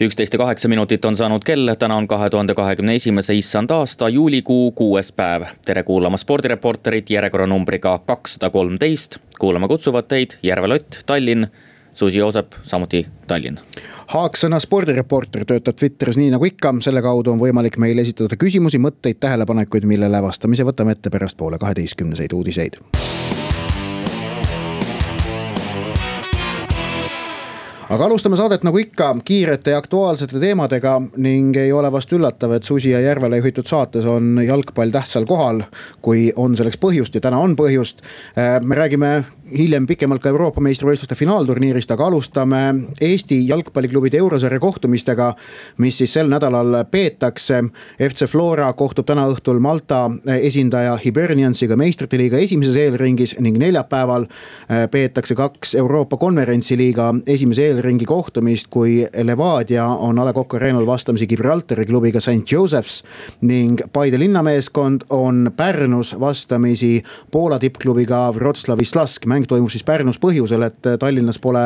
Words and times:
üksteist 0.00 0.32
ja 0.32 0.38
kaheksa 0.38 0.68
minutit 0.68 1.04
on 1.04 1.16
saanud 1.16 1.44
kell, 1.44 1.74
täna 1.78 1.96
on 1.96 2.08
kahe 2.08 2.30
tuhande 2.30 2.54
kahekümne 2.54 2.94
esimese 2.94 3.34
issand 3.36 3.70
aasta 3.70 4.08
juulikuu 4.08 4.72
kuues 4.72 5.12
päev. 5.12 5.42
tere 5.66 5.82
kuulama 5.82 6.16
spordireporterit 6.16 7.10
järjekorranumbriga 7.10 7.98
kakssada 8.06 8.50
kolmteist. 8.50 9.18
kuulama 9.38 9.68
kutsuvad 9.68 10.08
teid 10.08 10.30
Järve 10.42 10.68
Lott, 10.68 11.02
Tallinn, 11.06 11.46
Susi 11.92 12.18
Joosep, 12.18 12.52
samuti 12.62 13.06
Tallinn. 13.26 13.58
Haaksõna 14.06 14.60
spordireporter 14.60 15.44
töötab 15.44 15.76
Twitteris 15.76 16.16
nii 16.16 16.30
nagu 16.30 16.44
ikka, 16.44 16.74
selle 16.80 17.02
kaudu 17.02 17.32
on 17.32 17.38
võimalik 17.38 17.76
meile 17.78 18.00
esitada 18.00 18.36
küsimusi, 18.36 18.78
mõtteid, 18.78 19.20
tähelepanekuid, 19.20 19.84
millele 19.84 20.22
vastamise 20.22 20.64
võtame 20.64 20.96
ette 20.96 21.10
pärastpoole 21.10 21.58
kaheteistkümneseid 21.58 22.32
uudiseid 22.32 22.80
aga 27.90 28.06
alustame 28.06 28.38
saadet 28.38 28.62
nagu 28.66 28.78
ikka 28.78 29.08
kiirete 29.26 29.74
ja 29.74 29.78
aktuaalsete 29.82 30.38
teemadega 30.38 30.94
ning 31.18 31.56
ei 31.58 31.72
ole 31.74 31.90
vast 31.92 32.12
üllatav, 32.14 32.54
et 32.54 32.66
Susi 32.66 32.92
ja 32.92 33.00
Järvele 33.02 33.40
juhitud 33.40 33.66
saates 33.66 34.06
on 34.06 34.38
jalgpall 34.46 34.94
tähtsal 34.94 35.26
kohal. 35.26 35.64
kui 36.02 36.32
on 36.36 36.54
selleks 36.56 36.78
põhjust 36.80 37.14
ja 37.14 37.20
täna 37.20 37.38
on 37.38 37.56
põhjust. 37.56 38.04
Äh, 38.38 38.60
me 38.62 38.74
räägime 38.74 39.24
hiljem 39.58 39.86
pikemalt 39.86 40.22
ka 40.22 40.30
Euroopa 40.30 40.60
meistrivõistluste 40.64 41.16
finaalturniirist, 41.18 41.90
aga 41.90 42.06
alustame 42.06 42.60
Eesti 43.02 43.40
jalgpalliklubide 43.48 44.18
eurosarja 44.18 44.60
kohtumistega. 44.60 45.34
mis 45.78 45.98
siis 45.98 46.12
sel 46.12 46.28
nädalal 46.28 46.84
peetakse. 46.90 47.62
FC 47.98 48.26
Flora 48.26 48.72
kohtub 48.72 49.06
täna 49.06 49.26
õhtul 49.28 49.60
Malta 49.60 50.10
esindaja 50.40 50.96
Hiberniansiga 51.04 51.76
meistrite 51.76 52.18
liiga 52.18 52.38
esimeses 52.38 52.76
eelringis 52.76 53.36
ning 53.40 53.58
neljapäeval 53.58 54.26
äh, 54.26 54.88
peetakse 54.90 55.34
kaks 55.34 55.74
Euroopa 55.74 56.16
konverentsiliiga 56.16 57.14
esimese 57.26 57.66
eelringi 57.66 58.04
kohtumist, 58.04 58.66
kui 58.70 59.06
Levadia 59.22 59.86
on 59.86 60.18
A 60.18 60.24
Le 60.24 60.32
Coq 60.32 60.54
Arena'l 60.54 60.86
vastamisi 60.86 61.26
Gibraltari 61.26 61.86
klubiga 61.86 62.20
St 62.20 62.52
Joseph's. 62.52 63.02
ning 63.40 63.80
Paide 63.92 64.18
linnameeskond 64.18 65.00
on 65.10 65.52
Pärnus 65.56 66.20
vastamisi 66.20 67.02
Poola 67.30 67.58
tippklubiga 67.58 68.32
Wroclawi 68.32 68.84
Slask 68.84 69.26
mäng 69.40 69.48
toimub 69.48 69.72
siis 69.72 69.84
Pärnus 69.86 70.20
põhjusel, 70.20 70.68
et 70.68 70.92
Tallinnas 71.00 71.40
pole 71.40 71.64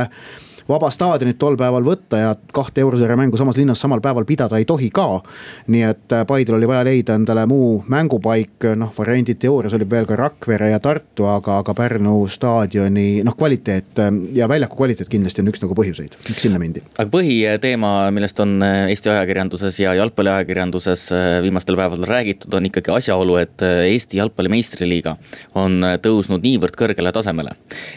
vaba 0.69 0.91
staadionit 0.91 1.39
tol 1.39 1.57
päeval 1.61 1.85
võtta 1.85 2.21
ja 2.21 2.31
kahte 2.55 2.81
eurosarja 2.85 3.17
mängu 3.19 3.37
samas 3.37 3.59
linnas 3.61 3.81
samal 3.81 4.01
päeval 4.05 4.25
pidada 4.29 4.59
ei 4.59 4.65
tohi 4.65 4.91
ka. 4.95 5.21
nii 5.67 5.83
et 5.83 6.13
äh, 6.13 6.25
Paidel 6.27 6.57
oli 6.59 6.69
vaja 6.69 6.85
leida 6.85 7.17
endale 7.19 7.45
muu 7.47 7.85
mängupaik, 7.89 8.65
noh 8.77 8.93
variandid 8.97 9.39
teoorias 9.43 9.75
oli 9.77 9.89
veel 9.91 10.09
ka 10.09 10.17
Rakvere 10.17 10.71
ja 10.71 10.81
Tartu, 10.81 11.27
aga, 11.29 11.59
aga 11.61 11.75
Pärnu 11.77 12.17
staadioni 12.29 13.23
noh, 13.25 13.37
kvaliteet 13.37 14.01
äh, 14.01 14.11
ja 14.41 14.49
väljaku 14.49 14.79
kvaliteet 14.81 15.11
kindlasti 15.13 15.45
on 15.45 15.53
üks 15.53 15.63
nagu 15.65 15.77
põhjuseid, 15.77 16.17
miks 16.29 16.47
sinna 16.47 16.61
mindi. 16.63 16.83
aga 16.97 17.09
põhiteema, 17.13 17.93
millest 18.17 18.41
on 18.41 18.57
äh, 18.65 18.89
Eesti 18.95 19.13
ajakirjanduses 19.13 19.81
ja 19.81 19.95
jalgpalliajakirjanduses 20.01 21.07
viimastel 21.45 21.77
päevadel 21.77 22.09
räägitud, 22.09 22.55
on 22.57 22.71
ikkagi 22.71 22.95
asjaolu, 22.95 23.37
et 23.43 23.63
Eesti 23.65 24.21
jalgpalli 24.21 24.53
meistriliiga 24.53 25.17
on 25.61 25.83
tõusnud 26.03 26.45
niivõrd 26.45 26.77
kõrgele 26.79 27.13
tasemele. 27.13 27.55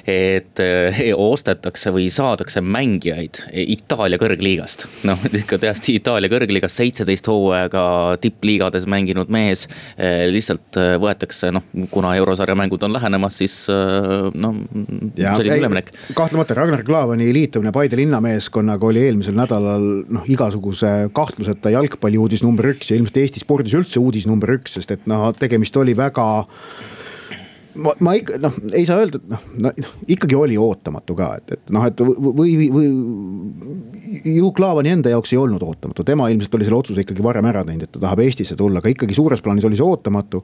et 0.08 0.60
ostetakse 1.18 1.92
või 1.94 2.10
saadakse 2.14 2.57
võetakse 2.58 2.62
mängijaid 2.62 3.40
Itaalia 3.54 4.18
kõrgliigast. 4.18 4.88
noh, 5.06 5.20
ikka 5.34 5.58
täiesti 5.62 5.98
Itaalia 5.98 6.30
kõrgliigas 6.30 6.76
seitseteist 6.78 7.28
hooaega 7.28 8.18
tippliigades 8.22 8.88
mänginud 8.88 9.30
mees. 9.30 9.68
Eh, 9.98 10.28
lihtsalt 10.32 10.78
eh, 10.78 10.98
võetakse, 10.98 11.52
noh, 11.52 11.64
kuna 11.92 12.16
eurosarja 12.16 12.56
mängud 12.56 12.84
on 12.84 12.94
lähenemas, 12.94 13.38
siis 13.38 13.68
noh, 13.68 14.56
selline 15.16 15.60
üleminek. 15.60 15.92
kahtlemata 16.16 16.56
Ragnar 16.58 16.84
Klavani 16.84 17.32
liitumine 17.34 17.72
Paide 17.72 17.98
linnameeskonnaga 17.98 18.88
oli 18.88 19.06
eelmisel 19.06 19.38
nädalal 19.38 19.88
noh, 20.10 20.28
igasuguse 20.28 21.10
kahtluseta 21.14 21.74
jalgpalliuudis 21.74 22.44
number 22.46 22.74
üks 22.74 22.92
ja 22.92 22.98
ilmselt 22.98 23.22
Eesti 23.22 23.44
spordis 23.44 23.76
üldse 23.78 24.02
uudis 24.02 24.28
number 24.28 24.56
üks, 24.58 24.78
sest 24.78 24.94
et 24.96 25.10
noh, 25.10 25.30
tegemist 25.38 25.76
oli 25.78 25.96
väga 25.98 26.28
ma, 27.84 27.94
ma 28.04 28.14
ikka 28.18 28.38
noh, 28.42 28.56
ei 28.74 28.86
saa 28.88 29.02
öelda, 29.02 29.22
et 29.22 29.32
noh 29.32 29.46
no, 29.64 29.72
no, 29.72 29.94
ikkagi 30.12 30.38
oli 30.38 30.58
ootamatu 30.62 31.16
ka, 31.18 31.30
et, 31.40 31.56
et 31.58 31.74
noh, 31.76 31.86
et 31.88 32.04
või, 32.04 32.56
või, 32.74 32.88
ju 34.38 34.52
Klaavani 34.58 34.94
enda 34.96 35.12
jaoks 35.14 35.34
ei 35.34 35.42
olnud 35.42 35.64
ootamatu, 35.64 36.06
tema 36.08 36.30
ilmselt 36.34 36.56
oli 36.58 36.68
selle 36.68 36.80
otsuse 36.80 37.04
ikkagi 37.06 37.26
varem 37.26 37.48
ära 37.50 37.64
teinud, 37.68 37.88
et 37.88 37.94
ta 37.96 38.04
tahab 38.04 38.24
Eestisse 38.26 38.58
tulla, 38.60 38.82
aga 38.82 38.94
ikkagi 38.94 39.18
suures 39.18 39.44
plaanis 39.44 39.68
oli 39.68 39.80
see 39.80 39.88
ootamatu. 39.88 40.44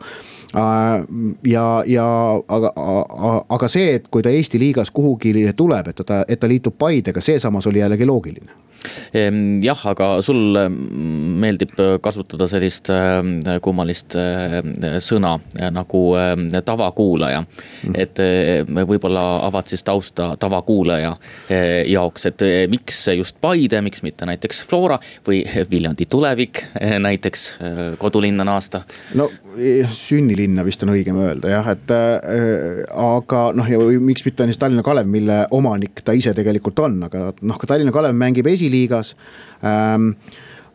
Ja, 0.53 1.65
ja 1.89 2.07
aga, 2.57 2.73
aga 3.57 3.71
see, 3.71 3.95
et 3.99 4.09
kui 4.13 4.25
ta 4.25 4.33
Eesti 4.33 4.61
liigas 4.61 4.91
kuhugi 4.93 5.33
tuleb, 5.57 5.89
et 5.93 6.03
ta, 6.05 6.23
et 6.27 6.39
ta 6.39 6.49
liitub 6.49 6.77
Paidega, 6.77 7.23
see 7.23 7.39
samas 7.41 7.67
oli 7.69 7.81
jällegi 7.83 8.07
loogiline 8.09 8.61
jah, 9.63 9.83
aga 9.91 10.09
sul 10.25 10.57
mm, 10.57 11.37
meeldib 11.43 11.75
kasutada 12.03 12.47
sellist 12.49 12.89
ehm, 12.93 13.35
kummalist 13.63 14.17
ehm, 14.19 14.73
sõna 15.03 15.35
nagu 15.73 16.03
tavakuulaja. 16.65 17.43
Mm.. 17.43 17.95
et 17.99 18.19
võib-olla 18.87 19.23
avad 19.47 19.67
siis 19.69 19.83
tausta 19.85 20.33
tavakuulaja 20.39 21.13
jaoks, 21.89 22.27
et 22.29 22.43
miks 22.71 23.01
just 23.17 23.39
Paide, 23.43 23.81
miks 23.83 24.03
mitte 24.05 24.27
näiteks 24.27 24.63
Flora 24.69 24.99
või 25.27 25.41
Viljandi 25.69 26.07
tulevik 26.09 26.63
näiteks, 27.03 27.45
kodulinn 27.99 28.39
on 28.43 28.53
aasta. 28.55 28.83
no 29.19 29.29
sünnilinna 29.93 30.63
vist 30.65 30.83
on 30.85 30.93
õigem 30.93 31.17
öelda 31.21 31.51
jah, 31.51 31.67
et 31.73 31.91
äh, 31.93 32.81
aga 32.99 33.43
noh, 33.55 33.69
ja 33.69 33.79
miks 34.03 34.25
mitte 34.25 34.47
siis 34.49 34.59
Tallinna 34.61 34.83
Kalev, 34.85 35.09
mille 35.09 35.43
omanik 35.55 36.03
ta 36.05 36.15
ise 36.17 36.33
tegelikult 36.35 36.79
on, 36.83 36.99
aga 37.07 37.31
noh, 37.41 37.59
ka 37.61 37.69
Tallinna 37.69 37.93
Kalev 37.95 38.15
mängib 38.17 38.47
esiliigas 38.49 38.72
liigas 38.73 39.13
ähm, 39.63 40.11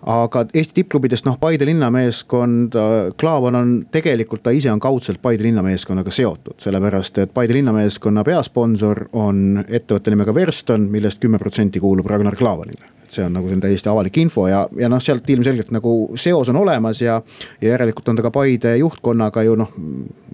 aga 0.06 0.44
Eesti 0.54 0.82
tippklubidest 0.82 1.26
noh, 1.26 1.38
Paide 1.40 1.66
linnameeskond, 1.66 2.76
äh, 2.78 2.98
Klaavan 3.18 3.58
on 3.58 3.72
tegelikult, 3.92 4.42
ta 4.42 4.54
ise 4.54 4.70
on 4.72 4.80
kaudselt 4.80 5.22
Paide 5.22 5.42
linnameeskonnaga 5.46 6.12
seotud, 6.14 6.58
sellepärast 6.62 7.18
et 7.24 7.34
Paide 7.34 7.56
linnameeskonna 7.58 8.24
peasponsor 8.26 9.08
on 9.18 9.64
ettevõtte 9.66 10.14
nimega 10.14 10.34
Verston, 10.34 10.86
millest 10.92 11.22
kümme 11.22 11.42
protsenti 11.42 11.82
kuulub 11.82 12.06
Ragnar 12.06 12.38
Klaavanile 12.38 12.94
et 13.08 13.16
see 13.16 13.24
on 13.24 13.32
nagu 13.32 13.48
on 13.48 13.60
täiesti 13.64 13.88
avalik 13.88 14.18
info 14.20 14.44
ja, 14.50 14.66
ja 14.76 14.88
noh, 14.92 15.00
sealt 15.00 15.28
ilmselgelt 15.32 15.72
nagu 15.72 15.92
seos 16.20 16.50
on 16.52 16.58
olemas 16.60 17.00
ja. 17.00 17.16
ja 17.62 17.70
järelikult 17.72 18.08
on 18.12 18.18
ta 18.18 18.24
ka 18.26 18.32
Paide 18.34 18.76
juhtkonnaga 18.76 19.46
ju 19.46 19.56
noh, 19.56 19.72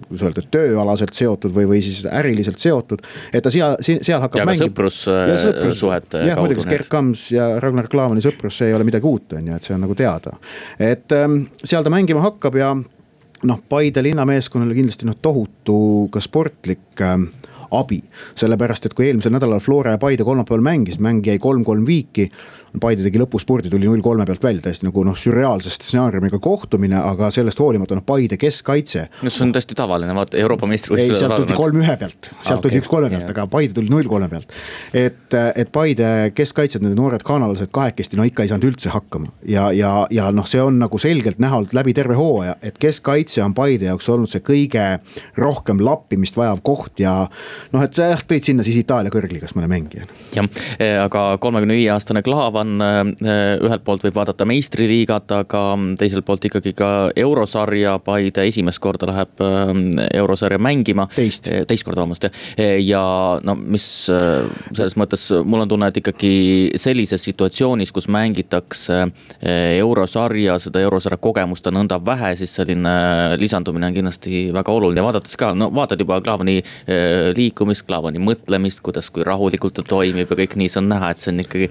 kuidas 0.08 0.24
öelda, 0.28 0.44
tööalaselt 0.56 1.16
seotud 1.16 1.54
või, 1.54 1.68
või 1.70 1.82
siis 1.84 2.04
äriliselt 2.08 2.58
seotud. 2.62 3.04
et 3.32 3.44
ta 3.44 3.52
seal, 3.54 3.76
seal 3.80 4.22
hakkab. 4.22 4.40
ja 4.42 4.48
mängib, 4.48 4.74
ka 4.74 4.90
sõprussuhete 4.90 6.22
äh, 6.22 6.28
jah, 6.30 6.40
muidugi 6.42 6.66
Gerd 6.70 6.90
Kams 6.92 7.28
ja 7.34 7.48
Ragnar 7.62 7.88
Klavani 7.92 8.24
sõprus, 8.24 8.58
see 8.58 8.70
ei 8.70 8.76
ole 8.76 8.86
midagi 8.88 9.08
uut, 9.08 9.36
on 9.38 9.52
ju, 9.52 9.60
et 9.60 9.68
see 9.68 9.76
on 9.76 9.84
nagu 9.86 9.96
teada. 9.98 10.36
et 10.78 11.14
ähm, 11.16 11.44
seal 11.62 11.86
ta 11.86 11.92
mängima 11.94 12.24
hakkab 12.24 12.58
ja 12.60 12.74
noh, 13.44 13.64
Paide 13.68 14.04
linnameeskonnale 14.04 14.76
kindlasti 14.76 15.08
noh, 15.08 15.18
tohutu 15.22 15.78
ka 16.12 16.22
sportlik 16.24 17.04
äh, 17.04 17.18
abi. 17.74 18.02
sellepärast, 18.38 18.86
et 18.86 18.94
kui 18.94 19.08
eelmisel 19.08 19.34
nädalal 19.34 19.62
Flora 19.62 19.96
ja 19.96 20.02
Paide 20.02 20.26
kolmapäeval 20.26 20.64
mängisid, 20.64 21.02
mäng 21.04 21.24
jäi 21.26 21.38
kolm-kolm 21.42 21.86
viiki 21.86 22.30
Paide 22.80 23.04
tegi 23.06 23.20
lõpuspurdi, 23.20 23.70
tuli 23.70 23.86
null 23.86 24.02
kolme 24.02 24.24
pealt 24.26 24.42
välja, 24.42 24.64
täiesti 24.64 24.88
nagu 24.88 25.04
noh, 25.06 25.14
sürreaalse 25.18 25.70
stsenaariumiga 25.70 26.40
kohtumine, 26.42 26.96
aga 26.98 27.28
sellest 27.34 27.60
hoolimata 27.62 27.94
noh, 27.94 28.02
Paide 28.06 28.34
keskkaitse. 28.40 29.04
no 29.22 29.30
see 29.30 29.44
on 29.46 29.52
täiesti 29.54 29.76
tavaline, 29.78 30.14
vaata 30.16 30.40
Euroopa 30.40 30.66
meistrivõistlusel. 30.66 31.14
ei, 31.14 31.20
sealt 31.20 31.36
tuldi 31.38 31.58
kolm 31.58 31.78
ühe 31.84 31.94
pealt, 32.00 32.30
sealt 32.32 32.58
ah, 32.58 32.62
tuldi 32.64 32.72
okay. 32.72 32.82
üks 32.82 32.90
kolme 32.90 33.10
pealt, 33.12 33.30
aga 33.30 33.46
Paide 33.52 33.76
tuli 33.76 33.92
null 33.92 34.10
kolme 34.10 34.28
pealt. 34.32 34.56
et, 34.90 35.36
et 35.54 35.70
Paide 35.74 36.08
keskkaitsjad, 36.34 36.82
need 36.82 36.98
noored 36.98 37.22
kanadlased 37.26 37.70
kahekesti, 37.74 38.18
no 38.18 38.26
ikka 38.26 38.42
ei 38.42 38.50
saanud 38.50 38.66
üldse 38.72 38.90
hakkama. 38.94 39.30
ja, 39.46 39.68
ja, 39.76 39.92
ja 40.10 40.26
noh, 40.34 40.48
see 40.50 40.62
on 40.62 40.82
nagu 40.82 40.98
selgelt 40.98 41.38
näha 41.42 41.62
olnud 41.62 41.76
läbi 41.78 41.94
terve 41.94 42.18
hooaja, 42.18 42.56
et 42.58 42.82
keskkaitse 42.82 43.44
on 43.46 43.54
Paide 43.54 43.86
jaoks 43.92 44.10
olnud 44.10 44.32
see 44.34 44.42
kõige 44.42 44.88
rohkem 45.38 45.78
lappimist 45.84 46.34
vajav 46.40 46.58
koht 46.66 47.04
ja 47.06 47.14
noh, 47.70 47.86
et 47.86 47.94
sa 47.94 48.10
jah, 48.16 48.26
tõid 48.34 48.50
sinna 48.50 48.66
siis 48.66 48.82
Itaalia 48.82 49.14
kõrgliigas 49.14 49.54
mõne 49.54 49.70
mängija. 49.70 50.10
jah, 50.34 50.50
aga 51.06 51.26
kolmekümne 51.38 51.78
viie 51.78 51.94
aastane 51.94 52.24
Klaavan 52.26 52.63
on, 52.64 52.82
äh, 52.82 53.58
ühelt 53.62 53.84
poolt 53.84 54.04
võib 54.06 54.16
vaadata 54.16 54.46
meistriliigat, 54.48 55.32
aga 55.36 55.62
teiselt 56.00 56.26
poolt 56.26 56.48
ikkagi 56.48 56.74
ka 56.76 56.90
eurosarja. 57.16 57.98
Paide 58.04 58.46
esimest 58.48 58.80
korda 58.82 59.08
läheb 59.10 59.44
äh, 59.44 59.72
eurosarja 60.20 60.58
mängima. 60.58 61.06
teist. 61.14 61.48
Äh, 61.48 61.64
teist 61.68 61.84
korda, 61.86 62.02
vabandust 62.02 62.28
jah. 62.28 62.32
ja 62.82 63.02
no 63.44 63.54
mis 63.54 63.84
selles 64.08 64.96
mõttes 65.00 65.26
mul 65.44 65.64
on 65.64 65.70
tunne, 65.70 65.88
et 65.90 66.00
ikkagi 66.00 66.32
sellises 66.80 67.22
situatsioonis, 67.24 67.92
kus 67.94 68.08
mängitakse 68.12 69.00
eurosarja, 69.44 70.58
seda 70.62 70.82
eurosarja 70.84 71.18
kogemust 71.22 71.66
on 71.68 71.78
nõnda 71.78 71.98
vähe, 72.04 72.34
siis 72.38 72.54
selline 72.56 72.94
lisandumine 73.40 73.88
on 73.90 73.96
kindlasti 73.96 74.44
väga 74.54 74.72
oluline. 74.72 75.04
vaadates 75.04 75.36
ka, 75.40 75.52
no 75.54 75.70
vaatad 75.74 76.00
juba 76.00 76.20
Klaavani 76.24 76.60
liikumist, 77.36 77.86
Klavani 77.88 78.22
mõtlemist, 78.22 78.82
kuidas, 78.84 79.10
kui 79.14 79.26
rahulikult 79.26 79.76
ta 79.78 79.86
toimib 79.86 80.30
ja 80.30 80.38
kõik 80.38 80.56
nii, 80.60 80.70
see 80.70 80.82
on 80.82 80.90
näha, 80.92 81.12
et 81.12 81.22
see 81.22 81.32
on 81.32 81.44
ikkagi. 81.44 81.70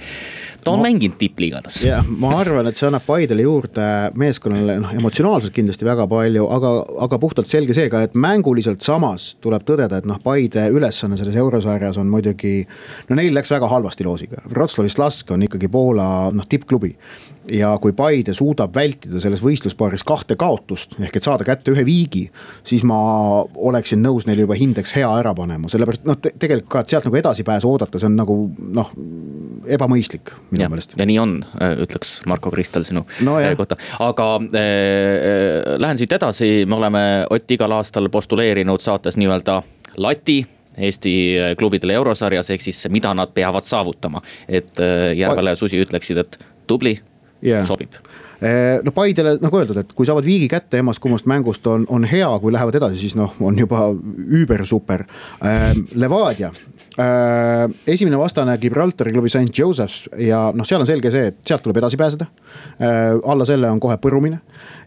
Ta 0.64 0.74
on 0.74 0.82
ma, 0.82 0.88
mänginud 0.88 1.18
tippliigades. 1.20 1.82
jah, 1.86 2.08
ma 2.08 2.34
arvan, 2.40 2.68
et 2.70 2.80
see 2.80 2.88
annab 2.88 3.06
Paidele 3.08 3.46
juurde 3.46 3.88
meeskonnale 4.20 4.78
noh, 4.84 4.94
emotsionaalselt 4.98 5.56
kindlasti 5.56 5.88
väga 5.88 6.08
palju, 6.12 6.48
aga, 6.58 6.74
aga 7.08 7.20
puhtalt 7.22 7.50
selge 7.52 7.76
see 7.78 7.90
ka, 7.94 8.04
et 8.08 8.18
mänguliselt 8.18 8.86
samas 8.86 9.34
tuleb 9.44 9.66
tõdeda, 9.68 10.02
et 10.02 10.10
noh, 10.10 10.22
Paide 10.24 10.68
ülesanne 10.74 11.20
selles 11.20 11.38
eurosarjas 11.40 12.00
on 12.02 12.12
muidugi. 12.12 12.64
no 13.10 13.20
neil 13.20 13.36
läks 13.36 13.52
väga 13.54 13.70
halvasti 13.72 14.08
loosiga, 14.08 14.44
Wroclawi 14.50 14.92
Slask 14.94 15.32
on 15.36 15.48
ikkagi 15.48 15.72
Poola 15.72 16.08
noh 16.34 16.50
tippklubi 16.50 16.96
ja 17.52 17.74
kui 17.82 17.94
Paide 17.96 18.34
suudab 18.36 18.76
vältida 18.76 19.20
selles 19.22 19.42
võistluspaaris 19.44 20.06
kahte 20.08 20.38
kaotust 20.40 20.96
ehk 21.02 21.18
et 21.18 21.26
saada 21.26 21.46
kätte 21.48 21.74
ühe 21.74 21.84
viigi, 21.86 22.24
siis 22.68 22.86
ma 22.88 22.98
oleksin 23.44 24.04
nõus 24.04 24.28
neile 24.28 24.46
juba 24.46 24.58
hindeks 24.60 24.96
hea 24.98 25.10
ära 25.20 25.34
panema, 25.36 25.72
sellepärast 25.72 26.08
noh 26.08 26.20
te, 26.22 26.34
tegelikult 26.40 26.72
ka, 26.72 26.84
et 26.84 26.94
sealt 26.94 27.08
nagu 27.08 27.20
edasipääsu 27.20 27.70
oodata, 27.70 28.00
see 28.00 28.10
on 28.10 28.18
nagu 28.20 28.38
noh, 28.80 28.92
ebamõistlik 29.68 30.34
minu 30.52 30.72
meelest. 30.72 30.98
ja 31.00 31.08
nii 31.10 31.20
on, 31.20 31.38
ütleks 31.84 32.16
Marko 32.30 32.52
Kristal 32.54 32.88
sinu 32.88 33.06
no, 33.28 33.38
kohta, 33.60 33.78
aga 34.04 34.30
äh, 34.40 35.76
lähen 35.84 36.00
siit 36.00 36.16
edasi, 36.16 36.56
me 36.68 36.80
oleme 36.80 37.06
Ott 37.34 37.52
igal 37.52 37.72
aastal 37.76 38.10
postuleerinud 38.12 38.82
saates 38.84 39.18
nii-öelda 39.20 39.62
lati 40.02 40.44
Eesti 40.74 41.12
klubidele 41.58 41.94
eurosarjas, 42.00 42.48
ehk 42.50 42.64
siis 42.66 42.80
mida 42.90 43.12
nad 43.14 43.30
peavad 43.30 43.62
saavutama. 43.62 44.24
et 44.48 44.80
Järvele 45.16 45.54
ja 45.54 45.60
Susi 45.60 45.78
ütleksid, 45.78 46.18
et 46.18 46.40
tubli 46.66 46.96
yeah. 47.44 47.66
sobib 47.68 47.96
eh, 48.44 48.80
no 48.84 48.92
Paidele 48.96 49.38
nagu 49.42 49.60
öeldud, 49.60 49.80
et 49.80 49.94
kui 49.96 50.08
saavad 50.08 50.26
viigi 50.28 50.50
kätte 50.52 50.82
emast-kummast 50.84 51.28
mängust 51.30 51.68
on, 51.70 51.88
on 51.94 52.08
hea, 52.08 52.30
kui 52.44 52.54
lähevad 52.54 52.78
edasi, 52.80 53.00
siis 53.02 53.18
noh, 53.20 53.36
on 53.44 53.58
juba 53.60 53.86
üüber 53.94 54.66
super. 54.68 55.06
Eh, 55.46 55.70
Levadia, 56.00 56.52
eh, 57.00 57.66
esimene 57.96 58.20
vastane 58.20 58.58
Gibraltari 58.62 59.14
klubi 59.16 59.32
St 59.32 59.54
Joseph's 59.56 60.10
ja 60.20 60.46
noh, 60.56 60.68
seal 60.68 60.84
on 60.84 60.90
selge 60.90 61.12
see, 61.14 61.32
et 61.32 61.42
sealt 61.48 61.64
tuleb 61.66 61.80
edasi 61.84 62.00
pääseda. 62.00 62.30
alla 63.26 63.46
selle 63.46 63.70
on 63.70 63.80
kohe 63.82 63.96
põrumine 63.98 64.38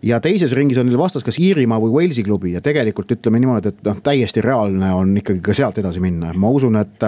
ja 0.06 0.20
teises 0.22 0.52
ringis 0.54 0.78
on 0.78 0.86
neil 0.86 0.98
vastas 0.98 1.24
kas 1.24 1.38
Iirimaa 1.42 1.80
või 1.82 1.94
Walesi 1.94 2.22
klubi 2.26 2.52
ja 2.52 2.60
tegelikult 2.62 3.10
ütleme 3.16 3.40
niimoodi, 3.42 3.72
et 3.72 3.80
noh, 3.88 3.98
täiesti 4.04 4.44
reaalne 4.44 4.92
on 4.94 5.16
ikkagi 5.18 5.40
ka 5.42 5.54
sealt 5.56 5.78
edasi 5.82 6.02
minna, 6.02 6.32
ma 6.36 6.50
usun, 6.54 6.76
et 6.78 7.06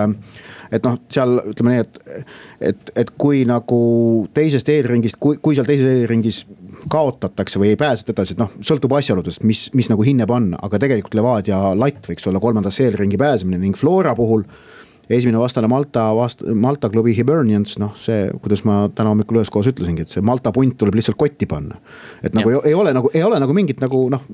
et 0.72 0.84
noh, 0.84 0.98
seal 1.12 1.38
ütleme 1.50 1.74
nii, 1.74 1.84
et, 1.84 2.22
et, 2.70 2.92
et 3.04 3.12
kui 3.20 3.44
nagu 3.48 3.80
teisest 4.34 4.68
eelringist, 4.72 5.18
kui, 5.20 5.40
kui 5.42 5.56
seal 5.58 5.68
teises 5.68 5.90
eelringis 6.02 6.44
kaotatakse 6.90 7.60
või 7.60 7.72
ei 7.72 7.80
pääseta 7.80 8.14
edasi, 8.14 8.36
et 8.36 8.42
noh, 8.42 8.52
sõltub 8.64 8.94
asjaoludest, 8.98 9.42
mis, 9.48 9.66
mis 9.76 9.90
nagu 9.90 10.04
hinne 10.06 10.26
panna, 10.30 10.60
aga 10.62 10.80
tegelikult 10.84 11.16
Levadia 11.18 11.60
latt 11.78 12.08
võiks 12.10 12.26
olla 12.30 12.42
kolmandasse 12.42 12.86
eelringi 12.86 13.20
pääsemine 13.20 13.60
ning 13.62 13.78
Flora 13.78 14.14
puhul 14.18 14.44
esimene 15.10 15.38
vastane 15.40 15.68
Malta 15.70 16.08
vast-, 16.16 16.44
Malta 16.54 16.90
klubi 16.92 17.14
Hibernians, 17.16 17.76
noh 17.80 17.94
see, 17.98 18.28
kuidas 18.42 18.64
ma 18.68 18.80
täna 18.94 19.12
hommikul 19.12 19.40
üheskoos 19.40 19.70
ütlesingi, 19.70 20.04
et 20.04 20.12
see 20.12 20.24
Malta 20.24 20.52
punt 20.54 20.76
tuleb 20.80 20.98
lihtsalt 20.98 21.18
kotti 21.20 21.48
panna. 21.48 21.78
et 22.22 22.36
nagu 22.36 22.52
ja. 22.52 22.60
ei, 22.64 22.72
ei 22.72 22.78
ole 22.78 22.92
nagu, 22.96 23.10
ei 23.14 23.24
ole 23.24 23.40
nagu 23.40 23.56
mingit 23.56 23.82
nagu 23.84 24.04
noh, 24.12 24.26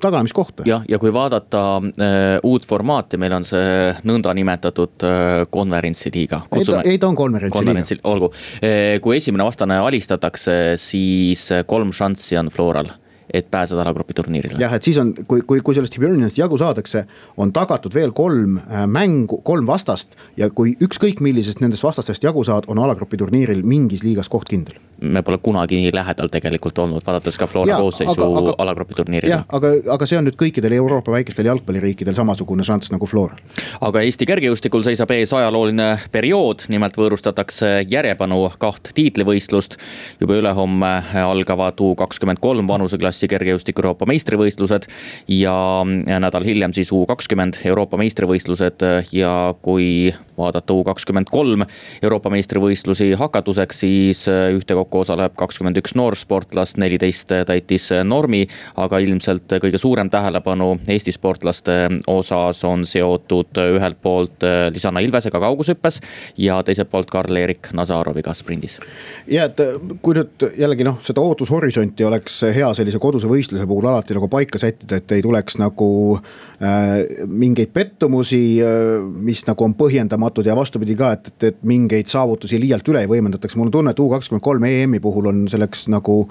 taganemiskohta. 0.00 0.66
jah, 0.68 0.84
ja 0.88 0.98
kui 1.02 1.12
vaadata 1.14 1.64
äh, 1.80 2.38
uut 2.46 2.66
formaati, 2.66 3.20
meil 3.20 3.36
on 3.38 3.46
see 3.46 3.92
nõndanimetatud 4.08 5.06
äh, 5.06 5.28
konverentsiliiga. 5.50 6.44
ei 6.56 6.66
ta, 6.66 6.82
ei 6.84 6.98
ta 6.98 7.10
on 7.10 7.18
konverentsiliiga. 7.18 8.06
olgu, 8.10 8.32
äh, 8.64 8.98
kui 9.02 9.18
esimene 9.20 9.46
vastane 9.46 9.78
alistatakse, 9.78 10.58
siis 10.80 11.48
kolm 11.70 11.94
šanssi 11.96 12.38
on 12.40 12.50
Floral 12.54 12.90
et 13.34 13.50
pääseda 13.50 13.82
alagrupi 13.82 14.14
turniirile. 14.14 14.58
jah, 14.60 14.74
et 14.74 14.82
siis 14.82 14.98
on, 14.98 15.14
kui, 15.26 15.42
kui, 15.46 15.60
kui 15.60 15.74
sellest 15.74 15.96
Hibernionist 15.96 16.38
jagu 16.38 16.58
saadakse, 16.58 17.04
on 17.36 17.52
tagatud 17.52 17.94
veel 17.94 18.12
kolm 18.16 18.58
äh, 18.58 18.86
mängu, 18.86 19.40
kolm 19.46 19.66
vastast. 19.66 20.16
ja 20.36 20.50
kui 20.50 20.76
ükskõik 20.80 21.20
millisest 21.20 21.60
nendest 21.60 21.84
vastastest 21.86 22.24
jagu 22.24 22.44
saad, 22.44 22.68
on 22.68 22.78
alagrupi 22.78 23.16
turniiril 23.20 23.62
mingis 23.66 24.04
liigas 24.06 24.28
koht 24.28 24.48
kindel. 24.48 24.78
Me 25.00 25.22
pole 25.22 25.38
kunagi 25.42 25.76
nii 25.82 25.92
lähedal 25.94 26.32
tegelikult 26.32 26.78
olnud, 26.78 27.04
vaadates 27.06 27.38
ka 27.38 27.46
Flora 27.46 27.76
koosseisu 27.76 28.26
alagrupi 28.58 28.94
turniiril. 28.98 29.30
jah, 29.30 29.44
aga, 29.48 29.74
aga 29.96 30.08
see 30.08 30.18
on 30.18 30.26
nüüd 30.28 30.38
kõikidel 30.40 30.74
Euroopa 30.80 31.12
väikestel 31.12 31.46
jalgpalliriikidel 31.50 32.16
samasugune 32.18 32.66
šanss 32.66 32.92
nagu 32.94 33.06
Flora. 33.06 33.38
aga 33.80 34.02
Eesti 34.06 34.26
kergejõustikul 34.26 34.84
seisab 34.86 35.12
ees 35.14 35.32
ajalooline 35.36 35.90
periood, 36.12 36.66
nimelt 36.68 36.98
võõrustatakse 36.98 37.84
järjepanu 37.88 38.42
kaht 38.58 38.92
tiitlivõistlust. 38.94 39.76
juba 40.20 40.40
ülehomme 40.40 40.92
algavad 41.24 41.80
U 41.80 41.94
kakskümmend 41.94 42.40
kolm 42.40 42.68
vanuseklassi 42.68 43.10
klassi 43.10 43.28
kergejõustiku 43.28 43.82
Euroopa 43.82 44.06
meistrivõistlused. 44.06 44.86
ja 45.28 45.84
nädal 46.20 46.44
hiljem 46.44 46.72
siis 46.72 46.92
U 46.92 47.04
kakskümmend 47.06 47.58
Euroopa 47.64 47.96
meistrivõistlused 47.96 48.82
ja 49.12 49.54
kui 49.62 50.14
vaadata 50.38 50.72
U 50.72 50.84
kakskümmend 50.84 51.26
kolm 51.30 51.64
Euroopa 52.02 52.30
meistrivõistlusi 52.30 53.14
hakatuseks, 53.16 53.80
siis 53.80 54.26
ühtekokku 54.28 54.89
osaleb 54.94 55.34
kakskümmend 55.38 55.78
üks 55.80 55.94
noorsportlast, 55.98 56.78
neliteist 56.80 57.32
täitis 57.46 57.90
normi. 58.04 58.46
aga 58.76 58.98
ilmselt 58.98 59.52
kõige 59.62 59.78
suurem 59.78 60.10
tähelepanu 60.10 60.78
Eesti 60.88 61.12
sportlaste 61.12 61.88
osas 62.06 62.64
on 62.64 62.86
seotud 62.86 63.58
ühelt 63.76 64.00
poolt 64.02 64.44
Lisanna 64.72 65.00
Ilvesega 65.00 65.40
kaugushüppes 65.40 66.00
ja 66.38 66.62
teiselt 66.62 66.90
poolt 66.90 67.10
Karl-Erik 67.10 67.72
Nazaroviga 67.72 68.34
sprindis. 68.34 68.78
ja 69.26 69.44
et 69.44 69.60
kui 70.02 70.14
nüüd 70.16 70.46
jällegi 70.58 70.86
noh, 70.86 70.98
seda 71.04 71.22
ootushorisonti 71.24 72.04
oleks 72.04 72.40
hea 72.54 72.70
sellise 72.76 73.00
koduse 73.02 73.28
võistluse 73.30 73.66
puhul 73.68 73.88
alati 73.90 74.16
nagu 74.16 74.28
paika 74.30 74.60
sättida, 74.60 75.00
et 75.00 75.12
ei 75.16 75.22
tuleks 75.24 75.58
nagu 75.60 75.90
äh, 76.16 77.26
mingeid 77.26 77.72
pettumusi 77.76 78.42
äh,, 78.64 79.00
mis 79.00 79.44
nagu 79.48 79.66
on 79.66 79.74
põhjendamatud 79.78 80.46
ja 80.46 80.56
vastupidi 80.58 80.96
ka, 80.98 81.12
et, 81.16 81.32
et, 81.32 81.48
et 81.52 81.62
mingeid 81.66 82.10
saavutusi 82.10 82.60
liialt 82.60 82.88
üle 82.92 83.04
ei 83.04 83.10
võimendataks. 83.10 83.56
mul 83.56 83.70
on 83.70 83.76
tunne, 83.78 83.94
et 83.94 84.00
U 84.00 84.08
kakskümmend 84.12 84.44
kolm 84.44 84.66
EM-i 84.82 85.00
puhul 85.00 85.30
on 85.30 85.44
selleks 85.50 85.86
nagu 85.92 86.22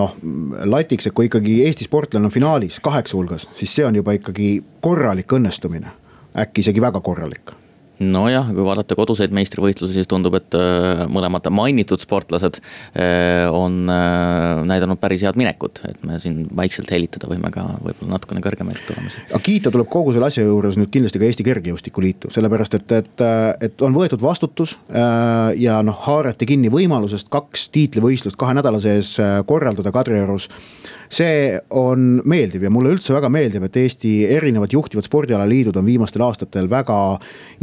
noh, 0.00 0.14
latiks, 0.64 1.08
et 1.08 1.16
kui 1.16 1.30
ikkagi 1.30 1.60
Eesti 1.66 1.88
sportlane 1.88 2.30
on 2.30 2.34
finaalis 2.34 2.80
kaheksa 2.84 3.18
hulgas, 3.18 3.48
siis 3.58 3.74
see 3.74 3.86
on 3.86 3.96
juba 4.00 4.16
ikkagi 4.16 4.56
korralik 4.84 5.32
õnnestumine. 5.36 5.92
Äkki 6.38 6.64
isegi 6.64 6.82
väga 6.82 7.00
korralik 7.04 7.54
nojah, 8.02 8.48
kui 8.54 8.64
vaadata 8.66 8.96
koduseid 8.98 9.34
meistrivõistlusi, 9.34 9.94
siis 9.98 10.08
tundub, 10.10 10.34
et 10.38 10.56
äh, 10.58 11.04
mõlemad 11.10 11.46
mainitud 11.54 12.02
sportlased 12.02 12.58
äh, 12.58 13.44
on 13.54 13.84
äh, 13.92 14.62
näidanud 14.66 15.00
päris 15.02 15.24
head 15.26 15.38
minekut, 15.38 15.82
et 15.88 16.00
me 16.06 16.18
siin 16.22 16.44
vaikselt 16.56 16.90
hellitada 16.94 17.30
võime 17.30 17.50
ka 17.54 17.66
võib-olla 17.84 18.16
natukene 18.16 18.42
kõrgemaid 18.44 18.80
tulemusi. 18.88 19.22
aga 19.30 19.42
kiita 19.44 19.72
tuleb 19.74 19.90
kogu 19.92 20.14
selle 20.14 20.30
asja 20.30 20.46
juures 20.46 20.78
nüüd 20.80 20.90
kindlasti 20.94 21.22
ka 21.22 21.28
Eesti 21.28 21.46
Kergejõustikuliitu, 21.46 22.32
sellepärast 22.34 22.78
et, 22.80 22.96
et, 22.98 23.24
et 23.68 23.86
on 23.86 23.94
võetud 23.96 24.22
vastutus 24.24 24.76
ja 25.60 25.78
noh, 25.86 26.00
haarati 26.06 26.48
kinni 26.48 26.72
võimalusest 26.72 27.30
kaks 27.32 27.68
tiitlivõistlust 27.74 28.38
kahe 28.40 28.56
nädala 28.58 28.80
sees 28.82 29.14
korraldada 29.46 29.92
Kadriorus 29.94 30.48
see 31.14 31.58
on 31.74 32.18
meeldiv 32.28 32.66
ja 32.66 32.72
mulle 32.72 32.94
üldse 32.94 33.14
väga 33.14 33.30
meeldib, 33.32 33.66
et 33.68 33.78
Eesti 33.84 34.14
erinevad 34.34 34.72
juhtivad 34.74 35.06
spordialaliidud 35.06 35.76
on 35.80 35.86
viimastel 35.86 36.24
aastatel 36.26 36.68
väga 36.70 36.98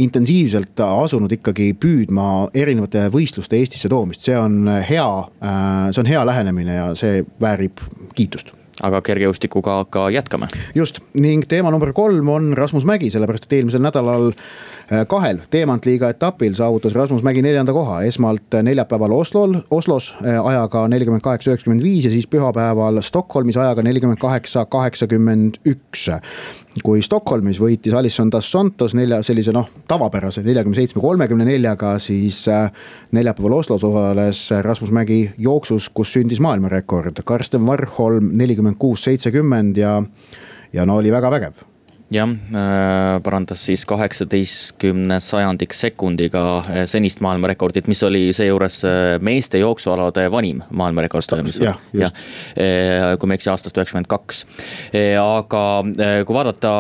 intensiivselt 0.02 0.80
asunud 0.86 1.32
ikkagi 1.36 1.72
püüdma 1.80 2.48
erinevate 2.58 3.08
võistluste 3.14 3.60
Eestisse 3.60 3.92
toomist, 3.92 4.26
see 4.28 4.38
on 4.38 4.66
hea, 4.88 5.10
äh, 5.44 5.92
see 5.92 6.04
on 6.04 6.12
hea 6.12 6.26
lähenemine 6.28 6.80
ja 6.80 6.90
see 6.98 7.22
väärib 7.42 7.84
kiitust. 8.16 8.56
Aga 8.82 9.02
kergejõustikuga 9.06 9.76
ka 9.94 10.08
jätkame. 10.10 10.48
just. 10.76 11.02
Ning 11.14 11.46
teema 11.48 11.72
number 11.72 11.92
kolm 11.94 12.30
on 12.30 12.54
Rasmus 12.58 12.86
Mägi, 12.88 13.12
sellepärast 13.14 13.46
et 13.46 13.60
eelmisel 13.60 13.84
nädalal 13.84 14.32
kahel 15.08 15.38
teemantliiga 15.52 16.10
etapil 16.12 16.54
saavutas 16.54 16.94
Rasmus 16.94 17.24
Mägi 17.24 17.42
neljanda 17.42 17.72
koha, 17.74 18.02
esmalt 18.04 18.58
neljapäeval 18.64 19.14
Oslol, 19.16 19.56
Oslos 19.72 20.10
äh, 20.20 20.36
ajaga 20.46 20.84
nelikümmend 20.92 21.24
kaheksa, 21.24 21.54
üheksakümmend 21.54 21.84
viis 21.84 22.06
ja 22.06 22.12
siis 22.12 22.28
pühapäeval 22.28 23.00
Stockholmis 23.02 23.58
ajaga 23.58 23.86
nelikümmend 23.88 24.20
kaheksa, 24.20 24.66
kaheksakümmend 24.66 25.62
üks. 25.66 26.10
kui 26.84 27.02
Stockholmis 27.04 27.60
võitis 27.60 27.96
Alisson 27.96 28.32
dos 28.32 28.52
Santos 28.52 28.96
nelja 28.96 29.22
sellise 29.24 29.52
noh, 29.56 29.70
tavapärase 29.88 30.44
neljakümne 30.44 30.76
seitsme, 30.76 31.02
kolmekümne 31.02 31.48
neljaga, 31.48 31.96
siis 32.00 32.44
äh, 32.52 32.68
neljapäeval 33.12 33.60
Oslos 33.62 33.84
osales 33.88 34.50
Rasmus 34.62 34.92
Mägi 34.92 35.24
jooksus, 35.38 35.90
kus 35.90 36.14
sündis 36.14 36.44
maailmarekord. 36.44 37.24
Karsten 37.24 37.66
Varholm 37.68 38.32
nelikümmend 38.38 38.80
kuus, 38.80 39.04
seitsekümmend 39.08 39.78
ja, 39.78 40.02
ja 40.74 40.86
no 40.86 41.00
oli 41.00 41.12
väga 41.12 41.32
vägev 41.32 41.71
jah 42.12 42.28
äh,, 42.28 43.22
parandas 43.24 43.64
siis 43.66 43.86
kaheksateistkümne 43.88 45.20
sajandik 45.24 45.74
sekundiga 45.74 46.44
äh, 46.60 46.84
senist 46.90 47.22
maailmarekordit, 47.24 47.88
mis 47.88 48.02
oli 48.04 48.24
seejuures 48.36 48.82
äh, 48.86 49.16
meeste 49.24 49.62
jooksualade 49.62 50.26
vanim 50.32 50.60
maailmarekord 50.70 51.24
jah, 51.62 51.80
just. 51.94 52.20
Äh, 52.60 53.16
kui 53.20 53.30
ma 53.30 53.36
ei 53.36 53.40
eksi, 53.40 53.52
aastast 53.54 53.78
üheksakümmend 53.78 54.10
kaks. 54.12 54.44
aga 55.22 55.64
kui 56.26 56.36
vaadata 56.36 56.72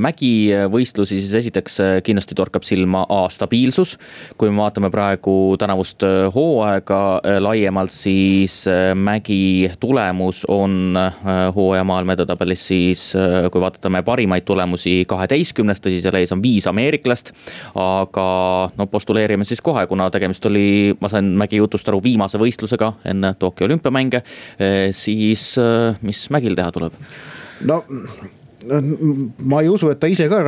mägivõistlusi, 0.00 1.18
siis 1.20 1.34
esiteks 1.42 1.78
kindlasti 2.06 2.36
torkab 2.38 2.64
silma 2.66 3.04
A 3.08 3.26
stabiilsus. 3.32 3.96
kui 4.38 4.50
me 4.50 4.62
vaatame 4.62 4.90
praegu 4.90 5.56
tänavust 5.58 6.04
hooaega 6.34 7.20
laiemalt, 7.40 7.92
siis 7.92 8.62
mägi 8.94 9.70
tulemus 9.80 10.44
on 10.48 10.96
hooaja 11.56 11.84
maailma 11.84 12.16
edetabelis 12.16 12.66
siis, 12.70 13.04
kui 13.52 13.60
vaatame 13.60 14.02
pari 14.06 14.21
parimaid 14.22 14.44
tulemusi 14.46 15.02
kaheteistkümnest, 15.08 15.82
tõsi, 15.82 16.00
seal 16.02 16.18
ees 16.20 16.32
on 16.32 16.42
viis 16.42 16.66
ameeriklast. 16.70 17.32
aga 17.74 18.26
no 18.78 18.86
postuleerime 18.86 19.44
siis 19.44 19.60
kohe, 19.60 19.86
kuna 19.86 20.10
tegemist 20.10 20.46
oli, 20.46 20.94
ma 21.00 21.08
sain 21.08 21.32
Mägi 21.42 21.58
jutust 21.58 21.88
aru, 21.88 22.02
viimase 22.02 22.38
võistlusega 22.38 22.92
enne 23.04 23.34
Tokyo 23.38 23.66
olümpiamänge. 23.66 24.22
siis 24.92 25.56
mis 26.02 26.30
Mägil 26.30 26.54
teha 26.54 26.70
tuleb? 26.72 26.92
no 27.66 27.82
ma 29.42 29.60
ei 29.60 29.68
usu, 29.68 29.90
et 29.90 29.98
ta 29.98 30.06
ise 30.06 30.28
ka 30.30 30.38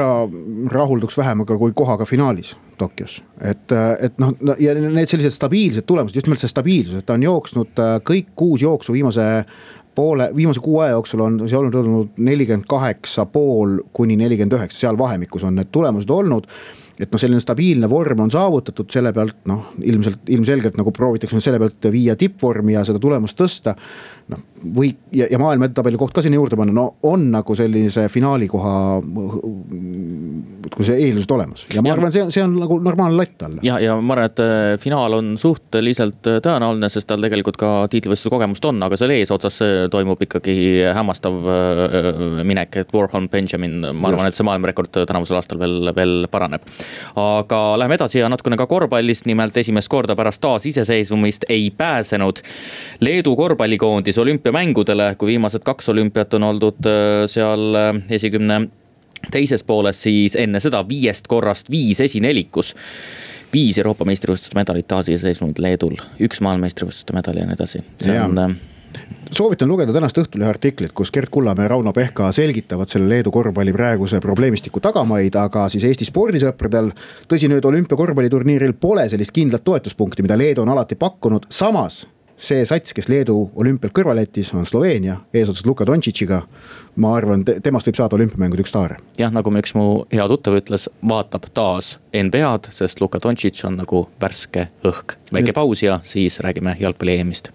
rahulduks 0.70 1.16
vähemaga 1.18 1.56
kui 1.58 1.72
kohaga 1.74 2.06
finaalis 2.06 2.54
Tokyos. 2.78 3.22
et, 3.40 3.72
et 4.00 4.18
noh, 4.18 4.34
ja 4.58 4.74
need 4.74 5.10
sellised 5.10 5.34
stabiilsed 5.34 5.86
tulemused, 5.86 6.14
just 6.14 6.28
nimelt 6.28 6.42
see 6.42 6.50
stabiilsus, 6.50 7.00
et 7.00 7.06
ta 7.06 7.18
on 7.18 7.26
jooksnud 7.26 7.82
kõik 8.06 8.34
kuus 8.38 8.62
jooksu 8.62 8.94
viimase 8.94 9.26
poole, 9.94 10.30
viimase 10.36 10.60
kuu 10.60 10.80
aja 10.84 10.94
jooksul 10.96 11.24
on 11.24 11.42
see 11.48 11.58
olnud, 11.58 11.74
olnud 11.80 12.16
nelikümmend 12.16 12.68
kaheksa 12.70 13.26
pool 13.26 13.78
kuni 13.92 14.16
nelikümmend 14.20 14.58
üheksa, 14.58 14.84
seal 14.86 14.98
vahemikus 14.98 15.44
on 15.44 15.58
need 15.58 15.70
tulemused 15.74 16.10
olnud 16.10 16.50
et 17.00 17.10
noh, 17.10 17.18
selline 17.18 17.42
stabiilne 17.42 17.88
vorm 17.90 18.20
on 18.22 18.30
saavutatud, 18.30 18.86
selle 18.92 19.10
pealt 19.14 19.40
noh, 19.50 19.72
ilmselt, 19.82 20.28
ilmselgelt 20.30 20.76
nagu 20.78 20.92
proovitakse 20.94 21.40
selle 21.42 21.58
pealt 21.62 21.88
viia 21.90 22.14
tippvormi 22.18 22.76
ja 22.76 22.84
seda 22.86 23.00
tulemust 23.02 23.38
tõsta. 23.40 23.74
Noh, 24.32 24.40
või 24.74 24.90
ja, 25.12 25.26
ja 25.30 25.38
maailma 25.40 25.68
edetabeli 25.68 25.98
koht 26.00 26.14
ka 26.16 26.22
sinna 26.24 26.38
juurde 26.38 26.56
panna, 26.56 26.72
no 26.76 26.86
on 27.08 27.26
nagu 27.34 27.56
sellise 27.56 28.06
finaali 28.12 28.48
koha. 28.48 28.74
kui 30.74 30.86
see 30.86 30.96
eeldused 31.06 31.30
olemas 31.30 31.66
ja 31.74 31.82
ma 31.84 31.90
ja. 31.90 31.96
arvan, 31.98 32.12
see 32.14 32.22
on, 32.24 32.30
see 32.34 32.42
on 32.42 32.54
nagu 32.56 32.78
normaalne 32.82 33.18
latt 33.18 33.34
talle. 33.38 33.60
ja, 33.66 33.76
ja 33.82 33.96
ma 34.00 34.16
arvan, 34.16 34.30
et 34.30 34.42
äh, 34.42 34.76
finaal 34.80 35.18
on 35.18 35.34
suhteliselt 35.40 36.30
äh, 36.30 36.40
tõenäoline, 36.44 36.88
sest 36.92 37.08
tal 37.10 37.22
tegelikult 37.24 37.58
ka 37.60 37.72
tiitlivõistluse 37.92 38.32
kogemust 38.32 38.64
on, 38.70 38.80
aga 38.86 38.98
seal 39.00 39.12
eesotsas 39.14 39.60
toimub 39.92 40.24
ikkagi 40.24 40.56
hämmastav 40.96 41.50
äh, 41.52 42.08
minek, 42.46 42.80
et 42.84 42.96
Warhol 42.96 43.28
Benjamin, 43.32 43.80
ma 43.92 44.10
arvan, 44.12 44.30
et 44.30 44.38
see 44.38 44.46
maailmarekord 44.48 45.04
tänavusel 45.04 45.38
aastal 45.40 45.60
veel, 45.60 45.92
veel 45.94 46.28
paraneb 46.32 46.64
aga 47.20 47.60
läheme 47.78 47.98
edasi 47.98 48.22
ja 48.22 48.30
natukene 48.32 48.58
ka 48.58 48.66
korvpallist, 48.70 49.28
nimelt 49.30 49.56
esimest 49.60 49.90
korda 49.92 50.16
pärast 50.18 50.42
taasiseseisvumist 50.44 51.46
ei 51.52 51.70
pääsenud 51.76 52.40
Leedu 53.04 53.36
korvpallikoondis 53.36 54.13
olümpiamängudele, 54.18 55.14
kui 55.18 55.34
viimased 55.34 55.64
kaks 55.64 55.88
olümpiat 55.88 56.34
on 56.34 56.48
oldud 56.50 56.88
äh, 56.88 57.24
seal 57.30 57.78
äh, 57.78 57.92
esikümne 58.10 58.66
teises 59.32 59.64
pooles, 59.64 60.02
siis 60.02 60.36
enne 60.36 60.60
seda 60.60 60.82
viiest 60.88 61.28
korrast 61.30 61.70
viis 61.72 62.00
esinelikus 62.04 62.74
viis 63.54 63.78
Euroopa 63.78 64.04
meistrivõistluste 64.08 64.58
medalit 64.58 64.86
taasiseseisvunud 64.90 65.58
Leedul, 65.62 65.96
üks 66.26 66.40
maailmameistrivõistluste 66.44 67.14
medal 67.14 67.38
ja 67.38 67.46
nii 67.46 67.54
edasi, 67.54 67.82
see 68.02 68.16
ja. 68.16 68.24
on 68.26 68.40
äh, 68.42 68.56
soovitan 69.30 69.68
lugeda 69.68 69.94
tänast 69.94 70.18
Õhtulehe 70.18 70.50
artiklit, 70.50 70.92
kus 70.92 71.12
Gerd 71.14 71.30
Kullamäe 71.30 71.68
ja 71.68 71.74
Rauno 71.74 71.92
Pehka 71.92 72.30
selgitavad 72.32 72.90
selle 72.90 73.08
Leedu 73.08 73.32
korvpalli 73.34 73.72
praeguse 73.74 74.20
probleemistiku 74.20 74.82
tagamaid, 74.84 75.36
aga 75.38 75.68
siis 75.72 75.84
Eesti 75.88 76.08
spordisõpradel. 76.08 76.90
tõsi, 77.30 77.50
nüüd 77.50 77.64
olümpiakorvpalliturniiril 77.64 78.74
pole 78.80 79.08
sellist 79.08 79.34
kindlat 79.34 79.64
toetuspunkti, 79.64 80.22
mida 80.22 80.38
Leedu 80.38 80.62
on 80.62 80.74
alati 80.74 80.98
pakkunud, 80.98 81.46
samas 81.50 82.04
see 82.36 82.66
sats, 82.66 82.94
kes 82.94 83.08
Leedu 83.08 83.50
olümpialt 83.54 83.94
kõrvale 83.96 84.24
jättis, 84.26 84.52
on 84.54 84.66
Sloveenia 84.66 85.20
eesotsas 85.34 85.66
Luka 85.66 85.86
Dontšitšiga. 85.86 86.42
ma 86.96 87.16
arvan, 87.16 87.44
temast 87.44 87.88
võib 87.88 87.96
saada 87.96 88.16
olümpiamängude 88.16 88.62
üks 88.62 88.72
staar. 88.74 88.96
jah, 89.18 89.32
nagu 89.32 89.50
üks 89.50 89.74
mu 89.74 90.04
hea 90.12 90.28
tuttav 90.28 90.60
ütles, 90.60 90.88
vaatab 91.02 91.50
taas 91.54 91.98
NBA-d, 92.12 92.70
sest 92.70 93.00
Luka 93.00 93.18
Dontšitš 93.18 93.64
on 93.64 93.76
nagu 93.76 94.08
värske 94.20 94.68
õhk. 94.84 95.18
väike 95.32 95.52
paus 95.52 95.82
ja 95.82 96.00
siis 96.02 96.40
räägime 96.40 96.76
jalgpalli 96.80 97.20
EM-ist 97.20 97.52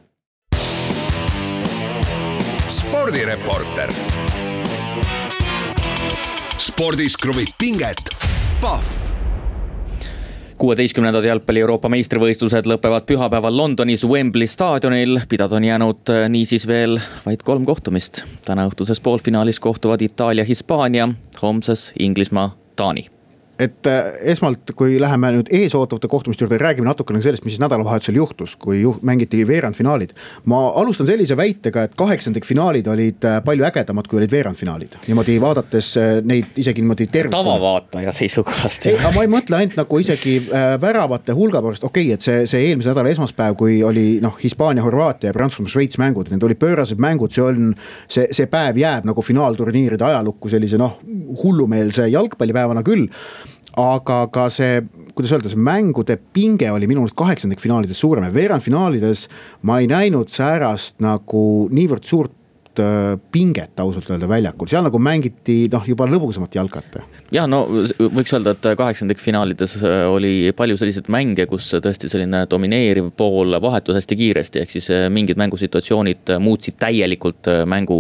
spordireporter. 3.09 3.89
spordis 6.57 7.17
kruvib 7.17 7.47
pinget, 7.57 7.97
Pahv 8.61 9.08
kuueteistkümnendad 10.59 11.23
jalgpalli 11.23 11.63
Euroopa 11.63 11.89
meistrivõistlused 11.89 12.67
lõpevad 12.67 13.05
pühapäeval 13.07 13.55
Londonis 13.57 14.03
Wembley 14.07 14.47
staadionil. 14.47 15.19
pidada 15.29 15.55
on 15.55 15.65
jäänud 15.65 16.09
äh, 16.09 16.29
niisiis 16.29 16.67
veel 16.67 16.99
vaid 17.25 17.43
kolm 17.43 17.65
kohtumist. 17.65 18.23
täna 18.45 18.67
õhtuses 18.67 19.01
poolfinaalis 19.03 19.59
kohtuvad 19.59 20.01
Itaalia, 20.01 20.43
Hispaania, 20.43 21.09
homses 21.41 21.93
Inglismaa, 21.99 22.55
Taani 22.75 23.09
et 23.59 23.87
äh, 23.87 24.13
esmalt, 24.31 24.71
kui 24.79 24.95
läheme 25.01 25.33
nüüd 25.35 25.49
eesootavate 25.55 26.07
kohtumiste 26.11 26.45
juurde, 26.45 26.57
räägime 26.61 26.87
natukene 26.87 27.19
sellest, 27.23 27.43
mis 27.43 27.57
siis 27.57 27.63
nädalavahetusel 27.63 28.15
juhtus, 28.15 28.55
kui 28.59 28.79
juht, 28.81 29.03
mängiti 29.03 29.41
veerandfinaalid. 29.47 30.13
ma 30.45 30.61
alustan 30.79 31.07
sellise 31.07 31.37
väitega, 31.37 31.83
et 31.83 31.95
kaheksandikfinaalid 31.99 32.87
olid 32.87 33.27
äh, 33.27 33.39
palju 33.43 33.67
ägedamad, 33.67 34.07
kui 34.07 34.21
olid 34.21 34.31
veerandfinaalid. 34.31 34.95
niimoodi 35.07 35.35
vaadates 35.41 35.91
äh, 35.99 36.11
neid 36.23 36.55
isegi 36.55 36.81
niimoodi 36.81 37.09
tervikuna. 37.11 37.43
tavavaataja 37.43 38.15
seisukohast. 38.15 38.87
aga 38.93 39.11
ma 39.15 39.25
ei 39.27 39.33
mõtle 39.35 39.59
ainult 39.59 39.75
nagu 39.79 39.99
isegi 39.99 40.37
väravate 40.81 41.35
hulga 41.35 41.61
pärast, 41.65 41.83
okei 41.83 42.07
okay,, 42.07 42.15
et 42.15 42.23
see, 42.23 42.47
see 42.47 42.69
eelmise 42.69 42.93
nädala 42.93 43.11
esmaspäev, 43.11 43.57
kui 43.59 43.81
oli 43.83 44.07
noh, 44.23 44.39
Hispaania, 44.43 44.83
Horvaatia 44.85 45.33
ja 45.33 45.35
Prantsusmaa, 45.35 45.71
Šveits 45.75 45.99
mängud, 45.99 46.31
need 46.31 46.43
olid 46.47 46.61
pöörased 46.61 47.01
mängud, 47.01 47.35
see 47.35 47.43
on. 47.43 47.73
see, 48.07 48.29
see 48.35 48.47
päev 48.49 48.79
jääb 48.79 49.07
nagu 49.09 49.21
finaalturniiride 49.25 50.05
ajalukku 50.05 50.49
sellise 50.49 50.79
noh, 50.79 50.97
hullumeelse 51.43 52.07
jalgpallipäevana 52.07 52.83
küll 52.87 53.09
aga 53.79 54.23
ka 54.33 54.47
see, 54.53 54.81
kuidas 55.15 55.33
öelda, 55.35 55.51
see 55.51 55.61
mängude 55.61 56.17
pinge 56.33 56.71
oli 56.71 56.87
minu 56.89 57.03
meelest 57.03 57.17
kaheksandikfinaalides 57.19 58.01
suurem 58.01 58.25
ja 58.27 58.33
veerandfinaalides 58.33 59.27
ma 59.69 59.79
ei 59.79 59.87
näinud 59.91 60.31
säärast 60.33 60.99
nagu 61.03 61.43
niivõrd 61.71 62.07
suurt 62.07 62.33
Äh, 62.79 63.17
pinget 63.31 63.79
ausalt 63.79 64.07
öelda 64.09 64.27
väljakul, 64.29 64.67
seal 64.69 64.83
nagu 64.85 64.99
mängiti 65.01 65.67
noh, 65.71 65.83
juba 65.87 66.05
lõbusamat 66.09 66.55
jalkat. 66.55 66.95
jah, 67.33 67.45
no 67.49 67.61
võiks 67.67 68.31
öelda, 68.33 68.53
et 68.55 68.67
kaheksandikfinaalides 68.79 69.75
äh, 69.83 70.05
oli 70.09 70.31
palju 70.57 70.77
selliseid 70.79 71.09
mänge, 71.13 71.45
kus 71.49 71.67
tõesti 71.83 72.09
selline 72.09 72.41
domineeriv 72.49 73.11
pool 73.17 73.57
vahetus 73.61 73.99
hästi 73.99 74.17
kiiresti, 74.19 74.63
ehk 74.63 74.73
siis 74.73 74.89
äh, 74.95 75.05
mingid 75.13 75.37
mängusituatsioonid 75.41 76.33
muutsid 76.41 76.79
täielikult 76.81 77.49
mängu 77.69 77.99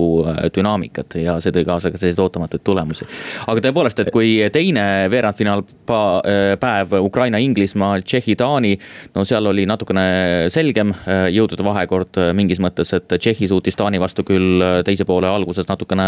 dünaamikat 0.55 1.19
ja 1.21 1.37
see 1.43 1.53
tõi 1.55 1.65
kaasa 1.67 1.91
ka 1.91 2.01
selliseid 2.01 2.23
ootamatuid 2.23 2.63
tulemusi. 2.65 3.07
aga 3.45 3.65
tõepoolest, 3.67 4.03
et 4.05 4.13
kui 4.15 4.37
teine 4.53 4.85
veerandfinaal 5.11 5.65
päev 5.85 6.97
Ukraina-Inglismaa, 7.01 7.99
Tšehhi-Taani, 8.01 8.73
no 9.15 9.27
seal 9.27 9.51
oli 9.51 9.67
natukene 9.69 10.49
selgem 10.53 10.95
jõudude 11.35 11.67
vahekord 11.67 12.23
mingis 12.37 12.63
mõttes, 12.63 12.95
et 12.97 13.19
Tšehhi 13.19 13.51
suutis 13.51 13.77
Taani 13.79 14.01
vastu 14.01 14.25
küll 14.27 14.68
teise 14.87 15.05
poole 15.07 15.29
alguses 15.29 15.67
natukene 15.69 16.07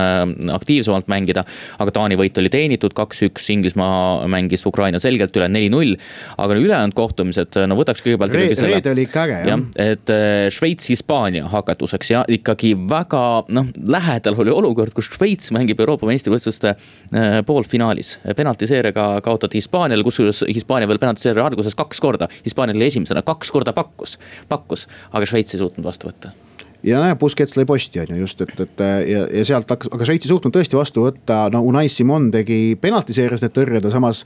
aktiivsemalt 0.53 1.09
mängida. 1.11 1.45
aga 1.79 1.91
Taani 1.95 2.17
võit 2.19 2.37
oli 2.41 2.51
teenitud, 2.53 2.93
kaks-üks, 2.97 3.49
Inglismaa 3.53 4.27
mängis 4.31 4.65
Ukraina 4.65 4.99
selgelt 4.99 5.35
üle 5.37 5.49
neli-null. 5.51 5.95
aga 6.37 6.57
ülejäänud 6.57 6.95
kohtumised, 6.97 7.57
no 7.67 7.77
võtaks 7.79 8.03
kõigepealt 8.05 8.35
Re. 8.35 8.47
reede 8.55 8.93
oli 8.93 9.05
ikka 9.07 9.25
äge 9.25 9.39
jah 9.41 9.49
ja,. 9.51 9.59
et 9.91 10.13
äh, 10.13 10.47
Šveits-Hispaania 10.53 11.49
hakatuseks 11.51 12.11
ja 12.11 12.23
ikkagi 12.27 12.73
väga 12.89 13.23
noh, 13.53 13.71
lähedal 13.87 14.37
oli 14.41 14.53
olukord, 14.53 14.93
kus 14.95 15.09
Šveits 15.11 15.51
mängib 15.55 15.79
Euroopa 15.83 16.09
meistrivõistluste 16.09 16.73
äh, 16.75 17.39
poolfinaalis. 17.45 18.17
penaltiseeriaga 18.37 19.07
kaotati 19.25 19.61
Hispaaniale, 19.61 20.05
kusjuures 20.07 20.43
Hispaania 20.49 20.89
veel 20.89 21.01
penaltiseeria 21.01 21.45
alguses 21.45 21.75
kaks 21.77 21.99
korda. 22.03 22.29
Hispaania 22.45 22.77
oli 22.77 22.87
esimesena, 22.91 23.25
kaks 23.25 23.51
korda 23.51 23.73
pakkus, 23.73 24.17
pakkus, 24.49 24.87
aga 25.11 25.27
Šveits 25.27 25.55
ei 25.55 25.63
suutnud 25.63 25.85
vastu 25.87 26.11
võtta 26.11 26.35
ja 26.83 27.01
näe, 27.01 27.17
Busquets 27.19 27.57
lõi 27.57 27.65
posti 27.69 28.01
on 28.03 28.15
ju 28.15 28.23
just, 28.23 28.41
et, 28.45 28.53
et 28.65 28.83
ja, 29.09 29.25
ja 29.29 29.45
sealt 29.47 29.69
hakkas, 29.71 29.91
aga 29.93 30.07
Šveits 30.07 30.27
ei 30.27 30.31
suutnud 30.33 30.55
tõesti 30.55 30.77
vastu 30.77 31.05
võtta, 31.05 31.43
no 31.53 31.63
Unai 31.67 31.88
Simon 31.91 32.29
tegi 32.33 32.77
penaltiseerias 32.81 33.43
need 33.45 33.55
tõrjed 33.57 33.85
ja 33.85 33.93
samas. 33.93 34.25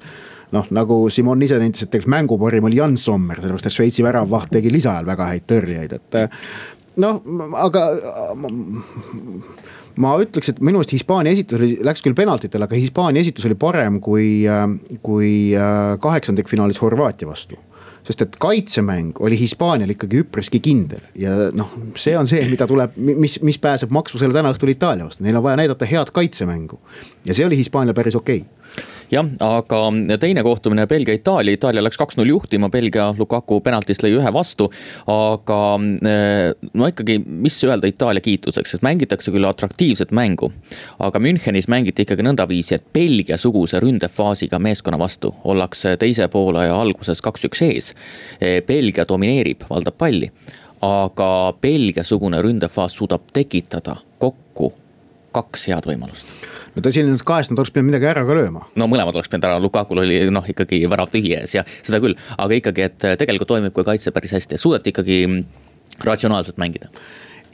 noh, 0.55 0.67
nagu 0.71 0.99
Simon 1.11 1.41
ise 1.41 1.57
nentis, 1.59 1.83
et 1.83 1.89
tegelikult 1.91 2.13
mängu 2.13 2.37
parim 2.39 2.67
oli 2.69 2.77
Jan 2.77 2.97
Sommer, 3.01 3.41
sellepärast 3.41 3.67
et 3.67 3.75
Šveitsi 3.75 4.05
väravvaht 4.05 4.53
tegi 4.53 4.71
lisaajal 4.71 5.07
väga 5.07 5.29
häid 5.33 5.47
tõrjeid, 5.51 5.95
et. 5.97 6.19
noh, 7.01 7.21
aga 7.59 7.85
ma 9.99 10.15
ütleks, 10.21 10.51
et 10.51 10.61
minu 10.63 10.79
arust 10.79 10.93
Hispaania 10.95 11.33
esitus 11.35 11.59
oli, 11.59 11.75
läks 11.83 12.03
küll 12.05 12.15
penaltitele, 12.15 12.69
aga 12.69 12.79
Hispaania 12.79 13.25
esitus 13.25 13.47
oli 13.49 13.57
parem 13.59 13.99
kui, 14.03 14.45
kui 15.03 15.31
kaheksandikfinaalis 16.03 16.83
Horvaatia 16.83 17.27
vastu 17.27 17.59
sest 18.05 18.21
et 18.21 18.35
kaitsemäng 18.41 19.17
oli 19.19 19.37
Hispaanial 19.39 19.89
ikkagi 19.95 20.21
üpriski 20.23 20.61
kindel. 20.63 21.03
Ja 21.17 21.49
noh, 21.55 21.71
see 21.97 22.13
on 22.17 22.29
see, 22.29 22.43
mida 22.51 22.67
tuleb, 22.69 22.97
mis, 22.97 23.39
mis 23.45 23.59
pääseb 23.61 23.93
maksvusele 23.95 24.35
täna 24.35 24.53
õhtul 24.53 24.73
Itaalia 24.75 25.07
vastu, 25.07 25.25
neil 25.25 25.39
on 25.39 25.45
vaja 25.47 25.61
näidata 25.63 25.89
head 25.89 26.13
kaitsemängu. 26.13 26.79
ja 27.25 27.33
see 27.33 27.45
oli 27.45 27.57
Hispaanial 27.57 27.97
päris 27.97 28.15
okei. 28.15 28.43
okay 28.45 28.54
jah, 29.11 29.27
aga 29.43 29.81
teine 30.19 30.43
kohtumine 30.43 30.87
Belgia-Itaalia, 30.87 31.55
Itaalia 31.55 31.83
läks 31.83 31.97
kaks-null 31.97 32.29
juhtima, 32.29 32.69
Belgia 32.69 33.11
Lukaku 33.17 33.59
penaltist 33.65 34.03
lõi 34.03 34.15
ühe 34.17 34.33
vastu. 34.33 34.69
aga 35.11 35.59
eh, 36.09 36.69
no 36.73 36.89
ikkagi, 36.89 37.19
mis 37.25 37.57
öelda 37.63 37.89
Itaalia 37.89 38.21
kiituseks, 38.25 38.75
et 38.75 38.85
mängitakse 38.85 39.31
küll 39.31 39.47
atraktiivset 39.49 40.11
mängu. 40.11 40.51
aga 40.99 41.19
Münchenis 41.19 41.67
mängiti 41.67 42.05
ikkagi 42.05 42.25
nõndaviisi, 42.25 42.75
et 42.75 42.93
Belgia-suguse 42.93 43.79
ründefaasiga 43.79 44.59
meeskonna 44.59 44.99
vastu 44.99 45.35
ollakse 45.43 45.97
teise 45.97 46.27
poolaja 46.27 46.75
alguses 46.81 47.21
kaks-üks 47.21 47.65
ees. 47.65 47.93
Eh, 48.41 48.61
Belgia 48.65 49.05
domineerib, 49.07 49.67
valdab 49.69 49.97
palli 49.97 50.31
aga 50.85 51.53
Belgia-sugune 51.61 52.41
ründefaas 52.41 52.97
suudab 52.97 53.31
tekitada 53.33 53.95
kokku 54.19 54.73
kaks 55.35 55.67
head 55.71 55.89
võimalust. 55.89 56.31
No 56.75 56.83
tõsi, 56.83 57.03
nendest 57.03 57.25
kahest 57.27 57.53
nad 57.53 57.61
oleks 57.61 57.73
pidanud 57.75 57.91
midagi 57.91 58.09
ära 58.11 58.25
ka 58.27 58.37
lööma. 58.37 58.65
no 58.75 58.87
mõlemad 58.91 59.15
oleks 59.15 59.31
pidanud 59.31 59.49
ära, 59.49 59.59
Lukakul 59.63 60.03
oli 60.03 60.23
noh, 60.33 60.47
ikkagi 60.55 60.81
värav 60.91 61.11
tühi 61.11 61.35
ees 61.37 61.55
ja 61.55 61.63
seda 61.77 62.01
küll, 62.03 62.17
aga 62.37 62.59
ikkagi, 62.59 62.89
et 62.89 63.11
tegelikult 63.21 63.53
toimib 63.55 63.75
ka 63.75 63.87
kaitse 63.91 64.11
päris 64.15 64.35
hästi, 64.35 64.59
suudeti 64.61 64.91
ikkagi 64.95 65.21
ratsionaalselt 66.03 66.59
mängida. 66.61 66.91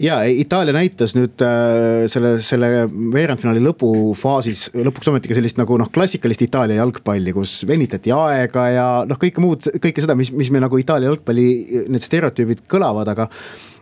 Ja 0.02 0.22
Itaalia 0.26 0.74
näitas 0.74 1.12
nüüd 1.14 1.42
äh, 1.46 2.08
selle, 2.10 2.34
selle 2.42 2.88
veerandfinaali 2.90 3.62
lõpufaasis 3.62 4.72
lõpuks 4.74 5.12
ometigi 5.12 5.36
sellist 5.38 5.60
nagu 5.62 5.76
noh, 5.78 5.92
klassikalist 5.94 6.42
Itaalia 6.42 6.80
jalgpalli, 6.80 7.34
kus 7.36 7.60
venitati 7.70 8.14
aega 8.16 8.64
ja 8.72 8.86
noh, 9.06 9.20
kõike 9.22 9.44
muud, 9.44 9.68
kõike 9.84 10.02
seda, 10.02 10.16
mis, 10.18 10.32
mis 10.34 10.50
me 10.54 10.64
nagu 10.64 10.80
Itaalia 10.82 11.12
jalgpalli, 11.12 11.46
need 11.94 12.08
stereotüübid 12.08 12.66
kõlavad, 12.72 13.14
aga 13.14 13.28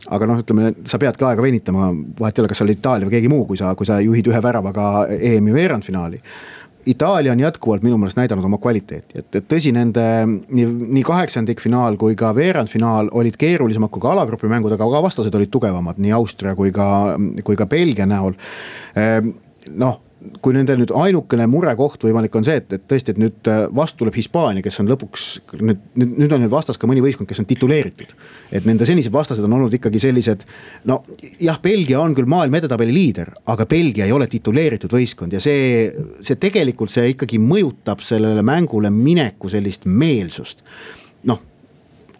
aga 0.07 0.29
noh, 0.29 0.39
ütleme, 0.43 0.71
sa 0.87 0.99
peadki 1.01 1.27
aega 1.27 1.43
venitama, 1.43 1.89
vahet 2.19 2.37
ei 2.37 2.43
ole, 2.43 2.51
kas 2.51 2.61
sa 2.61 2.65
oled 2.65 2.79
Itaalia 2.79 3.09
või 3.09 3.17
keegi 3.17 3.31
muu, 3.31 3.43
kui 3.49 3.59
sa, 3.59 3.73
kui 3.75 3.89
sa 3.89 3.99
juhid 4.03 4.29
ühe 4.31 4.41
väravaga 4.43 4.87
EM-i 5.17 5.55
veerandfinaali. 5.55 6.21
Itaalia 6.89 7.33
on 7.35 7.41
jätkuvalt 7.43 7.83
minu 7.83 7.97
meelest 7.99 8.17
näidanud 8.17 8.45
oma 8.47 8.57
kvaliteeti, 8.61 9.19
et, 9.19 9.27
et 9.35 9.47
tõsi, 9.51 9.73
nende 9.75 10.03
nii, 10.25 10.65
nii 10.95 11.03
kaheksandikfinaal 11.05 11.99
kui 11.99 12.15
ka 12.17 12.31
veerandfinaal 12.35 13.11
olid 13.19 13.35
keerulisemad 13.39 13.91
kui 13.91 14.01
ka 14.01 14.13
alagrupi 14.15 14.49
mängud, 14.49 14.73
aga 14.73 14.87
ka 14.95 15.03
vastased 15.03 15.35
olid 15.35 15.51
tugevamad 15.51 15.99
nii 15.99 16.15
Austria 16.15 16.55
kui 16.57 16.71
ka, 16.73 16.87
kui 17.43 17.59
ka 17.59 17.67
Belgia 17.69 18.07
näol. 18.09 18.37
Ehm, 18.97 19.33
noh 19.75 19.99
kui 20.43 20.55
nende 20.55 20.75
nüüd 20.75 20.91
ainukene 20.95 21.45
murekoht 21.47 22.03
võimalik 22.03 22.33
on 22.35 22.45
see, 22.47 22.59
et, 22.59 22.73
et 22.75 22.83
tõesti, 22.91 23.13
et 23.13 23.21
nüüd 23.21 23.47
äh, 23.47 23.61
vastu 23.75 24.01
tuleb 24.01 24.17
Hispaania, 24.19 24.63
kes 24.65 24.81
on 24.83 24.89
lõpuks 24.91 25.25
nüüd, 25.61 25.79
nüüd, 25.95 26.15
nüüd 26.23 26.35
on 26.35 26.43
nüüd 26.43 26.51
vastas 26.51 26.79
ka 26.79 26.89
mõni 26.89 27.03
võistkond, 27.03 27.29
kes 27.29 27.39
on 27.39 27.47
tituleeritud. 27.47 28.11
et 28.51 28.67
nende 28.67 28.87
senised 28.89 29.13
vastased 29.13 29.45
on 29.45 29.55
olnud 29.55 29.73
ikkagi 29.77 30.01
sellised, 30.03 30.43
no 30.91 31.01
jah, 31.39 31.59
Belgia 31.63 32.01
on 32.03 32.15
küll 32.17 32.29
maailma 32.29 32.59
edetabeli 32.59 32.95
liider, 32.95 33.31
aga 33.47 33.67
Belgia 33.69 34.07
ei 34.09 34.15
ole 34.15 34.27
tituleeritud 34.27 34.91
võistkond 34.91 35.35
ja 35.35 35.43
see, 35.43 35.87
see 36.19 36.39
tegelikult 36.39 36.91
see 36.91 37.13
ikkagi 37.15 37.39
mõjutab 37.39 38.03
sellele 38.03 38.43
mängule 38.43 38.91
mineku 38.91 39.51
sellist 39.51 39.87
meelsust 39.87 40.65
noh, 41.27 41.39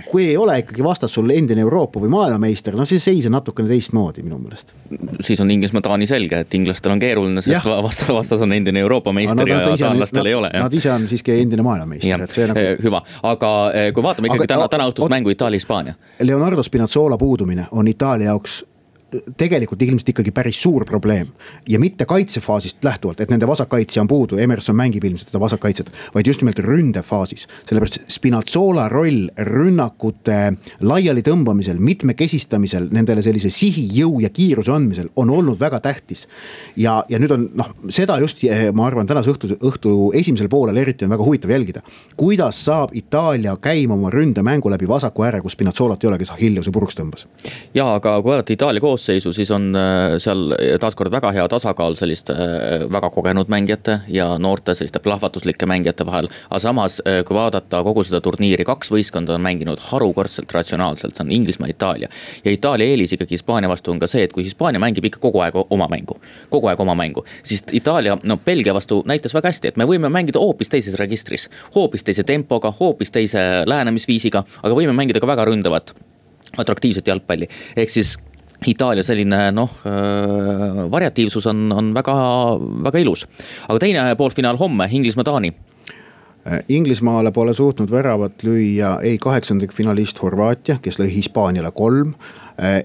kui 0.08 0.28
ei 0.30 0.38
ole 0.38 0.60
ikkagi 0.60 0.84
vastas 0.84 1.14
sul 1.14 1.30
endine 1.34 1.62
Euroopa 1.62 2.00
või 2.00 2.10
maailmameister, 2.14 2.76
no 2.78 2.86
siis 2.88 3.04
seis 3.04 3.26
on 3.28 3.36
natukene 3.36 3.68
teistmoodi 3.68 4.24
minu 4.24 4.40
meelest. 4.40 4.74
siis 5.22 5.42
on 5.44 5.52
Inglismaa, 5.52 5.82
Taani 5.82 6.08
selge, 6.08 6.40
et 6.46 6.54
inglastel 6.56 6.94
on 6.94 7.00
keeruline, 7.00 7.42
sest 7.44 7.68
vastas, 7.68 8.10
vastas 8.16 8.42
on 8.46 8.54
endine 8.56 8.80
Euroopa 8.80 9.14
meister 9.14 9.44
no, 9.44 9.48
ja 9.50 9.60
taanlastel 9.76 10.32
ei 10.32 10.38
ole. 10.40 10.52
Nad 10.56 10.74
ise 10.74 10.92
on 10.94 11.08
siiski 11.08 11.36
endine 11.42 11.66
maailmameister, 11.66 12.24
et 12.24 12.36
see 12.36 12.48
nagu. 12.48 12.64
Eh, 12.64 12.80
hüva, 12.84 13.04
aga 13.28 13.54
eh, 13.76 13.92
kui 13.94 14.06
vaatame 14.06 14.32
ikkagi 14.32 14.48
aga, 14.48 14.54
täna, 14.56 14.72
täna 14.72 14.90
õhtust 14.92 15.12
mängu 15.12 15.36
Itaalia-Hispaania. 15.36 15.96
Leonardo 16.24 16.64
Spinazzola 16.64 17.18
puudumine 17.18 17.68
on 17.72 17.88
Itaalia 17.88 18.32
jaoks 18.32 18.62
tegelikult 19.38 19.82
ilmselt 19.82 20.10
ikkagi 20.14 20.32
päris 20.32 20.62
suur 20.62 20.86
probleem. 20.86 21.28
ja 21.68 21.80
mitte 21.80 22.06
kaitsefaasist 22.06 22.84
lähtuvalt, 22.84 23.20
et 23.22 23.30
nende 23.30 23.48
vasakkaitsja 23.48 24.02
on 24.02 24.08
puudu, 24.08 24.38
Emerson 24.38 24.76
mängib 24.76 25.04
ilmselt 25.04 25.30
seda 25.30 25.40
vasakkaitset, 25.40 25.92
vaid 26.16 26.28
just 26.28 26.42
nimelt 26.42 26.60
ründefaasis. 26.60 27.48
sellepärast 27.70 28.00
Spinazzola 28.08 28.90
roll 28.90 29.30
rünnakute 29.38 30.54
laiali 30.82 31.22
tõmbamisel, 31.26 31.80
mitmekesistamisel, 31.80 32.90
nendele 32.92 33.22
sellise 33.22 33.50
sihi, 33.50 33.88
jõu 34.00 34.20
ja 34.24 34.30
kiiruse 34.30 34.72
andmisel 34.72 35.10
on 35.16 35.30
olnud 35.30 35.60
väga 35.60 35.80
tähtis. 35.80 36.28
ja, 36.76 37.04
ja 37.10 37.20
nüüd 37.20 37.32
on 37.32 37.50
noh, 37.54 37.74
seda 37.90 38.20
just 38.20 38.44
eh, 38.44 38.70
ma 38.74 38.88
arvan, 38.88 39.08
tänase 39.08 39.32
õhtu, 39.34 39.56
õhtu 39.58 39.96
esimesel 40.14 40.50
poolel 40.50 40.78
eriti 40.78 41.06
on 41.06 41.14
väga 41.16 41.24
huvitav 41.24 41.52
jälgida. 41.52 41.82
kuidas 42.18 42.66
saab 42.66 42.94
Itaalia 42.94 43.58
käima 43.62 43.94
oma 43.94 44.10
ründemängu 44.10 44.70
läbi 44.70 44.88
vasaku 44.88 45.24
ääre, 45.24 45.42
kus 45.42 45.58
Spinazzolat 45.58 46.04
ei 46.04 46.08
ole, 46.08 46.18
kes 46.18 46.32
Achilleuse 46.32 46.72
puruks 46.72 46.98
tõmbas. 46.98 47.28
ja 47.74 47.94
aga 47.96 48.22
kui 48.22 48.32
vaadata 48.32 48.54
Itaalia 48.54 48.82
koos 48.82 48.99
koosseisu, 49.00 49.34
siis 49.34 49.52
on 49.52 49.76
äh, 49.76 50.18
seal 50.20 50.54
taaskord 50.80 51.12
väga 51.12 51.32
hea 51.32 51.46
tasakaal 51.50 51.96
selliste 51.96 52.34
äh, 52.34 52.84
väga 52.92 53.10
kogenud 53.10 53.48
mängijate 53.48 54.00
ja 54.08 54.38
noorte 54.38 54.76
selliste 54.76 55.00
plahvatuslike 55.00 55.66
mängijate 55.66 56.06
vahel. 56.06 56.28
aga 56.50 56.60
samas, 56.60 57.02
äh, 57.08 57.24
kui 57.26 57.36
vaadata 57.36 57.84
kogu 57.84 58.04
seda 58.04 58.22
turniiri, 58.22 58.66
kaks 58.68 58.92
võistkonda 58.92 59.38
on 59.38 59.46
mänginud 59.46 59.80
harukordselt 59.92 60.52
ratsionaalselt, 60.52 61.16
see 61.16 61.24
on 61.24 61.32
Inglismaa, 61.32 61.70
Itaalia. 61.72 62.10
ja 62.46 62.52
Itaalia 62.52 62.88
eelis 62.88 63.14
ikkagi 63.16 63.38
Hispaania 63.38 63.70
vastu 63.70 63.92
on 63.92 64.00
ka 64.00 64.08
see, 64.08 64.24
et 64.28 64.34
kui 64.36 64.44
Hispaania 64.44 64.82
mängib 64.84 65.06
ikka 65.06 65.24
kogu 65.24 65.40
aeg 65.46 65.56
oma 65.70 65.88
mängu, 65.88 66.20
kogu 66.50 66.68
aeg 66.68 66.80
oma 66.80 66.96
mängu, 66.96 67.24
siis 67.44 67.64
Itaalia, 67.72 68.18
no 68.24 68.38
Belgia 68.38 68.74
vastu 68.74 69.02
näitas 69.08 69.34
väga 69.34 69.54
hästi, 69.54 69.72
et 69.72 69.78
me 69.80 69.88
võime 69.88 70.12
mängida 70.12 70.40
hoopis 70.40 70.70
teises 70.70 71.00
registris, 71.00 71.50
hoopis 71.76 72.04
teise 72.04 72.24
tempoga, 72.28 72.74
hoopis 72.80 73.12
teise 73.16 73.64
lähenemisviisiga, 73.66 74.44
aga 74.64 74.76
võime 74.76 74.94
mängida 74.94 75.24
ka 75.24 75.28
väga 75.28 75.48
ründavat 75.48 75.96
atraktiivset 76.58 77.08
jalgpalli, 77.08 77.48
ehk 77.78 77.92
siis 77.94 78.18
Itaalia 78.68 79.04
selline 79.04 79.50
noh, 79.56 79.72
äh, 79.88 80.84
variatiivsus 80.92 81.48
on, 81.48 81.72
on 81.72 81.94
väga, 81.96 82.16
väga 82.84 83.00
ilus. 83.00 83.28
aga 83.68 83.80
teine 83.80 84.04
poolfinaal 84.20 84.60
homme, 84.60 84.90
Inglismaa-Taani. 84.92 85.54
Äh, 86.48 86.64
Inglismaale 86.70 87.32
pole 87.32 87.54
suutnud 87.54 87.92
väravat 87.92 88.44
lüüa 88.44 88.98
ei 89.04 89.18
kaheksandikfinalist 89.18 90.22
Horvaatia, 90.22 90.80
kes 90.82 91.00
lõi 91.00 91.12
Hispaaniale 91.16 91.72
kolm 91.72 92.14